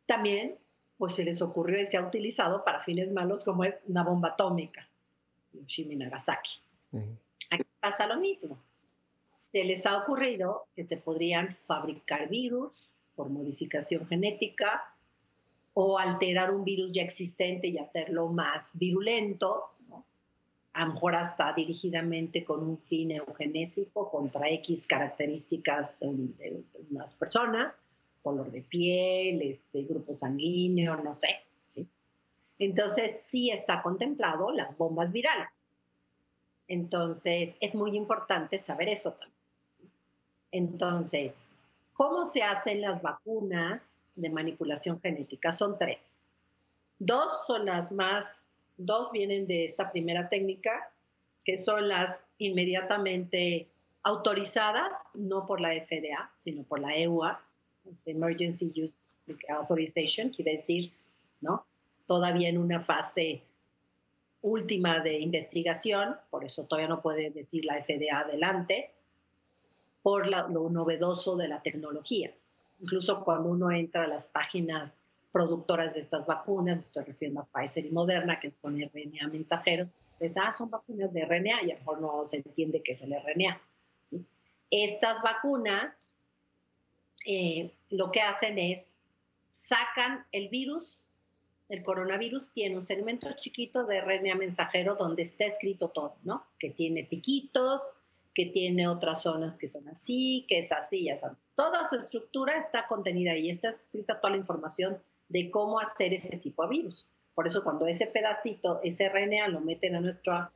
También, 0.05 0.55
pues 0.99 1.15
se 1.15 1.23
les 1.23 1.41
ocurrió 1.41 1.81
y 1.81 1.87
se 1.87 1.97
ha 1.97 2.05
utilizado 2.05 2.63
para 2.63 2.79
fines 2.79 3.11
malos 3.11 3.43
como 3.43 3.63
es 3.63 3.81
una 3.87 4.03
bomba 4.03 4.29
atómica, 4.29 4.87
Hiroshima 5.51 5.93
y 5.93 5.95
Nagasaki. 5.95 6.59
Aquí 7.49 7.65
pasa 7.79 8.05
lo 8.05 8.17
mismo. 8.17 8.59
Se 9.31 9.63
les 9.63 9.83
ha 9.87 9.97
ocurrido 9.97 10.67
que 10.75 10.83
se 10.83 10.97
podrían 10.97 11.55
fabricar 11.55 12.29
virus 12.29 12.89
por 13.15 13.29
modificación 13.29 14.05
genética 14.05 14.93
o 15.73 15.97
alterar 15.97 16.53
un 16.53 16.63
virus 16.63 16.91
ya 16.91 17.01
existente 17.01 17.69
y 17.69 17.79
hacerlo 17.79 18.27
más 18.27 18.77
virulento 18.77 19.71
a 20.77 20.85
lo 20.85 20.93
mejor 20.93 21.15
hasta 21.15 21.53
dirigidamente 21.53 22.45
con 22.45 22.61
un 22.61 22.77
fin 22.77 23.09
eugenésico 23.09 24.11
contra 24.11 24.47
X 24.51 24.85
características 24.85 25.99
de, 25.99 26.63
unas 26.91 27.15
personas, 27.15 27.79
color 28.21 28.51
de 28.51 28.61
piel, 28.61 29.41
este, 29.41 29.81
grupo 29.91 30.13
sanguíneo, 30.13 30.97
no 30.97 31.15
sé. 31.15 31.29
¿sí? 31.65 31.87
Entonces, 32.59 33.21
sí 33.25 33.49
está 33.49 33.81
contemplado 33.81 34.51
las 34.51 34.77
bombas 34.77 35.11
virales. 35.11 35.65
Entonces, 36.67 37.57
es 37.59 37.73
muy 37.73 37.97
importante 37.97 38.59
saber 38.59 38.89
eso 38.89 39.13
también. 39.13 39.33
Entonces, 40.51 41.39
¿cómo 41.93 42.27
se 42.27 42.43
hacen 42.43 42.81
las 42.81 43.01
vacunas 43.01 44.03
de 44.15 44.29
manipulación 44.29 45.01
genética? 45.01 45.51
Son 45.51 45.75
tres. 45.79 46.19
Dos 46.99 47.47
son 47.47 47.65
las 47.65 47.91
más 47.91 48.46
Dos 48.77 49.11
vienen 49.11 49.47
de 49.47 49.65
esta 49.65 49.91
primera 49.91 50.29
técnica, 50.29 50.91
que 51.43 51.57
son 51.57 51.87
las 51.87 52.21
inmediatamente 52.37 53.67
autorizadas, 54.03 54.99
no 55.15 55.45
por 55.45 55.59
la 55.59 55.71
FDA, 55.73 56.31
sino 56.37 56.63
por 56.63 56.79
la 56.79 56.95
EUA, 56.95 57.41
este 57.91 58.11
Emergency 58.11 58.71
Use 58.81 59.01
Authorization, 59.49 60.29
quiere 60.29 60.57
decir, 60.57 60.91
¿no? 61.41 61.65
Todavía 62.05 62.49
en 62.49 62.57
una 62.57 62.81
fase 62.81 63.41
última 64.41 64.99
de 64.99 65.19
investigación, 65.19 66.15
por 66.29 66.45
eso 66.45 66.63
todavía 66.63 66.87
no 66.87 67.01
puede 67.01 67.31
decir 67.31 67.65
la 67.65 67.83
FDA 67.83 68.19
adelante, 68.19 68.91
por 70.03 70.27
lo 70.27 70.69
novedoso 70.69 71.35
de 71.35 71.47
la 71.47 71.61
tecnología. 71.61 72.33
Incluso 72.79 73.23
cuando 73.25 73.49
uno 73.49 73.71
entra 73.71 74.03
a 74.03 74.07
las 74.07 74.25
páginas 74.25 75.06
productoras 75.31 75.93
de 75.93 75.99
estas 75.99 76.25
vacunas, 76.25 76.77
me 76.77 76.83
estoy 76.83 77.03
refiriendo 77.03 77.41
a 77.41 77.45
Pfizer 77.45 77.85
y 77.85 77.91
Moderna, 77.91 78.39
que 78.39 78.47
es 78.47 78.57
con 78.57 78.79
RNA 78.79 79.27
mensajero. 79.27 79.89
Entonces, 80.13 80.37
ah, 80.41 80.53
son 80.53 80.69
vacunas 80.69 81.13
de 81.13 81.25
RNA 81.25 81.63
y 81.63 81.71
a 81.71 81.73
lo 81.73 81.79
mejor 81.79 82.01
no 82.01 82.23
se 82.25 82.37
entiende 82.37 82.81
qué 82.81 82.93
es 82.93 83.01
el 83.01 83.13
RNA. 83.13 83.61
Estas 84.69 85.21
vacunas 85.21 86.07
eh, 87.25 87.73
lo 87.89 88.11
que 88.11 88.21
hacen 88.21 88.57
es 88.57 88.93
sacan 89.47 90.25
el 90.31 90.49
virus, 90.49 91.03
el 91.69 91.83
coronavirus 91.83 92.51
tiene 92.51 92.75
un 92.75 92.81
segmento 92.81 93.27
chiquito 93.35 93.85
de 93.85 94.01
RNA 94.01 94.35
mensajero 94.35 94.95
donde 94.95 95.23
está 95.23 95.45
escrito 95.45 95.89
todo, 95.89 96.15
¿no? 96.23 96.45
Que 96.57 96.69
tiene 96.69 97.03
piquitos, 97.03 97.91
que 98.33 98.45
tiene 98.45 98.87
otras 98.87 99.23
zonas 99.23 99.57
que 99.57 99.67
son 99.67 99.89
así, 99.89 100.45
que 100.47 100.59
es 100.59 100.71
así, 100.71 101.05
ya 101.05 101.17
sabes. 101.17 101.49
Toda 101.55 101.89
su 101.89 101.95
estructura 101.95 102.57
está 102.57 102.87
contenida 102.87 103.31
ahí, 103.31 103.49
está 103.49 103.69
escrita 103.69 104.19
toda 104.19 104.31
la 104.31 104.37
información 104.37 105.01
de 105.29 105.51
cómo 105.51 105.79
hacer 105.79 106.13
ese 106.13 106.37
tipo 106.37 106.63
de 106.63 106.69
virus. 106.69 107.07
Por 107.35 107.47
eso 107.47 107.63
cuando 107.63 107.85
ese 107.85 108.07
pedacito, 108.07 108.79
ese 108.83 109.09
RNA 109.09 109.49
lo 109.49 109.59
meten 109.59 109.95
a 109.95 109.99
nuestra 109.99 110.51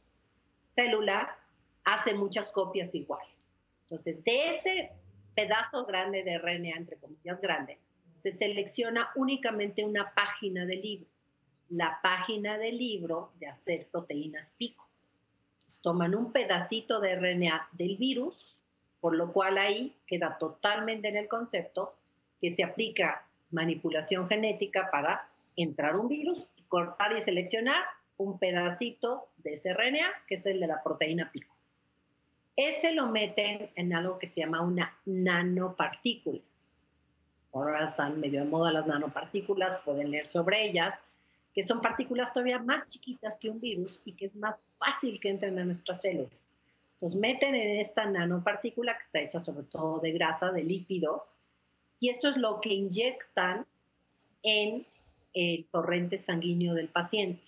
célula, 0.72 1.38
hace 1.84 2.13
muchas 2.13 2.51
copias 2.51 2.95
iguales. 2.95 3.51
Entonces, 3.84 4.24
de 4.24 4.55
ese 4.55 4.91
pedazo 5.36 5.86
grande 5.86 6.24
de 6.24 6.38
RNA, 6.38 6.78
entre 6.78 6.97
comillas 6.97 7.41
grande, 7.41 7.78
se 8.11 8.32
selecciona 8.32 9.09
únicamente 9.15 9.84
una 9.84 10.13
página 10.13 10.65
del 10.65 10.82
libro, 10.82 11.07
la 11.69 11.99
página 12.01 12.57
del 12.57 12.78
libro 12.78 13.32
de 13.39 13.47
hacer 13.47 13.88
proteínas 13.88 14.51
pico. 14.51 14.88
toman 15.82 16.15
un 16.15 16.32
pedacito 16.32 16.99
de 16.99 17.15
RNA 17.15 17.69
del 17.72 17.97
virus, 17.97 18.57
por 18.99 19.15
lo 19.15 19.32
cual 19.32 19.57
ahí 19.57 19.95
queda 20.05 20.38
totalmente 20.38 21.07
en 21.07 21.17
el 21.17 21.28
concepto 21.28 21.95
que 22.39 22.55
se 22.55 22.63
aplica 22.63 23.26
manipulación 23.52 24.28
genética 24.28 24.89
para 24.91 25.28
entrar 25.56 25.95
un 25.95 26.08
virus, 26.08 26.47
cortar 26.68 27.16
y 27.16 27.22
seleccionar 27.22 27.84
un 28.18 28.38
pedacito 28.39 29.28
de 29.38 29.56
ese 29.56 29.74
RNA, 29.74 30.08
que 30.28 30.36
es 30.36 30.45
el 30.45 30.60
de 30.60 30.68
la 30.68 30.82
proteína 30.84 31.32
pico. 31.32 31.56
Ese 32.56 32.91
lo 32.91 33.08
meten 33.08 33.70
en 33.76 33.93
algo 33.93 34.20
que 34.20 34.30
se 34.30 34.41
llama 34.41 34.62
una 34.62 34.97
nanopartícula. 35.06 36.41
Ahora 37.54 37.86
están 37.86 38.20
medio 38.20 38.41
de 38.41 38.49
moda 38.49 38.72
las 38.72 38.88
nanopartículas, 38.88 39.78
pueden 39.84 40.12
leer 40.12 40.28
sobre 40.28 40.66
ellas, 40.66 41.02
que 41.54 41.64
son 41.64 41.82
partículas 41.82 42.32
todavía 42.32 42.60
más 42.60 42.88
chiquitas 42.88 43.39
que 43.39 43.49
un 43.49 43.60
virus 43.60 44.02
y 44.06 44.14
que 44.14 44.26
es 44.26 44.36
más 44.36 44.66
fácil 44.78 45.20
que 45.20 45.30
entren 45.30 45.60
a 45.60 45.66
nuestra 45.66 45.95
célula. 45.95 46.30
Entonces 46.93 47.20
meten 47.20 47.56
en 47.56 47.80
esta 47.80 48.06
nanopartícula 48.06 48.93
que 48.93 48.99
está 48.99 49.20
hecha 49.20 49.39
sobre 49.39 49.64
todo 49.64 49.99
de 49.99 50.12
grasa, 50.12 50.52
de 50.52 50.64
lípidos, 50.64 51.34
y 52.02 52.10
esto 52.10 52.28
es 52.28 52.36
lo 52.36 52.60
que 52.60 52.74
inyectan 52.74 53.68
en 54.41 54.88
el 55.34 55.66
torrente 55.68 56.18
sanguíneo 56.18 56.74
del 56.74 56.89
paciente. 56.89 57.47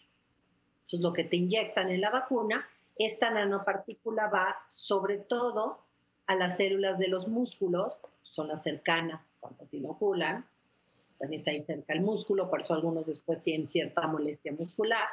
Eso 0.86 0.98
es 0.98 1.02
lo 1.02 1.12
que 1.12 1.24
te 1.24 1.38
inyectan 1.38 1.90
en 1.90 2.02
la 2.02 2.12
vacuna. 2.12 2.66
Esta 2.96 3.32
nanopartícula 3.32 4.28
va 4.28 4.56
sobre 4.68 5.18
todo 5.18 5.80
a 6.28 6.36
las 6.36 6.58
células 6.58 7.00
de 7.00 7.08
los 7.08 7.28
músculos, 7.28 7.98
son 8.22 8.48
las 8.48 8.62
cercanas 8.62 9.34
cuando 9.40 9.66
te 9.66 9.78
inoculan, 9.78 10.46
están 11.10 11.32
ahí 11.32 11.60
cerca 11.60 11.94
el 11.94 12.02
músculo, 12.02 12.48
por 12.48 12.62
eso 12.62 12.76
algunos 12.76 13.08
después 13.08 13.42
tienen 13.42 13.68
cierta 13.68 14.08
molestia 14.08 14.52
muscular, 14.52 15.08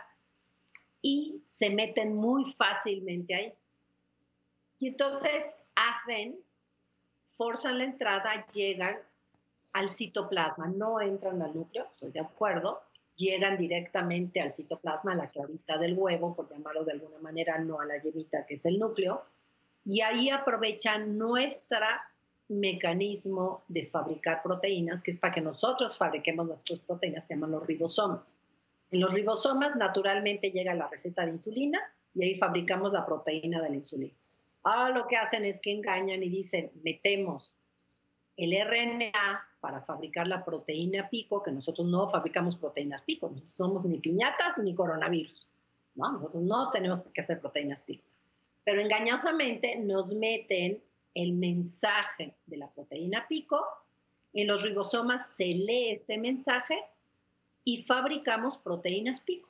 y 1.01 1.43
se 1.47 1.71
meten 1.71 2.15
muy 2.15 2.53
fácilmente 2.53 3.35
ahí. 3.35 3.55
Y 4.79 4.89
entonces 4.89 5.47
hacen, 5.75 6.39
forzan 7.37 7.79
la 7.79 7.85
entrada, 7.85 8.47
llegan 8.49 8.99
al 9.73 9.89
citoplasma, 9.89 10.69
no 10.69 11.01
entran 11.01 11.41
al 11.43 11.55
núcleo, 11.55 11.87
estoy 11.91 12.11
de 12.11 12.21
acuerdo, 12.21 12.83
llegan 13.15 13.57
directamente 13.57 14.41
al 14.41 14.53
citoplasma, 14.53 15.13
a 15.13 15.17
la 15.17 15.31
clarita 15.31 15.79
del 15.79 15.97
huevo, 15.97 16.35
por 16.35 16.51
llamarlo 16.51 16.85
de 16.85 16.93
alguna 16.93 17.19
manera, 17.19 17.59
no 17.59 17.81
a 17.81 17.85
la 17.85 18.01
yemita 18.03 18.47
que 18.47 18.55
es 18.55 18.67
el 18.67 18.79
núcleo, 18.79 19.25
y 19.85 20.01
ahí 20.01 20.31
aprovechan 20.31 21.17
nuestro 21.17 21.87
mecanismo 22.49 23.63
de 23.69 23.87
fabricar 23.87 24.43
proteínas, 24.43 25.03
que 25.03 25.13
es 25.13 25.17
para 25.17 25.35
que 25.35 25.41
nosotros 25.41 25.97
fabriquemos 25.97 26.47
nuestras 26.47 26.81
proteínas, 26.81 27.27
se 27.27 27.35
llaman 27.35 27.53
los 27.53 27.67
ribosomas. 27.67 28.33
En 28.91 29.01
los 29.01 29.13
ribosomas 29.15 29.77
naturalmente 29.77 30.51
llega 30.51 30.75
la 30.75 30.89
receta 30.89 31.25
de 31.25 31.31
insulina 31.31 31.81
y 32.13 32.25
ahí 32.25 32.35
fabricamos 32.35 32.93
la 32.93 33.07
proteína 33.07 33.63
de 33.63 33.71
la 33.71 33.77
insulina. 33.77 34.15
Ahora 34.65 34.91
lo 34.91 35.07
que 35.07 35.17
hacen 35.17 35.45
es 35.45 35.61
que 35.61 35.73
engañan 35.73 36.23
y 36.25 36.29
dicen, 36.29 36.73
metemos 36.83 37.55
el 38.37 38.53
RNA 38.53 39.49
para 39.61 39.83
fabricar 39.83 40.27
la 40.27 40.45
proteína 40.45 41.09
pico, 41.11 41.43
que 41.43 41.53
nosotros 41.53 41.87
no 41.87 42.09
fabricamos 42.09 42.57
proteínas 42.57 43.03
pico, 43.03 43.29
no 43.29 43.39
somos 43.47 43.85
ni 43.85 43.99
piñatas 43.99 44.57
ni 44.59 44.75
coronavirus, 44.75 45.49
¿no? 45.95 46.13
Nosotros 46.13 46.43
no 46.45 46.71
tenemos 46.71 47.01
que 47.13 47.21
hacer 47.21 47.41
proteínas 47.41 47.83
pico. 47.83 48.05
Pero 48.65 48.81
engañosamente 48.81 49.77
nos 49.77 50.15
meten 50.15 50.83
el 51.15 51.33
mensaje 51.33 52.35
de 52.47 52.57
la 52.57 52.71
proteína 52.71 53.27
pico, 53.29 53.63
en 54.33 54.47
los 54.47 54.63
ribosomas 54.63 55.35
se 55.35 55.47
lee 55.47 55.91
ese 55.91 56.17
mensaje 56.17 56.79
y 57.65 57.83
fabricamos 57.83 58.59
proteínas 58.59 59.21
pico. 59.21 59.50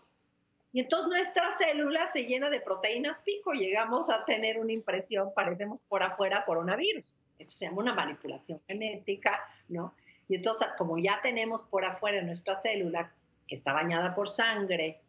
Y 0.72 0.80
entonces 0.80 1.08
nuestra 1.08 1.50
célula 1.58 2.06
se 2.06 2.24
llena 2.24 2.48
de 2.48 2.60
proteínas 2.60 3.20
pico, 3.20 3.52
llegamos 3.52 4.08
a 4.08 4.24
tener 4.24 4.58
una 4.58 4.72
impresión, 4.72 5.32
parecemos 5.34 5.80
por 5.88 6.02
afuera 6.02 6.44
coronavirus. 6.44 7.16
Eso 7.38 7.50
se 7.50 7.64
llama 7.66 7.78
una 7.82 7.94
manipulación 7.94 8.60
genética, 8.68 9.40
¿no? 9.68 9.94
Y 10.28 10.36
entonces, 10.36 10.68
como 10.78 10.96
ya 10.96 11.20
tenemos 11.22 11.62
por 11.62 11.84
afuera 11.84 12.22
nuestra 12.22 12.60
célula, 12.60 13.12
que 13.48 13.56
está 13.56 13.72
bañada 13.72 14.14
por 14.14 14.28
sangre, 14.28 15.00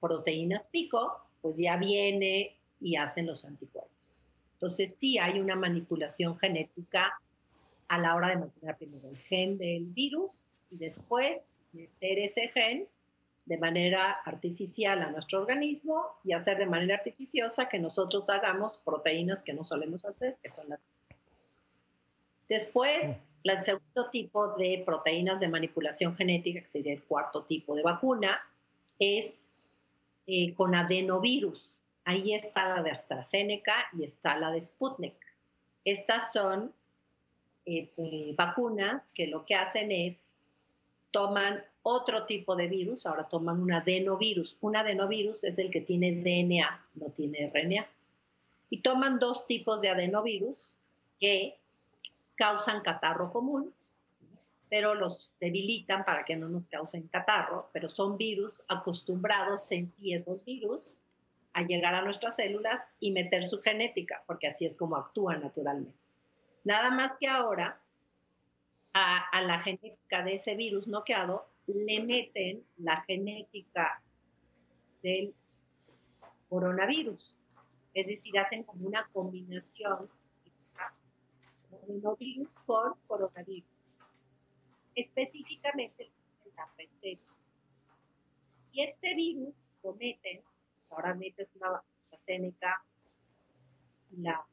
proteínas 0.00 0.68
pico, 0.68 1.24
pues 1.42 1.58
ya 1.58 1.76
viene 1.76 2.56
y 2.80 2.94
hacen 2.94 3.26
los 3.26 3.44
anticuerpos. 3.44 4.16
Entonces, 4.52 4.96
sí 4.96 5.18
hay 5.18 5.40
una 5.40 5.56
manipulación 5.56 6.38
genética 6.38 7.12
a 7.88 7.98
la 7.98 8.14
hora 8.14 8.28
de 8.28 8.36
mantener 8.36 8.76
primero 8.76 9.08
el 9.08 9.18
gen 9.18 9.58
del 9.58 9.86
virus 9.86 10.46
y 10.70 10.76
después 10.76 11.50
meter 11.72 12.20
ese 12.20 12.46
gen 12.48 12.86
de 13.50 13.58
manera 13.58 14.12
artificial 14.12 15.02
a 15.02 15.10
nuestro 15.10 15.40
organismo 15.40 16.06
y 16.22 16.34
hacer 16.34 16.56
de 16.56 16.66
manera 16.66 16.94
artificiosa 16.94 17.68
que 17.68 17.80
nosotros 17.80 18.30
hagamos 18.30 18.78
proteínas 18.78 19.42
que 19.42 19.52
no 19.52 19.64
solemos 19.64 20.04
hacer, 20.04 20.38
que 20.40 20.48
son 20.48 20.68
las... 20.68 20.78
Después, 22.48 23.16
el 23.42 23.64
segundo 23.64 24.08
tipo 24.10 24.54
de 24.54 24.84
proteínas 24.86 25.40
de 25.40 25.48
manipulación 25.48 26.14
genética, 26.14 26.60
que 26.60 26.66
sería 26.68 26.92
el 26.92 27.02
cuarto 27.02 27.42
tipo 27.42 27.74
de 27.74 27.82
vacuna, 27.82 28.40
es 29.00 29.50
eh, 30.28 30.54
con 30.54 30.76
adenovirus. 30.76 31.74
Ahí 32.04 32.34
está 32.34 32.68
la 32.68 32.84
de 32.84 32.92
AstraZeneca 32.92 33.74
y 33.98 34.04
está 34.04 34.38
la 34.38 34.52
de 34.52 34.60
Sputnik. 34.60 35.16
Estas 35.84 36.32
son 36.32 36.72
eh, 37.66 37.92
eh, 37.96 38.32
vacunas 38.36 39.12
que 39.12 39.26
lo 39.26 39.44
que 39.44 39.56
hacen 39.56 39.90
es 39.90 40.34
toman 41.10 41.64
otro 41.82 42.26
tipo 42.26 42.56
de 42.56 42.68
virus, 42.68 43.06
ahora 43.06 43.28
toman 43.28 43.60
un 43.60 43.72
adenovirus. 43.72 44.58
Un 44.60 44.76
adenovirus 44.76 45.44
es 45.44 45.58
el 45.58 45.70
que 45.70 45.80
tiene 45.80 46.12
DNA, 46.12 46.86
no 46.94 47.06
tiene 47.06 47.50
RNA. 47.52 47.86
Y 48.68 48.82
toman 48.82 49.18
dos 49.18 49.46
tipos 49.46 49.80
de 49.80 49.88
adenovirus 49.88 50.76
que 51.18 51.58
causan 52.36 52.82
catarro 52.82 53.32
común, 53.32 53.74
pero 54.68 54.94
los 54.94 55.32
debilitan 55.40 56.04
para 56.04 56.24
que 56.24 56.36
no 56.36 56.48
nos 56.48 56.68
causen 56.68 57.08
catarro, 57.08 57.68
pero 57.72 57.88
son 57.88 58.16
virus 58.16 58.64
acostumbrados 58.68 59.70
en 59.72 59.92
sí 59.92 60.14
esos 60.14 60.44
virus 60.44 60.96
a 61.52 61.62
llegar 61.62 61.94
a 61.94 62.02
nuestras 62.02 62.36
células 62.36 62.88
y 63.00 63.10
meter 63.10 63.46
su 63.46 63.60
genética, 63.60 64.22
porque 64.26 64.46
así 64.46 64.64
es 64.64 64.76
como 64.76 64.96
actúan 64.96 65.42
naturalmente. 65.42 65.98
Nada 66.62 66.90
más 66.90 67.18
que 67.18 67.26
ahora 67.26 67.80
a, 68.92 69.42
la 69.42 69.58
genética 69.58 70.22
de 70.22 70.34
ese 70.34 70.54
virus 70.54 70.86
noqueado 70.86 71.49
le 71.74 72.02
meten 72.02 72.64
la 72.78 73.02
genética 73.02 74.02
del 75.02 75.34
coronavirus. 76.48 77.40
Es 77.94 78.06
decir, 78.06 78.38
hacen 78.38 78.64
como 78.64 78.86
una 78.86 79.08
combinación 79.12 80.08
de 81.86 82.14
virus 82.18 82.58
con 82.60 82.94
coronavirus. 83.06 83.68
Específicamente 84.94 86.10
la 86.56 86.70
receta. 86.76 87.34
Y 88.72 88.82
este 88.82 89.14
virus 89.14 89.66
lo 89.82 89.94
meten, 89.94 90.42
ahora 90.90 91.14
metes 91.14 91.54
una 91.56 91.82
AstraZeneca 92.10 92.84
y 94.10 94.22
la 94.22 94.46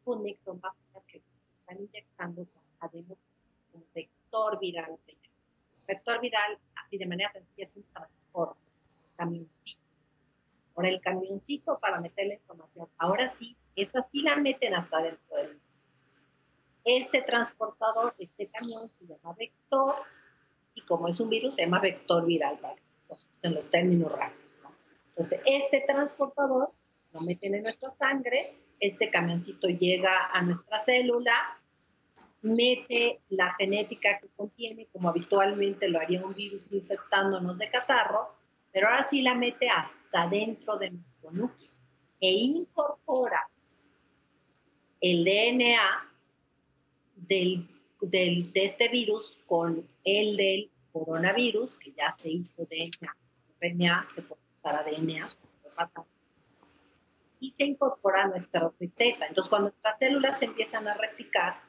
Sputnik 0.00 0.36
son 0.36 0.60
vacunas 0.60 1.04
que 1.06 1.22
están 1.44 1.80
inyectando 1.80 2.44
además 2.80 3.18
un 3.72 3.84
vector 3.94 4.58
viral, 4.60 4.98
se 4.98 5.12
vector 5.88 6.20
viral, 6.20 6.58
así 6.76 6.98
de 6.98 7.06
manera 7.06 7.32
sencilla, 7.32 7.64
es 7.64 7.74
un 7.74 7.82
transporte, 7.84 8.60
camioncito. 9.16 9.80
Por 10.74 10.86
el 10.86 11.00
camioncito 11.00 11.78
para 11.80 12.00
meter 12.00 12.28
la 12.28 12.34
información. 12.34 12.88
Ahora 12.98 13.28
sí, 13.28 13.56
esta 13.74 14.02
sí 14.02 14.22
la 14.22 14.36
meten 14.36 14.74
hasta 14.74 15.02
dentro 15.02 15.36
del. 15.36 15.58
Este 16.84 17.22
transportador, 17.22 18.14
este 18.18 18.46
camión 18.46 18.88
se 18.88 19.06
llama 19.06 19.34
vector 19.36 19.96
y 20.74 20.82
como 20.82 21.08
es 21.08 21.18
un 21.18 21.28
virus, 21.28 21.56
se 21.56 21.62
llama 21.62 21.80
vector 21.80 22.24
viral, 22.24 22.58
para 22.58 22.76
que 22.76 23.48
los 23.48 23.70
términos 23.70 24.12
rápidos. 24.12 24.44
Entonces, 25.08 25.40
este 25.44 25.80
transportador 25.80 26.70
lo 27.12 27.20
meten 27.22 27.56
en 27.56 27.64
nuestra 27.64 27.90
sangre, 27.90 28.54
este 28.78 29.10
camioncito 29.10 29.66
llega 29.66 30.30
a 30.32 30.40
nuestra 30.42 30.82
célula, 30.84 31.58
mete 32.42 33.20
la 33.30 33.52
genética 33.54 34.18
que 34.20 34.28
contiene, 34.36 34.86
como 34.92 35.08
habitualmente 35.08 35.88
lo 35.88 35.98
haría 35.98 36.24
un 36.24 36.34
virus 36.34 36.72
infectándonos 36.72 37.58
de 37.58 37.68
catarro, 37.68 38.34
pero 38.72 38.88
ahora 38.88 39.04
sí 39.04 39.22
la 39.22 39.34
mete 39.34 39.68
hasta 39.68 40.28
dentro 40.28 40.76
de 40.78 40.90
nuestro 40.90 41.30
núcleo 41.30 41.70
e 42.20 42.30
incorpora 42.30 43.48
el 45.00 45.24
DNA 45.24 46.08
del, 47.16 47.68
del, 48.00 48.52
de 48.52 48.64
este 48.64 48.88
virus 48.88 49.38
con 49.46 49.86
el 50.04 50.36
del 50.36 50.70
coronavirus, 50.92 51.78
que 51.78 51.92
ya 51.92 52.10
se 52.10 52.30
hizo 52.30 52.64
DNA, 52.64 53.16
RNA, 53.60 54.06
se 54.10 54.22
puede 54.22 54.42
pasar 54.60 54.80
a 54.80 54.90
DNA, 54.90 55.30
se 55.30 55.48
puede 55.62 55.74
pasar, 55.74 56.04
y 57.40 57.50
se 57.50 57.64
incorpora 57.64 58.24
a 58.24 58.28
nuestra 58.28 58.72
receta. 58.80 59.26
Entonces, 59.26 59.48
cuando 59.48 59.70
nuestras 59.70 59.98
células 59.98 60.38
se 60.38 60.46
empiezan 60.46 60.88
a 60.88 60.94
replicar, 60.94 61.60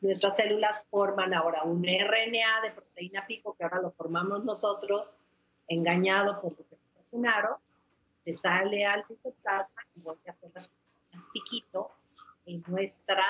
Nuestras 0.00 0.36
células 0.36 0.86
forman 0.90 1.34
ahora 1.34 1.62
un 1.64 1.84
RNA 1.84 2.62
de 2.62 2.70
proteína 2.74 3.26
pico, 3.26 3.54
que 3.54 3.64
ahora 3.64 3.82
lo 3.82 3.90
formamos 3.90 4.44
nosotros, 4.44 5.14
engañado 5.68 6.40
por 6.40 6.52
lo 6.52 6.66
que 6.68 6.76
nos 6.76 7.04
vacunaron, 7.04 7.56
se 8.24 8.32
sale 8.32 8.86
al 8.86 9.04
citoplasma 9.04 9.82
y 9.94 10.00
vuelve 10.00 10.22
a 10.26 10.30
hacer 10.30 10.50
las 10.54 10.70
piquito 11.32 11.90
en 12.46 12.62
nuestra 12.66 13.24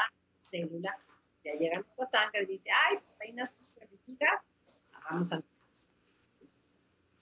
célula. 0.51 0.97
Ya 1.43 1.55
llega 1.55 1.81
nuestra 1.81 2.07
sangre 2.07 2.43
y 2.43 2.47
dice, 2.47 2.71
ay, 2.89 2.99
proteínas 2.99 3.51
pico, 4.07 4.27
vamos 5.11 5.33
a... 5.33 5.43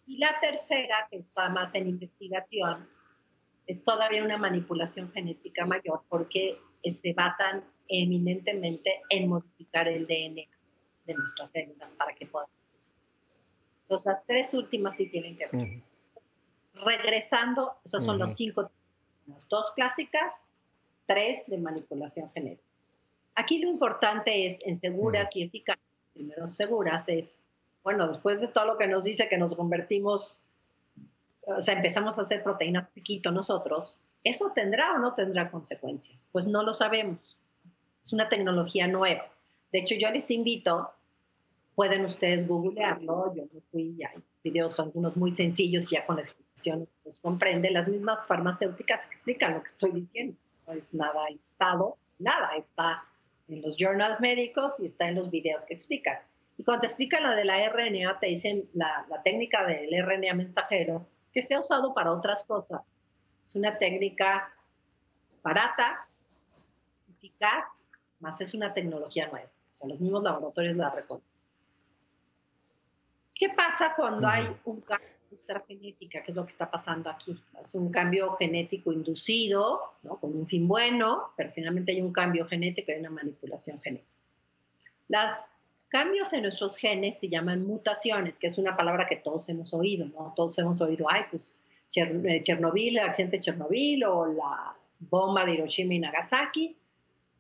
Y 0.07 0.19
la 0.19 0.41
tercera, 0.41 1.07
que 1.11 1.19
está 1.19 1.49
más 1.49 1.75
en 1.75 1.89
investigación, 1.89 2.87
es 3.67 3.83
todavía 3.85 4.25
una 4.25 4.39
manipulación 4.39 5.13
genética 5.13 5.67
mayor 5.67 6.03
porque 6.09 6.59
se 6.91 7.13
basan 7.13 7.65
eminentemente 7.89 9.03
en 9.09 9.29
modificar 9.29 9.89
el 9.89 10.07
DNA 10.07 10.43
de 11.07 11.15
nuestras 11.15 11.51
células 11.51 11.95
para 11.95 12.15
que 12.15 12.27
puedan 12.27 12.49
Entonces, 13.83 14.07
las 14.07 14.25
tres 14.27 14.55
últimas 14.55 14.97
sí 14.97 15.07
tienen 15.07 15.37
que 15.37 15.47
ver. 15.47 15.83
Regresando, 16.75 17.77
esos 17.85 18.05
son 18.05 18.19
los 18.19 18.37
cinco. 18.37 18.71
Dos 19.49 19.73
clásicas, 19.73 20.55
tres 21.07 21.45
de 21.47 21.59
manipulación 21.59 22.31
genética. 22.33 22.69
Aquí 23.35 23.59
lo 23.59 23.69
importante 23.69 24.47
es 24.47 24.59
en 24.65 24.79
seguras 24.79 25.35
y 25.35 25.45
eficaces, 25.45 25.83
primero 26.13 26.49
seguras, 26.49 27.09
es, 27.09 27.39
bueno, 27.85 28.07
después 28.09 28.41
de 28.41 28.49
todo 28.49 28.67
lo 28.67 28.77
que 28.77 28.87
nos 28.87 29.05
dice 29.05 29.29
que 29.29 29.39
nos 29.39 29.55
convertimos, 29.55 30.45
o 31.47 31.61
sea, 31.61 31.75
empezamos 31.75 32.19
a 32.19 32.23
hacer 32.23 32.43
proteínas 32.43 32.91
piquito 32.91 33.31
nosotros, 33.31 34.01
¿eso 34.25 34.53
tendrá 34.55 34.93
o 34.95 34.99
no 34.99 35.15
tendrá 35.15 35.51
consecuencias? 35.51 36.27
Pues 36.33 36.47
no 36.47 36.63
lo 36.63 36.75
sabemos. 36.75 37.38
Es 38.09 38.15
una 38.15 38.31
tecnología 38.31 38.87
nueva. 38.87 39.27
De 39.71 39.81
hecho, 39.81 39.95
yo 39.95 40.11
les 40.11 40.31
invito, 40.31 40.91
pueden 41.75 42.07
ustedes 42.07 42.49
googlearlo, 42.49 43.35
yo 43.35 43.43
me 43.53 43.61
fui, 43.71 43.95
ya 43.95 44.09
hay 44.09 44.23
videos, 44.43 44.81
algunos 44.81 45.15
muy 45.19 45.31
sencillos, 45.31 45.91
ya 45.91 46.07
con 46.07 46.17
la 46.17 46.23
explicación 46.23 46.89
los 47.05 47.19
comprende, 47.19 47.71
las 47.71 47.87
mismas 47.87 48.27
farmacéuticas 48.27 49.05
explican 49.09 49.53
lo 49.53 49.61
que 49.61 49.67
estoy 49.67 49.91
diciendo. 49.91 50.35
No 50.67 50.73
es 50.73 50.95
nada 50.95 51.31
inventado, 51.31 51.99
nada, 52.19 52.57
está 52.57 53.05
en 53.47 53.61
los 53.61 53.77
journals 53.77 54.21
médicos 54.21 54.81
y 54.81 54.87
está 54.87 55.07
en 55.11 55.17
los 55.17 55.31
videos 55.31 55.67
que 55.67 55.75
explican. 55.75 56.17
Y 56.57 56.65
cuando 56.65 56.81
te 56.81 56.87
explican 56.87 57.25
la 57.25 57.35
de 57.35 57.45
la 57.45 57.69
RNA, 57.69 58.21
te 58.21 58.29
dicen 58.29 58.71
la, 58.73 59.05
la 59.11 59.23
técnica 59.23 59.67
del 59.67 59.91
RNA 60.03 60.33
mensajero, 60.33 61.07
que 61.31 61.43
se 61.43 61.57
ha 61.57 61.61
usado 61.61 61.93
para 61.93 62.11
otras 62.11 62.43
cosas. 62.45 62.97
Es 63.45 63.55
una 63.55 63.77
técnica 63.77 64.51
barata, 65.43 66.09
eficaz, 67.11 67.78
más 68.21 68.41
es 68.41 68.55
una 68.55 68.75
tecnología 68.75 69.29
nueva. 69.29 69.49
O 69.75 69.77
sea, 69.77 69.89
los 69.89 70.01
mismos 70.01 70.23
laboratorios 70.23 70.77
la 70.77 70.91
reconocen. 70.91 71.29
¿Qué 73.35 73.51
pasa 73.51 73.95
cuando 73.97 74.27
hay 74.27 74.45
un 74.65 74.81
cambio 74.81 75.07
en 75.07 75.31
nuestra 75.31 75.61
genética? 75.61 76.23
¿Qué 76.23 76.33
es 76.33 76.37
lo 76.37 76.45
que 76.45 76.53
está 76.53 76.69
pasando 76.69 77.09
aquí? 77.09 77.37
Es 77.63 77.75
un 77.77 77.91
cambio 77.91 78.33
genético 78.33 78.93
inducido, 78.93 79.81
¿no? 80.03 80.19
con 80.19 80.37
un 80.37 80.45
fin 80.47 80.67
bueno, 80.67 81.31
pero 81.37 81.53
finalmente 81.53 81.93
hay 81.93 82.01
un 82.01 82.13
cambio 82.13 82.45
genético 82.47 82.91
y 82.91 82.97
una 82.97 83.11
manipulación 83.11 83.81
genética. 83.81 84.19
Los 85.07 85.55
cambios 85.89 86.33
en 86.33 86.43
nuestros 86.43 86.77
genes 86.77 87.21
se 87.21 87.29
llaman 87.29 87.65
mutaciones, 87.65 88.41
que 88.41 88.49
es 88.49 88.59
una 88.59 88.77
palabra 88.77 89.07
que 89.07 89.17
todos 89.17 89.49
hemos 89.49 89.73
oído, 89.73 90.07
¿no? 90.07 90.33
Todos 90.35 90.59
hemos 90.59 90.81
oído, 90.81 91.07
ay, 91.09 91.23
pues 91.31 91.57
eh, 91.95 92.43
Chernobyl, 92.43 92.99
el 92.99 93.05
accidente 93.05 93.37
de 93.37 93.41
Chernobyl 93.41 94.05
o 94.05 94.27
la 94.27 94.77
bomba 94.99 95.45
de 95.45 95.53
Hiroshima 95.53 95.95
y 95.95 95.99
Nagasaki 96.01 96.78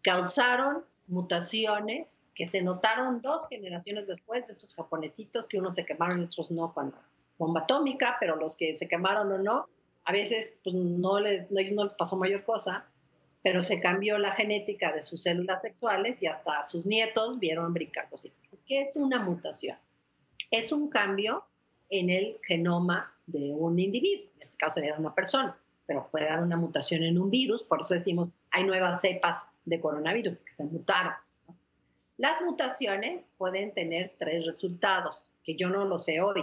causaron 0.02 0.84
mutaciones 1.06 2.24
que 2.34 2.46
se 2.46 2.62
notaron 2.62 3.20
dos 3.20 3.48
generaciones 3.48 4.06
después 4.06 4.46
de 4.46 4.52
estos 4.52 4.74
japonesitos, 4.74 5.48
que 5.48 5.58
unos 5.58 5.74
se 5.74 5.84
quemaron 5.84 6.20
y 6.20 6.24
otros 6.24 6.50
no 6.50 6.72
con 6.72 6.94
bomba 7.38 7.62
atómica, 7.62 8.16
pero 8.20 8.36
los 8.36 8.56
que 8.56 8.76
se 8.76 8.88
quemaron 8.88 9.32
o 9.32 9.38
no, 9.38 9.66
a 10.04 10.12
veces 10.12 10.54
pues, 10.62 10.74
no, 10.74 11.20
les, 11.20 11.50
no, 11.50 11.84
les 11.84 11.94
pasó 11.94 12.16
mayor 12.16 12.44
cosa, 12.44 12.86
pero 13.42 13.62
se 13.62 13.80
cambió 13.80 14.18
la 14.18 14.32
genética 14.32 14.92
de 14.92 15.02
sus 15.02 15.22
células 15.22 15.62
sexuales 15.62 16.22
y 16.22 16.26
hasta 16.26 16.62
sus 16.62 16.86
nietos 16.86 17.38
vieron 17.38 17.72
brincar 17.72 18.08
cositas. 18.08 18.46
¿Qué 18.66 18.80
es 18.80 18.96
una 18.96 19.20
mutación? 19.20 19.76
Es 20.50 20.72
un 20.72 20.88
cambio 20.88 21.44
en 21.90 22.10
el 22.10 22.38
genoma 22.42 23.14
de 23.26 23.52
un 23.52 23.78
individuo, 23.78 24.30
en 24.36 24.42
este 24.42 24.56
caso 24.56 24.74
sería 24.74 24.94
de 24.94 25.00
una 25.00 25.14
persona, 25.14 25.58
pero 25.88 26.04
puede 26.04 26.26
dar 26.26 26.42
una 26.42 26.58
mutación 26.58 27.02
en 27.02 27.18
un 27.18 27.30
virus, 27.30 27.64
por 27.64 27.80
eso 27.80 27.94
decimos 27.94 28.34
hay 28.50 28.64
nuevas 28.64 29.00
cepas 29.00 29.48
de 29.64 29.80
coronavirus 29.80 30.36
que 30.44 30.52
se 30.52 30.64
mutaron. 30.64 31.14
Las 32.18 32.42
mutaciones 32.42 33.32
pueden 33.38 33.72
tener 33.72 34.14
tres 34.18 34.44
resultados, 34.44 35.28
que 35.42 35.56
yo 35.56 35.70
no 35.70 35.86
lo 35.86 35.98
sé 35.98 36.20
hoy. 36.20 36.42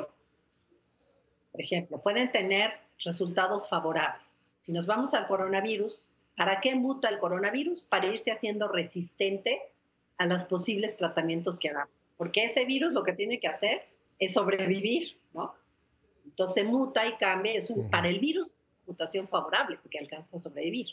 Por 1.52 1.62
ejemplo, 1.62 2.02
pueden 2.02 2.32
tener 2.32 2.72
resultados 3.04 3.70
favorables. 3.70 4.48
Si 4.62 4.72
nos 4.72 4.88
vamos 4.88 5.14
al 5.14 5.28
coronavirus, 5.28 6.12
¿para 6.36 6.60
qué 6.60 6.74
muta 6.74 7.10
el 7.10 7.20
coronavirus? 7.20 7.82
Para 7.82 8.08
irse 8.08 8.32
haciendo 8.32 8.68
resistente 8.68 9.62
a 10.18 10.26
los 10.26 10.44
posibles 10.46 10.98
tratamientos 10.98 11.60
que 11.60 11.70
hagamos. 11.70 11.94
Porque 12.18 12.46
ese 12.46 12.66
virus 12.66 12.94
lo 12.94 13.04
que 13.04 13.14
tiene 13.14 13.40
que 13.40 13.48
hacer 13.48 13.84
es 14.18 14.34
sobrevivir, 14.34 15.20
¿no? 15.34 15.54
Entonces 16.26 16.66
muta 16.66 17.06
y 17.06 17.14
cambia. 17.18 17.54
Es 17.54 17.70
un, 17.70 17.92
para 17.92 18.08
el 18.08 18.20
virus, 18.20 18.56
mutación 18.88 19.28
favorable, 19.28 19.78
porque 19.82 20.00
alcanza 20.00 20.38
a 20.38 20.40
sobrevivir. 20.40 20.88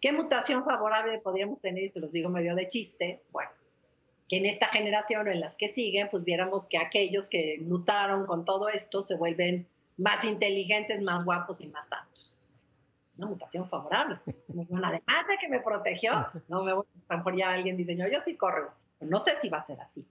¿Qué 0.00 0.12
mutación 0.12 0.64
favorable 0.64 1.18
podríamos 1.18 1.60
tener? 1.60 1.84
Y 1.84 1.88
se 1.88 2.00
los 2.00 2.12
digo 2.12 2.28
medio 2.28 2.54
de 2.54 2.68
chiste. 2.68 3.22
Bueno, 3.32 3.50
que 4.28 4.36
en 4.36 4.46
esta 4.46 4.66
generación 4.68 5.28
o 5.28 5.30
en 5.30 5.40
las 5.40 5.56
que 5.56 5.68
siguen, 5.68 6.08
pues 6.10 6.24
viéramos 6.24 6.68
que 6.68 6.78
aquellos 6.78 7.28
que 7.28 7.58
mutaron 7.62 8.26
con 8.26 8.44
todo 8.44 8.68
esto 8.68 9.02
se 9.02 9.16
vuelven 9.16 9.66
más 9.96 10.24
inteligentes, 10.24 11.00
más 11.00 11.24
guapos 11.24 11.60
y 11.60 11.68
más 11.68 11.88
santos. 11.88 12.36
Es 13.02 13.12
una 13.16 13.28
mutación 13.28 13.68
favorable. 13.68 14.18
Bueno, 14.48 14.86
además 14.86 15.26
de 15.28 15.38
que 15.38 15.48
me 15.48 15.60
protegió, 15.60 16.26
no 16.48 16.64
me 16.64 16.72
voy 16.72 16.84
a 17.08 17.22
por 17.22 17.36
ya 17.36 17.52
alguien 17.52 17.76
dice, 17.76 17.96
yo, 17.96 18.04
yo 18.10 18.20
sí 18.20 18.36
corro. 18.36 18.72
no 19.00 19.20
sé 19.20 19.36
si 19.40 19.48
va 19.48 19.58
a 19.58 19.66
ser 19.66 19.80
así. 19.80 20.06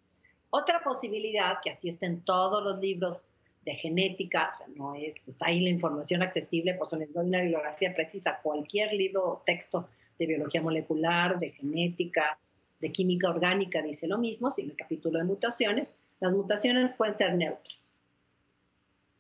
Otra 0.50 0.82
posibilidad, 0.82 1.60
que 1.62 1.72
así 1.72 1.90
está 1.90 2.06
en 2.06 2.22
todos 2.22 2.64
los 2.64 2.80
libros 2.80 3.32
de 3.66 3.74
genética, 3.74 4.52
o 4.54 4.58
sea, 4.58 4.68
no 4.76 4.96
es, 4.96 5.28
está 5.28 5.48
ahí 5.48 5.62
la 5.62 5.70
información 5.70 6.22
accesible, 6.22 6.76
por 6.76 6.88
eso 6.88 6.98
les 6.98 7.14
doy 7.14 7.26
una 7.26 7.42
bibliografía 7.42 7.94
precisa, 7.94 8.40
cualquier 8.42 8.94
libro 8.94 9.24
o 9.26 9.44
texto 9.44 9.90
de 10.20 10.28
biología 10.28 10.62
molecular, 10.62 11.40
de 11.40 11.50
genética, 11.50 12.38
de 12.80 12.92
química 12.92 13.30
orgánica 13.30 13.82
dice 13.82 14.08
lo 14.08 14.18
mismo, 14.18 14.52
si 14.52 14.62
en 14.62 14.70
el 14.70 14.76
capítulo 14.76 15.18
de 15.18 15.26
mutaciones, 15.26 15.94
las 16.20 16.32
mutaciones 16.32 16.94
pueden 16.94 17.18
ser 17.18 17.36
neutras, 17.36 17.92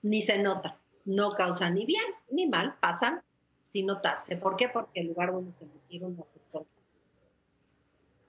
ni 0.03 0.21
se 0.21 0.37
notan, 0.37 0.75
no 1.05 1.29
causan 1.31 1.73
ni 1.73 1.85
bien 1.85 2.03
ni 2.29 2.47
mal, 2.47 2.75
pasan 2.79 3.21
sin 3.65 3.87
notarse. 3.87 4.37
¿Por 4.37 4.55
qué? 4.55 4.69
Porque 4.69 5.01
el 5.01 5.07
lugar 5.07 5.31
donde 5.31 5.51
se 5.51 5.65
metieron 5.65 6.15
no. 6.15 6.27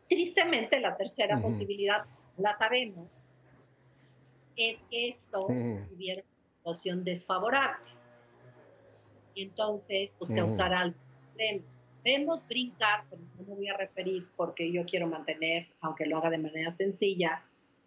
Tristemente, 0.08 0.80
la 0.80 0.96
tercera 0.96 1.40
posibilidad, 1.40 2.04
la 2.38 2.56
sabemos, 2.56 3.08
es 4.56 4.78
que 4.90 5.08
esto 5.08 5.46
tuviera 5.88 6.22
una 6.22 6.56
situación 6.56 7.04
desfavorable. 7.04 7.90
Y 9.34 9.42
entonces, 9.42 10.14
pues 10.18 10.34
causará 10.34 10.80
algo 10.80 10.96
extremo 11.26 11.76
vemos 12.06 12.46
brincar, 12.46 13.04
pero 13.10 13.20
no 13.36 13.42
me 13.42 13.54
voy 13.56 13.68
a 13.68 13.76
referir 13.76 14.28
porque 14.36 14.70
yo 14.70 14.84
quiero 14.84 15.08
mantener, 15.08 15.66
aunque 15.80 16.06
lo 16.06 16.18
haga 16.18 16.30
de 16.30 16.38
manera 16.38 16.70
sencilla, 16.70 17.42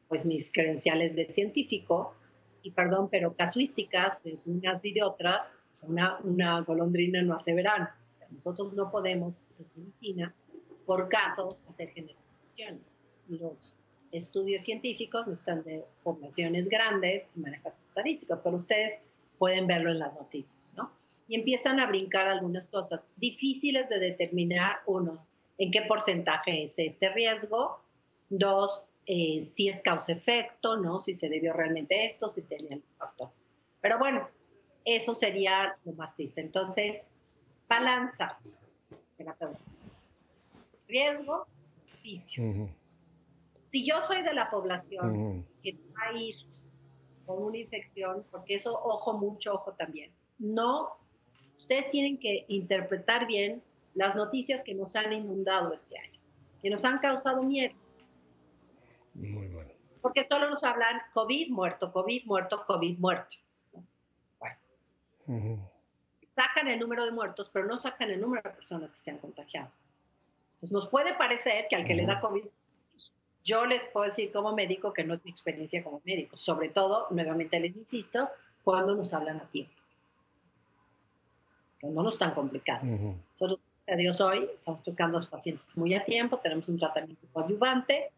pues 0.10 0.26
mis 0.26 0.52
credenciales 0.52 1.16
de 1.16 1.24
científico, 1.24 2.14
y 2.62 2.72
perdón, 2.72 3.08
pero 3.10 3.34
casuísticas 3.34 4.22
de 4.24 4.36
unas 4.48 4.84
y 4.84 4.92
de 4.92 5.04
otras, 5.04 5.56
una, 5.84 6.20
una 6.26 6.60
golondrina 6.60 7.22
no 7.22 7.34
hace 7.34 7.54
verano. 7.54 7.88
O 8.16 8.18
sea, 8.18 8.28
nosotros 8.30 8.74
no 8.74 8.92
podemos, 8.92 9.48
en 9.58 9.68
medicina, 9.78 10.36
por 10.86 11.08
casos, 11.08 11.64
hacer 11.70 11.88
generalizaciones. 11.92 12.82
Los 13.30 13.78
estudios 14.12 14.62
científicos 14.64 15.28
están 15.28 15.64
de 15.64 15.86
poblaciones 16.04 16.70
grandes 16.70 17.32
y 17.36 17.40
manejas 17.40 17.82
estadísticos, 17.82 18.40
pero 18.44 18.56
ustedes 18.56 19.00
pueden 19.38 19.68
verlo 19.68 19.92
en 19.92 20.00
las 20.00 20.14
noticias, 20.14 20.74
¿no? 20.76 20.92
y 21.30 21.36
empiezan 21.36 21.80
a 21.80 21.86
brincar 21.86 22.28
algunas 22.28 22.68
cosas 22.68 23.08
difíciles 23.18 23.88
de 23.88 24.00
determinar, 24.00 24.80
uno, 24.88 25.24
en 25.60 25.70
qué 25.70 25.84
porcentaje 25.84 26.64
es 26.64 26.80
este 26.80 27.10
riesgo, 27.10 27.80
dos, 28.30 28.84
eh, 29.06 29.40
si 29.40 29.70
es 29.70 29.84
causa-efecto, 29.84 30.78
¿no? 30.78 30.98
Si 30.98 31.14
se 31.14 31.30
debió 31.30 31.54
realmente 31.54 32.08
esto, 32.08 32.28
si 32.28 32.42
tenía 32.42 32.78
el 32.78 32.84
factor. 32.98 33.30
Pero 33.80 34.00
bueno, 34.00 34.26
eso 34.84 35.14
sería 35.14 35.78
lo 35.86 35.94
triste. 36.16 36.42
Entonces, 36.42 37.12
balanza, 37.68 38.40
riesgo, 40.88 41.46
beneficio. 41.86 42.70
Si 43.70 43.86
yo 43.86 44.02
soy 44.02 44.24
de 44.24 44.34
la 44.34 44.50
población 44.50 45.48
que 45.64 45.78
va 45.96 46.10
a 46.10 46.14
ir 46.14 46.36
con 47.26 47.44
una 47.44 47.58
infección, 47.58 48.26
porque 48.32 48.56
eso, 48.56 48.74
ojo, 48.84 49.14
mucho 49.14 49.54
ojo 49.54 49.74
también, 49.74 50.12
no 50.40 51.00
ustedes 51.60 51.90
tienen 51.90 52.18
que 52.18 52.46
interpretar 52.48 53.28
bien 53.28 53.62
las 53.94 54.16
noticias 54.16 54.64
que 54.64 54.74
nos 54.74 54.96
han 54.96 55.12
inundado 55.12 55.74
este 55.74 56.00
año, 56.00 56.20
que 56.62 56.70
nos 56.70 56.86
han 56.86 57.00
causado 57.00 57.44
miedo. 57.44 57.76
Muy 59.14 59.48
bueno. 59.48 59.72
Porque 60.02 60.24
solo 60.24 60.50
nos 60.50 60.64
hablan 60.64 61.02
COVID 61.14 61.52
muerto, 61.52 61.92
COVID 61.92 62.26
muerto, 62.26 62.64
COVID 62.66 62.98
muerto. 63.00 63.36
Bueno. 64.40 65.70
Sacan 66.34 66.70
el 66.70 66.80
número 66.80 67.06
de 67.06 67.12
muertos, 67.12 67.50
pero 67.50 67.66
no 67.66 67.76
sacan 67.76 68.10
el 68.10 68.22
número 68.22 68.42
de 68.42 68.56
personas 68.56 68.92
que 68.92 68.98
se 68.98 69.12
han 69.12 69.18
contagiado. 69.18 69.70
Entonces 70.54 70.72
nos 70.72 70.88
puede 70.88 71.14
parecer 71.16 71.68
que 71.70 71.76
al 71.76 71.86
que 71.86 71.96
le 71.96 72.06
da 72.06 72.22
COVID, 72.22 72.46
yo 73.44 73.66
les 73.66 73.86
puedo 73.88 74.06
decir 74.06 74.32
como 74.32 74.56
médico 74.56 74.94
que 74.94 75.04
no 75.04 75.14
es 75.14 75.24
mi 75.24 75.32
experiencia 75.32 75.84
como 75.84 76.02
médico. 76.06 76.38
Sobre 76.38 76.70
todo, 76.70 77.08
nuevamente 77.12 77.60
les 77.60 77.76
insisto, 77.76 78.30
cuando 78.64 78.96
nos 78.96 79.14
hablan 79.14 79.38
a 79.38 79.46
tiempo 79.50 79.74
que 81.80 81.88
no 81.88 82.04
nos 82.04 82.14
están 82.14 82.34
complicados. 82.34 82.92
Nosotros, 82.92 83.62
gracias 83.74 83.90
a 83.90 83.96
Dios, 83.96 84.22
hoy 84.22 84.50
estamos 84.54 84.82
pescando 84.82 85.18
a 85.18 85.22
los 85.22 85.30
pacientes 85.30 85.78
muy 85.78 85.94
a 85.94 86.04
tiempo, 86.04 86.38
tenemos 86.38 86.68
un 86.70 86.78
tratamiento 86.78 87.26
coadyuvante. 87.32 88.12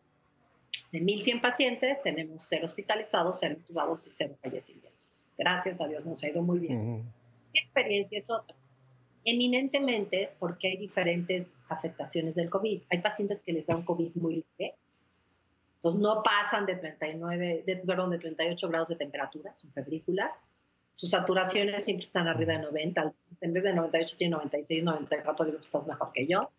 De 0.91 0.99
1.100 0.99 1.41
pacientes, 1.41 2.01
tenemos 2.01 2.43
cero 2.43 2.65
hospitalizados, 2.65 3.37
cero 3.39 3.55
intubados 3.57 4.05
y 4.07 4.09
cero 4.09 4.35
fallecimientos. 4.41 5.25
Gracias 5.37 5.79
a 5.79 5.87
Dios 5.87 6.05
nos 6.05 6.23
ha 6.23 6.29
ido 6.29 6.41
muy 6.41 6.59
bien. 6.59 7.03
Mi 7.53 7.59
experiencia 7.59 8.17
es 8.17 8.29
otra. 8.29 8.57
eminentemente 9.23 10.31
porque 10.39 10.69
hay 10.69 10.77
diferentes 10.77 11.51
afectaciones 11.69 12.35
del 12.35 12.49
COVID. 12.49 12.81
Hay 12.89 12.99
pacientes 12.99 13.43
que 13.43 13.53
les 13.53 13.67
da 13.67 13.75
un 13.75 13.83
COVID 13.83 14.15
muy 14.15 14.43
leve, 14.57 14.75
entonces 15.81 15.99
no 15.99 16.21
pasan 16.21 16.67
de 16.67 16.75
39, 16.75 17.63
de, 17.65 17.77
perdón, 17.77 18.11
de 18.11 18.19
38 18.19 18.69
grados 18.69 18.89
de 18.89 18.97
temperatura, 18.97 19.55
son 19.55 19.71
febrículas. 19.71 20.45
Sus 20.93 21.09
saturaciones 21.09 21.85
siempre 21.85 22.05
están 22.05 22.27
arriba 22.27 22.53
de 22.53 22.59
90, 22.59 23.13
en 23.41 23.53
vez 23.53 23.63
de 23.63 23.73
98 23.73 24.15
tiene 24.15 24.35
96, 24.35 24.83
94, 24.83 25.45
digo, 25.47 25.57
estás 25.57 25.87
mejor 25.87 26.11
que 26.13 26.27
yo. 26.27 26.51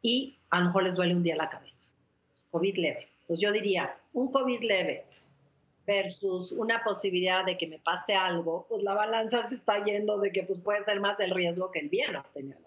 Y 0.00 0.38
a 0.48 0.60
lo 0.60 0.66
mejor 0.66 0.84
les 0.84 0.94
duele 0.94 1.14
un 1.14 1.22
día 1.22 1.36
la 1.36 1.50
cabeza. 1.50 1.90
COVID 2.50 2.78
leve. 2.78 3.10
Entonces 3.20 3.42
yo 3.42 3.52
diría, 3.52 3.94
un 4.14 4.32
COVID 4.32 4.62
leve 4.62 5.04
versus 5.86 6.50
una 6.52 6.82
posibilidad 6.82 7.44
de 7.44 7.58
que 7.58 7.66
me 7.66 7.78
pase 7.78 8.14
algo, 8.14 8.64
pues 8.70 8.82
la 8.82 8.94
balanza 8.94 9.46
se 9.46 9.56
está 9.56 9.84
yendo 9.84 10.18
de 10.18 10.32
que 10.32 10.44
pues 10.44 10.60
puede 10.60 10.82
ser 10.84 10.98
más 10.98 11.20
el 11.20 11.30
riesgo 11.30 11.70
que 11.70 11.80
el 11.80 11.90
bien 11.90 12.16
obtenido. 12.16 12.58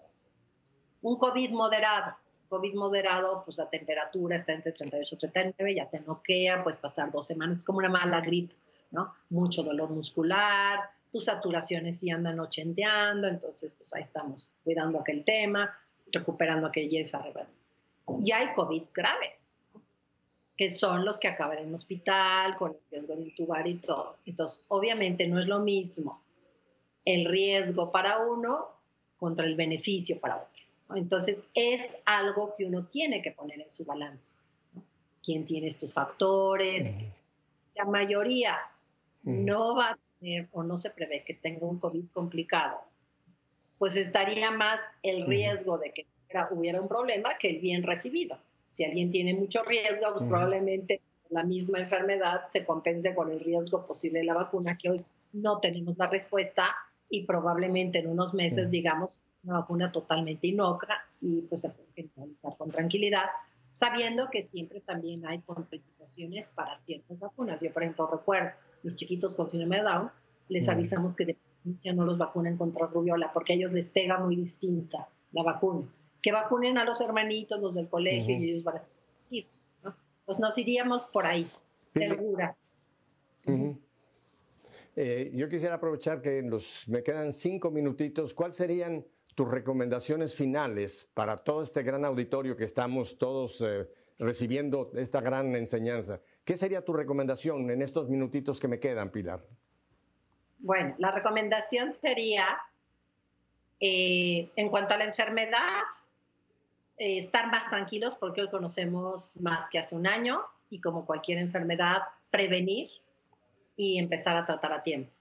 Un 1.02 1.18
COVID 1.18 1.50
moderado, 1.50 2.14
COVID 2.48 2.74
moderado, 2.74 3.42
pues 3.44 3.58
la 3.58 3.68
temperatura 3.68 4.36
está 4.36 4.52
entre 4.52 4.72
38 4.72 5.14
y 5.14 5.18
39, 5.18 5.74
ya 5.74 5.88
te 5.88 6.00
noquea, 6.00 6.62
puedes 6.62 6.78
pasar 6.78 7.10
dos 7.10 7.26
semanas, 7.26 7.58
es 7.58 7.64
como 7.64 7.78
una 7.78 7.88
mala 7.88 8.20
gripe, 8.20 8.54
¿no? 8.90 9.14
Mucho 9.30 9.62
dolor 9.62 9.90
muscular, 9.90 10.80
tus 11.10 11.24
saturaciones 11.24 11.98
sí 12.00 12.10
andan 12.10 12.40
ochenteando, 12.40 13.28
entonces 13.28 13.72
pues 13.76 13.94
ahí 13.94 14.02
estamos 14.02 14.50
cuidando 14.64 15.00
aquel 15.00 15.24
tema, 15.24 15.74
recuperando 16.12 16.66
aquella 16.66 17.00
esa 17.00 17.22
Y 18.22 18.32
hay 18.32 18.52
COVID 18.54 18.82
graves, 18.94 19.54
que 20.56 20.70
son 20.70 21.04
los 21.04 21.18
que 21.18 21.28
acaban 21.28 21.58
en 21.58 21.74
hospital 21.74 22.56
con 22.56 22.72
el 22.72 22.80
riesgo 22.90 23.14
de 23.14 23.22
intubar 23.22 23.66
y 23.66 23.74
todo. 23.74 24.16
Entonces, 24.26 24.64
obviamente 24.68 25.26
no 25.28 25.38
es 25.38 25.46
lo 25.46 25.60
mismo 25.60 26.22
el 27.04 27.24
riesgo 27.24 27.90
para 27.90 28.18
uno 28.18 28.66
contra 29.16 29.46
el 29.46 29.56
beneficio 29.56 30.20
para 30.20 30.36
otro. 30.36 30.67
Entonces, 30.94 31.44
es 31.54 31.96
algo 32.04 32.54
que 32.56 32.64
uno 32.64 32.84
tiene 32.86 33.20
que 33.20 33.32
poner 33.32 33.60
en 33.60 33.68
su 33.68 33.84
balance. 33.84 34.32
¿Quién 35.22 35.44
tiene 35.44 35.66
estos 35.66 35.92
factores? 35.92 36.96
La 37.74 37.84
mayoría 37.84 38.58
no 39.22 39.76
va 39.76 39.90
a 39.90 39.98
tener 40.18 40.48
o 40.52 40.62
no 40.62 40.76
se 40.76 40.90
prevé 40.90 41.24
que 41.24 41.34
tenga 41.34 41.66
un 41.66 41.78
COVID 41.78 42.06
complicado, 42.12 42.78
pues 43.78 43.96
estaría 43.96 44.50
más 44.50 44.80
el 45.02 45.26
riesgo 45.26 45.78
de 45.78 45.92
que 45.92 46.06
hubiera 46.50 46.80
un 46.80 46.88
problema 46.88 47.36
que 47.38 47.50
el 47.50 47.58
bien 47.58 47.82
recibido. 47.82 48.38
Si 48.66 48.84
alguien 48.84 49.10
tiene 49.10 49.34
mucho 49.34 49.62
riesgo, 49.62 50.14
pues 50.14 50.28
probablemente 50.28 51.00
la 51.30 51.42
misma 51.42 51.80
enfermedad 51.80 52.48
se 52.50 52.64
compense 52.64 53.14
con 53.14 53.30
el 53.30 53.40
riesgo 53.40 53.86
posible 53.86 54.20
de 54.20 54.24
la 54.24 54.34
vacuna, 54.34 54.76
que 54.76 54.90
hoy 54.90 55.04
no 55.32 55.58
tenemos 55.58 55.96
la 55.98 56.06
respuesta 56.06 56.74
y 57.08 57.24
probablemente 57.24 57.98
en 57.98 58.08
unos 58.08 58.34
meses, 58.34 58.70
digamos, 58.70 59.20
una 59.42 59.60
vacuna 59.60 59.92
totalmente 59.92 60.46
inocua 60.46 60.96
y 61.20 61.42
pues 61.42 61.62
se 61.62 61.70
puede 61.70 62.10
realizar 62.16 62.56
con 62.56 62.70
tranquilidad, 62.70 63.26
sabiendo 63.74 64.28
que 64.30 64.42
siempre 64.42 64.80
también 64.80 65.26
hay 65.26 65.40
complicaciones 65.40 66.50
para 66.50 66.76
ciertas 66.76 67.18
vacunas. 67.18 67.60
Yo, 67.60 67.72
por 67.72 67.82
ejemplo, 67.82 68.08
recuerdo 68.10 68.50
mis 68.82 68.96
chiquitos 68.96 69.34
con 69.34 69.48
síndrome 69.48 69.78
de 69.78 69.82
Down, 69.82 70.10
les 70.48 70.68
avisamos 70.68 71.14
que 71.16 71.26
de 71.26 71.34
preferencia 71.34 71.92
no 71.92 72.04
los 72.04 72.18
vacunen 72.18 72.56
contra 72.56 72.86
rubiola 72.86 73.30
porque 73.32 73.52
a 73.52 73.56
ellos 73.56 73.72
les 73.72 73.90
pega 73.90 74.18
muy 74.18 74.36
distinta 74.36 75.08
la 75.32 75.42
vacuna. 75.42 75.86
Que 76.22 76.32
vacunen 76.32 76.78
a 76.78 76.84
los 76.84 77.00
hermanitos, 77.00 77.60
los 77.60 77.74
del 77.74 77.88
colegio 77.88 78.36
y 78.36 78.44
ellos 78.44 78.64
van 78.64 78.74
a 78.74 78.78
estar 78.78 78.90
¿no? 79.84 79.96
Pues 80.24 80.38
nos 80.38 80.56
iríamos 80.58 81.06
por 81.06 81.26
ahí, 81.26 81.50
seguras. 81.94 82.70
Eh, 84.96 85.30
yo 85.32 85.48
quisiera 85.48 85.76
aprovechar 85.76 86.20
que 86.20 86.42
nos, 86.42 86.88
me 86.88 87.04
quedan 87.04 87.32
cinco 87.32 87.70
minutitos. 87.70 88.34
¿Cuáles 88.34 88.56
serían 88.56 89.06
tus 89.38 89.48
recomendaciones 89.48 90.34
finales 90.34 91.08
para 91.14 91.36
todo 91.36 91.62
este 91.62 91.84
gran 91.84 92.04
auditorio 92.04 92.56
que 92.56 92.64
estamos 92.64 93.18
todos 93.18 93.60
eh, 93.60 93.88
recibiendo 94.18 94.90
esta 94.96 95.20
gran 95.20 95.54
enseñanza? 95.54 96.20
¿Qué 96.44 96.56
sería 96.56 96.84
tu 96.84 96.92
recomendación 96.92 97.70
en 97.70 97.80
estos 97.80 98.08
minutitos 98.08 98.58
que 98.58 98.66
me 98.66 98.80
quedan, 98.80 99.12
Pilar? 99.12 99.44
Bueno, 100.58 100.96
la 100.98 101.12
recomendación 101.12 101.94
sería, 101.94 102.46
eh, 103.78 104.50
en 104.56 104.68
cuanto 104.70 104.94
a 104.94 104.98
la 104.98 105.04
enfermedad, 105.04 105.84
estar 106.96 107.48
más 107.48 107.70
tranquilos 107.70 108.16
porque 108.16 108.40
hoy 108.40 108.48
conocemos 108.48 109.40
más 109.40 109.70
que 109.70 109.78
hace 109.78 109.94
un 109.94 110.08
año 110.08 110.42
y 110.68 110.80
como 110.80 111.06
cualquier 111.06 111.38
enfermedad, 111.38 112.02
prevenir 112.32 112.90
y 113.76 114.00
empezar 114.00 114.36
a 114.36 114.44
tratar 114.44 114.72
a 114.72 114.82
tiempo. 114.82 115.12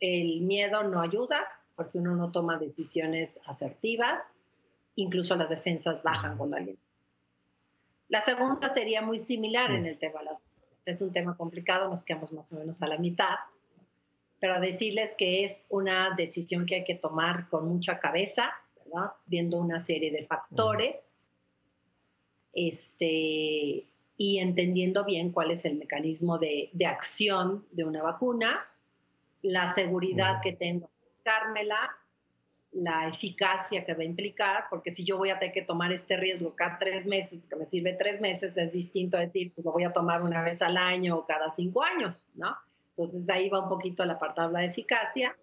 El 0.00 0.42
miedo 0.42 0.84
no 0.84 1.00
ayuda 1.00 1.57
porque 1.78 1.98
uno 1.98 2.16
no 2.16 2.32
toma 2.32 2.58
decisiones 2.58 3.40
asertivas, 3.46 4.32
incluso 4.96 5.36
las 5.36 5.48
defensas 5.48 6.02
bajan 6.02 6.36
con 6.36 6.50
la 6.50 6.58
línea. 6.58 6.82
La 8.08 8.20
segunda 8.20 8.74
sería 8.74 9.00
muy 9.00 9.16
similar 9.16 9.70
en 9.70 9.86
el 9.86 9.96
tema 9.96 10.18
de 10.18 10.24
las 10.24 10.40
vacunas. 10.40 10.88
Es 10.88 11.00
un 11.02 11.12
tema 11.12 11.36
complicado, 11.36 11.88
nos 11.88 12.02
quedamos 12.02 12.32
más 12.32 12.52
o 12.52 12.56
menos 12.56 12.82
a 12.82 12.88
la 12.88 12.98
mitad, 12.98 13.36
pero 14.40 14.58
decirles 14.58 15.14
que 15.16 15.44
es 15.44 15.66
una 15.68 16.16
decisión 16.16 16.66
que 16.66 16.74
hay 16.74 16.84
que 16.84 16.96
tomar 16.96 17.48
con 17.48 17.68
mucha 17.68 18.00
cabeza, 18.00 18.50
viendo 19.26 19.60
una 19.60 19.80
serie 19.80 20.10
de 20.10 20.26
factores. 20.26 21.14
Este, 22.54 23.86
y 24.16 24.38
entendiendo 24.40 25.04
bien 25.04 25.30
cuál 25.30 25.52
es 25.52 25.64
el 25.64 25.76
mecanismo 25.76 26.38
de, 26.38 26.70
de 26.72 26.86
acción 26.86 27.66
de 27.70 27.84
una 27.84 28.02
vacuna, 28.02 28.66
la 29.42 29.72
seguridad 29.72 30.40
que 30.42 30.54
tengo 30.54 30.90
aplicármela, 31.28 31.96
la 32.72 33.08
eficacia 33.08 33.84
que 33.84 33.94
va 33.94 34.02
a 34.02 34.06
implicar, 34.06 34.64
porque 34.68 34.90
si 34.90 35.04
yo 35.04 35.16
voy 35.16 35.30
a 35.30 35.38
tener 35.38 35.54
que 35.54 35.62
tomar 35.62 35.92
este 35.92 36.16
riesgo 36.16 36.54
cada 36.54 36.78
tres 36.78 37.06
meses, 37.06 37.38
porque 37.40 37.56
me 37.56 37.66
sirve 37.66 37.94
tres 37.94 38.20
meses, 38.20 38.56
es 38.56 38.72
distinto 38.72 39.16
a 39.16 39.20
decir, 39.20 39.52
pues 39.54 39.64
lo 39.64 39.72
voy 39.72 39.84
a 39.84 39.92
tomar 39.92 40.22
una 40.22 40.42
vez 40.42 40.60
al 40.62 40.76
año 40.76 41.16
o 41.16 41.24
cada 41.24 41.50
cinco 41.50 41.82
años, 41.82 42.26
¿no? 42.34 42.54
Entonces 42.90 43.28
ahí 43.30 43.48
va 43.48 43.62
un 43.62 43.68
poquito 43.68 44.04
la 44.04 44.18
parte 44.18 44.42
de 44.42 44.64
eficacia. 44.66 45.36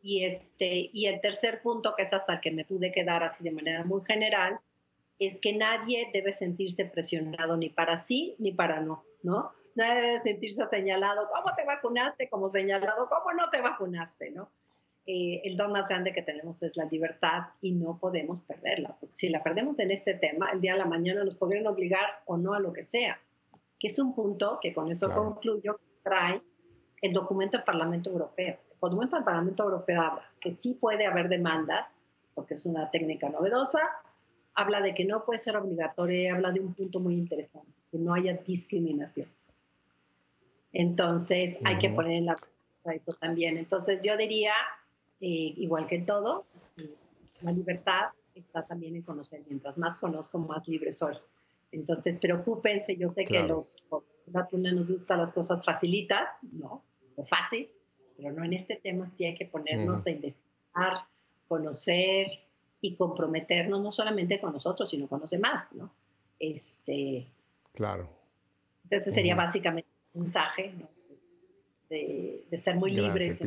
Y, 0.00 0.24
este, 0.24 0.90
y 0.92 1.06
el 1.06 1.20
tercer 1.20 1.60
punto, 1.60 1.94
que 1.96 2.02
es 2.02 2.12
hasta 2.12 2.40
que 2.40 2.52
me 2.52 2.64
pude 2.64 2.92
quedar 2.92 3.24
así 3.24 3.42
de 3.42 3.50
manera 3.50 3.84
muy 3.84 4.04
general, 4.04 4.60
es 5.18 5.40
que 5.40 5.52
nadie 5.52 6.10
debe 6.12 6.32
sentirse 6.32 6.84
presionado 6.84 7.56
ni 7.56 7.70
para 7.70 7.98
sí 7.98 8.36
ni 8.38 8.52
para 8.52 8.80
no, 8.80 9.04
¿no? 9.22 9.52
Nadie 9.74 10.02
debe 10.02 10.18
sentirse 10.20 10.64
señalado, 10.66 11.28
¿cómo 11.28 11.54
te 11.56 11.64
vacunaste? 11.64 12.28
Como 12.28 12.48
señalado, 12.48 13.08
¿cómo 13.08 13.32
no 13.32 13.50
te 13.50 13.60
vacunaste? 13.60 14.30
¿no? 14.30 14.50
Eh, 15.10 15.40
el 15.44 15.56
don 15.56 15.72
más 15.72 15.88
grande 15.88 16.12
que 16.12 16.20
tenemos 16.20 16.62
es 16.62 16.76
la 16.76 16.84
libertad 16.84 17.44
y 17.62 17.72
no 17.72 17.98
podemos 17.98 18.42
perderla. 18.42 18.94
Porque 19.00 19.14
si 19.14 19.30
la 19.30 19.42
perdemos 19.42 19.78
en 19.78 19.90
este 19.90 20.12
tema, 20.12 20.50
el 20.52 20.60
día 20.60 20.72
de 20.72 20.80
la 20.80 20.84
mañana 20.84 21.24
nos 21.24 21.34
podrían 21.34 21.66
obligar 21.66 22.04
o 22.26 22.36
no 22.36 22.52
a 22.52 22.60
lo 22.60 22.74
que 22.74 22.84
sea. 22.84 23.18
Que 23.78 23.86
es 23.86 23.98
un 23.98 24.14
punto 24.14 24.58
que 24.60 24.74
con 24.74 24.90
eso 24.90 25.10
concluyo, 25.10 25.80
trae 26.02 26.42
el 27.00 27.14
documento 27.14 27.56
del 27.56 27.64
Parlamento 27.64 28.10
Europeo. 28.10 28.58
El 28.70 28.78
documento 28.78 29.16
del 29.16 29.24
Parlamento 29.24 29.64
Europeo 29.64 30.02
habla 30.02 30.30
que 30.42 30.50
sí 30.50 30.74
puede 30.74 31.06
haber 31.06 31.30
demandas, 31.30 32.04
porque 32.34 32.52
es 32.52 32.66
una 32.66 32.90
técnica 32.90 33.30
novedosa, 33.30 33.80
habla 34.52 34.82
de 34.82 34.92
que 34.92 35.06
no 35.06 35.24
puede 35.24 35.38
ser 35.38 35.56
obligatorio, 35.56 36.34
habla 36.34 36.50
de 36.52 36.60
un 36.60 36.74
punto 36.74 37.00
muy 37.00 37.14
interesante, 37.14 37.72
que 37.90 37.96
no 37.96 38.12
haya 38.12 38.34
discriminación. 38.34 39.28
Entonces, 40.74 41.56
hay 41.64 41.78
que 41.78 41.88
poner 41.88 42.18
en 42.18 42.26
la 42.26 42.36
eso 42.92 43.12
también. 43.14 43.58
Entonces, 43.58 44.02
yo 44.04 44.16
diría, 44.16 44.52
eh, 45.20 45.54
igual 45.56 45.86
que 45.86 45.96
en 45.96 46.06
todo, 46.06 46.46
la 47.40 47.52
libertad 47.52 48.10
está 48.34 48.66
también 48.66 48.96
en 48.96 49.02
conocer. 49.02 49.42
Mientras 49.48 49.76
más 49.78 49.98
conozco, 49.98 50.38
más 50.38 50.66
libre 50.68 50.92
soy. 50.92 51.14
Entonces, 51.72 52.18
preocúpense. 52.18 52.96
Yo 52.96 53.08
sé 53.08 53.24
que 53.24 53.40
los 53.40 53.84
latinos 54.26 54.72
nos 54.72 54.90
gustan 54.90 55.18
las 55.18 55.32
cosas 55.32 55.64
facilitas, 55.64 56.38
¿no? 56.52 56.82
O 57.16 57.24
fácil, 57.24 57.68
pero 58.16 58.32
no 58.32 58.44
en 58.44 58.52
este 58.52 58.76
tema. 58.76 59.06
Sí 59.06 59.24
hay 59.24 59.34
que 59.34 59.46
ponernos 59.46 60.06
a 60.06 60.10
investigar, 60.10 61.04
conocer, 61.48 62.28
y 62.80 62.94
comprometernos 62.94 63.82
no 63.82 63.92
solamente 63.92 64.40
con 64.40 64.52
nosotros, 64.52 64.90
sino 64.90 65.08
con 65.08 65.20
los 65.20 65.30
demás, 65.30 65.74
¿no? 65.74 65.92
Este, 66.38 67.26
claro. 67.72 68.08
Ese 68.88 69.10
sería 69.10 69.34
básicamente 69.34 69.88
el 70.14 70.22
mensaje, 70.22 70.72
¿no? 70.72 70.88
de, 71.90 72.46
ser 72.62 72.76
muy 72.76 72.92
libres. 72.92 73.38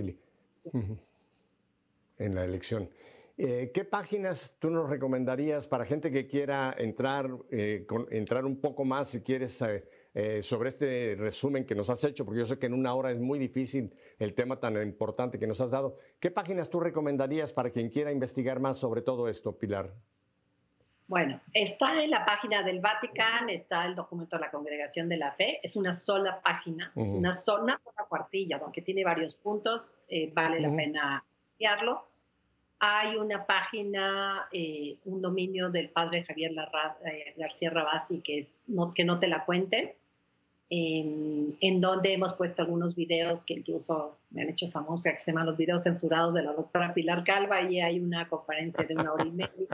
En, 2.23 2.35
la 2.35 2.43
elección. 2.43 2.89
Eh, 3.37 3.71
¿Qué 3.73 3.83
páginas 3.83 4.55
tú 4.59 4.69
nos 4.69 4.89
recomendarías 4.89 5.67
para 5.67 5.85
gente 5.85 6.11
que 6.11 6.27
quiera 6.27 6.75
entrar, 6.77 7.29
eh, 7.49 7.85
entrar 8.11 8.45
un 8.45 8.61
poco 8.61 8.85
más, 8.85 9.09
si 9.09 9.21
quieres, 9.21 9.61
eh, 9.61 9.83
eh, 10.13 10.43
sobre 10.43 10.67
este 10.67 11.15
resumen 11.17 11.65
que 11.65 11.73
nos 11.73 11.89
has 11.89 12.03
hecho, 12.03 12.25
porque 12.25 12.39
yo 12.39 12.45
sé 12.45 12.59
que 12.59 12.65
en 12.65 12.73
una 12.73 12.93
hora 12.93 13.11
es 13.11 13.19
muy 13.19 13.39
difícil 13.39 13.93
el 14.19 14.33
tema 14.33 14.59
tan 14.59 14.75
importante 14.81 15.39
que 15.39 15.47
nos 15.47 15.61
has 15.61 15.71
dado. 15.71 15.97
¿Qué 16.19 16.29
páginas 16.29 16.69
tú 16.69 16.81
recomendarías 16.81 17.53
para 17.53 17.69
quien 17.69 17.89
quiera 17.89 18.11
investigar 18.11 18.59
más 18.59 18.77
sobre 18.77 19.03
todo 19.03 19.29
esto, 19.29 19.57
Pilar? 19.57 19.93
Bueno, 21.07 21.39
está 21.53 22.03
en 22.03 22.09
la 22.09 22.25
página 22.25 22.61
del 22.61 22.81
Vaticano, 22.81 23.49
está 23.49 23.85
el 23.85 23.95
documento 23.95 24.35
de 24.35 24.41
la 24.41 24.51
Congregación 24.51 25.07
de 25.07 25.15
la 25.15 25.31
Fe, 25.31 25.61
es 25.63 25.77
una 25.77 25.93
sola 25.93 26.41
página, 26.41 26.91
es 26.95 27.13
una 27.13 27.33
sola, 27.33 27.79
cuartilla, 28.09 28.59
aunque 28.61 28.81
tiene 28.81 29.05
varios 29.05 29.35
puntos, 29.35 29.95
eh, 30.09 30.29
vale 30.33 30.59
la 30.59 30.75
pena 30.75 31.23
enviarlo. 31.53 32.10
Hay 32.83 33.15
una 33.15 33.45
página, 33.45 34.47
eh, 34.51 34.97
un 35.05 35.21
dominio 35.21 35.69
del 35.69 35.89
padre 35.89 36.23
Javier 36.23 36.51
eh, 37.05 37.33
García 37.37 37.69
Rabasi 37.69 38.21
que 38.21 38.39
es 38.39 38.63
no, 38.65 38.91
que 38.91 39.05
no 39.05 39.19
te 39.19 39.27
la 39.27 39.45
cuenten, 39.45 39.93
en 40.73 41.81
donde 41.81 42.13
hemos 42.13 42.33
puesto 42.33 42.61
algunos 42.61 42.95
videos 42.95 43.45
que 43.45 43.55
incluso 43.55 44.17
me 44.29 44.41
han 44.41 44.49
hecho 44.49 44.71
famosa, 44.71 45.11
que 45.11 45.17
se 45.17 45.31
llaman 45.31 45.45
los 45.45 45.57
videos 45.57 45.83
censurados 45.83 46.33
de 46.33 46.43
la 46.43 46.53
doctora 46.53 46.93
Pilar 46.93 47.25
Calva, 47.25 47.61
y 47.61 47.81
hay 47.81 47.99
una 47.99 48.29
conferencia 48.29 48.85
de 48.85 48.93
una 48.93 49.11
hora 49.11 49.25
y 49.25 49.31
media 49.31 49.67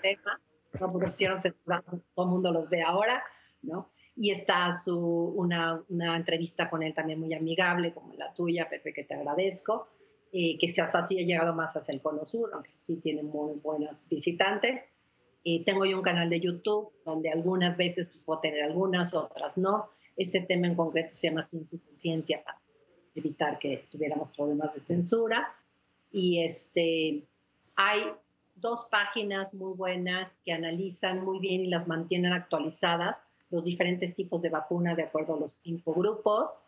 tema, 0.00 0.40
no 0.78 0.92
pusieron 0.92 1.40
censurados, 1.40 1.96
todo 2.14 2.26
el 2.26 2.30
mundo 2.30 2.52
los 2.52 2.68
ve 2.68 2.82
ahora, 2.82 3.22
¿no? 3.62 3.90
Y 4.16 4.30
está 4.30 4.74
su, 4.74 4.98
una, 4.98 5.82
una, 5.88 6.16
entrevista 6.16 6.68
con 6.68 6.82
él 6.82 6.94
también 6.94 7.20
muy 7.20 7.32
amigable, 7.34 7.92
como 7.92 8.14
la 8.14 8.32
tuya, 8.32 8.68
Pepe, 8.68 8.92
que 8.92 9.04
te 9.04 9.14
agradezco, 9.14 9.88
eh, 10.32 10.58
se 10.60 10.82
así 10.82 11.18
ha 11.18 11.24
llegado 11.24 11.54
más 11.54 11.76
hacia 11.76 11.94
el 11.94 12.00
Cono 12.00 12.24
Sur, 12.24 12.50
aunque 12.52 12.70
sí 12.74 12.96
tiene 12.96 13.22
muy 13.22 13.58
buenos 13.60 14.08
visitantes. 14.08 14.82
Eh, 15.44 15.64
tengo 15.64 15.84
yo 15.84 15.96
un 15.96 16.02
canal 16.02 16.28
de 16.28 16.40
YouTube 16.40 16.92
donde 17.04 17.30
algunas 17.30 17.76
veces 17.76 18.08
pues, 18.08 18.20
puedo 18.20 18.40
tener 18.40 18.62
algunas, 18.64 19.14
otras 19.14 19.56
no 19.56 19.90
este 20.18 20.40
tema 20.40 20.66
en 20.66 20.74
concreto 20.74 21.10
se 21.10 21.28
llama 21.28 21.42
ciencia 21.42 21.76
y 21.76 21.88
conciencia 21.88 22.44
para 22.44 22.60
evitar 23.14 23.58
que 23.58 23.86
tuviéramos 23.90 24.28
problemas 24.30 24.74
de 24.74 24.80
censura. 24.80 25.54
Y 26.10 26.42
este, 26.42 27.24
hay 27.76 28.02
dos 28.56 28.88
páginas 28.90 29.54
muy 29.54 29.74
buenas 29.74 30.34
que 30.44 30.52
analizan 30.52 31.24
muy 31.24 31.38
bien 31.38 31.62
y 31.62 31.68
las 31.68 31.86
mantienen 31.86 32.32
actualizadas 32.32 33.28
los 33.50 33.64
diferentes 33.64 34.14
tipos 34.14 34.42
de 34.42 34.50
vacunas 34.50 34.96
de 34.96 35.04
acuerdo 35.04 35.34
a 35.34 35.38
los 35.38 35.52
cinco 35.52 35.94
grupos. 35.94 36.62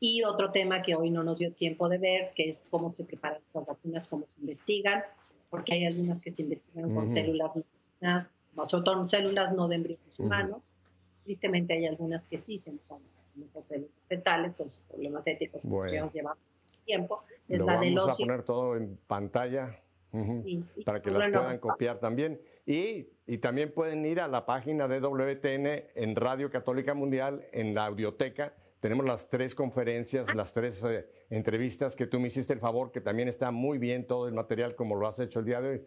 Y 0.00 0.24
otro 0.24 0.50
tema 0.50 0.80
que 0.80 0.94
hoy 0.94 1.10
no 1.10 1.22
nos 1.22 1.38
dio 1.38 1.52
tiempo 1.52 1.88
de 1.88 1.98
ver, 1.98 2.32
que 2.34 2.50
es 2.50 2.66
cómo 2.70 2.88
se 2.88 3.04
preparan 3.04 3.40
las 3.52 3.66
vacunas, 3.66 4.08
cómo 4.08 4.26
se 4.26 4.40
investigan, 4.40 5.04
porque 5.50 5.74
hay 5.74 5.84
algunas 5.84 6.22
que 6.22 6.30
se 6.30 6.42
investigan 6.42 6.94
con 6.94 7.12
células 7.12 7.54
humanas, 7.54 8.34
sobre 8.64 8.84
todo 8.84 9.06
células 9.06 9.52
no 9.52 9.68
de 9.68 9.76
embriones 9.76 10.18
humanos, 10.18 10.62
Tristemente 11.24 11.74
hay 11.74 11.86
algunas 11.86 12.26
que 12.26 12.38
sí 12.38 12.58
se 12.58 12.70
usan 12.70 12.98
esas 13.42 13.64
células 13.64 13.92
fetales 14.08 14.56
con 14.56 14.68
sus 14.68 14.82
problemas 14.84 15.26
éticos 15.26 15.62
que 15.62 16.00
nos 16.00 16.12
llevan 16.12 16.36
tiempo. 16.84 17.22
Es 17.48 17.60
Lo 17.60 17.66
la 17.66 17.76
vamos 17.76 18.08
a 18.08 18.16
poner 18.16 18.42
todo 18.42 18.76
en 18.76 18.98
pantalla 19.06 19.78
para 20.84 21.00
que 21.00 21.10
las 21.10 21.28
puedan 21.28 21.58
copiar 21.58 22.00
también. 22.00 22.40
Y, 22.66 23.08
y, 23.26 23.38
también 23.38 23.72
pueden 23.72 24.04
ir 24.04 24.20
a 24.20 24.28
la 24.28 24.46
página 24.46 24.86
de 24.88 25.00
WTN 25.00 25.84
en 25.94 26.16
Radio 26.16 26.50
Católica 26.50 26.94
Mundial, 26.94 27.46
en 27.52 27.74
la 27.74 27.86
audioteca. 27.86 28.52
Tenemos 28.80 29.06
las 29.06 29.28
tres 29.28 29.54
conferencias, 29.54 30.28
ah. 30.30 30.34
las 30.34 30.52
tres 30.52 30.82
eh, 30.84 31.06
entrevistas 31.28 31.94
que 31.94 32.06
tú 32.06 32.18
me 32.18 32.28
hiciste 32.28 32.54
el 32.54 32.60
favor, 32.60 32.90
que 32.90 33.00
también 33.00 33.28
está 33.28 33.50
muy 33.50 33.78
bien 33.78 34.06
todo 34.06 34.26
el 34.26 34.34
material 34.34 34.74
como 34.74 34.96
lo 34.96 35.06
has 35.06 35.20
hecho 35.20 35.40
el 35.40 35.44
día 35.44 35.60
de 35.60 35.68
hoy. 35.68 35.86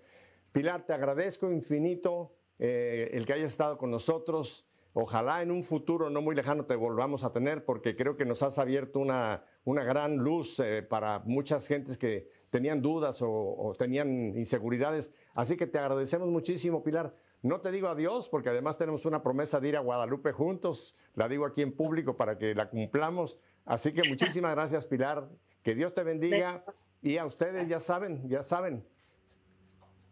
Pilar, 0.52 0.86
te 0.86 0.94
agradezco 0.94 1.52
infinito 1.52 2.36
eh, 2.60 3.10
el 3.14 3.26
que 3.26 3.34
hayas 3.34 3.52
estado 3.52 3.78
con 3.80 3.90
nosotros. 3.90 4.68
Ojalá 4.94 5.42
en 5.42 5.50
un 5.50 5.64
futuro 5.64 6.12
no 6.12 6.22
muy 6.22 6.36
lejano 6.36 6.66
te 6.66 6.76
volvamos 6.76 7.24
a 7.24 7.34
tener 7.34 7.66
porque 7.66 7.96
creo 7.96 8.16
que 8.16 8.26
nos 8.26 8.44
has 8.44 8.60
abierto 8.60 9.00
una, 9.00 9.44
una 9.66 9.84
gran 9.84 10.18
luz 10.18 10.60
eh, 10.60 10.84
para 10.84 11.20
muchas 11.26 11.68
gentes 11.68 11.98
que 11.98 12.30
tenían 12.52 12.84
dudas 12.84 13.18
o, 13.22 13.74
tenían 13.76 14.38
inseguridades. 14.38 15.12
Así 15.34 15.58
que 15.58 15.66
te 15.66 15.80
agradecemos 15.80 16.30
muchísimo, 16.30 16.84
Pilar. 16.84 17.16
No 17.44 17.62
te 17.62 17.72
digo 17.72 17.88
adiós 17.88 18.28
porque 18.28 18.50
además 18.50 18.78
tenemos 18.80 19.06
una 19.06 19.22
promesa 19.22 19.60
de 19.60 19.70
ir 19.70 19.78
a 19.78 19.82
Guadalupe 19.82 20.32
juntos. 20.32 20.98
La 21.14 21.30
digo 21.30 21.46
aquí 21.46 21.62
en 21.62 21.76
público 21.76 22.18
para 22.18 22.40
que 22.40 22.56
la 22.56 22.70
cumplamos. 22.70 23.38
Así 23.66 23.94
que 23.94 24.10
muchísimas 24.10 24.52
gracias, 24.56 24.86
Pilar. 24.86 25.30
Que 25.62 25.76
Dios 25.76 25.94
te 25.94 26.04
bendiga. 26.04 26.66
Y 27.02 27.18
a 27.18 27.26
ustedes 27.26 27.70
ya 27.70 27.80
saben, 27.80 28.28
ya 28.28 28.42
saben, 28.42 28.88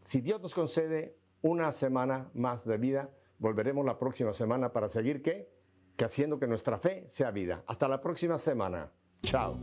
si 0.02 0.22
Dios 0.22 0.42
nos 0.42 0.54
concede 0.54 1.18
una 1.42 1.72
semana 1.72 2.30
más 2.34 2.66
de 2.66 2.78
vida, 2.78 3.10
Volveremos 3.42 3.84
la 3.84 3.98
próxima 3.98 4.34
semana 4.34 4.72
para 4.72 4.88
seguir 4.88 5.24
qué? 5.24 5.50
Que 5.98 6.06
haciendo 6.06 6.38
que 6.38 6.46
nuestra 6.46 6.78
fe 6.78 7.06
sea 7.08 7.32
vida. 7.32 7.64
Hasta 7.66 7.88
la 7.88 8.00
próxima 8.00 8.38
semana. 8.38 8.92
Chao. 9.24 9.58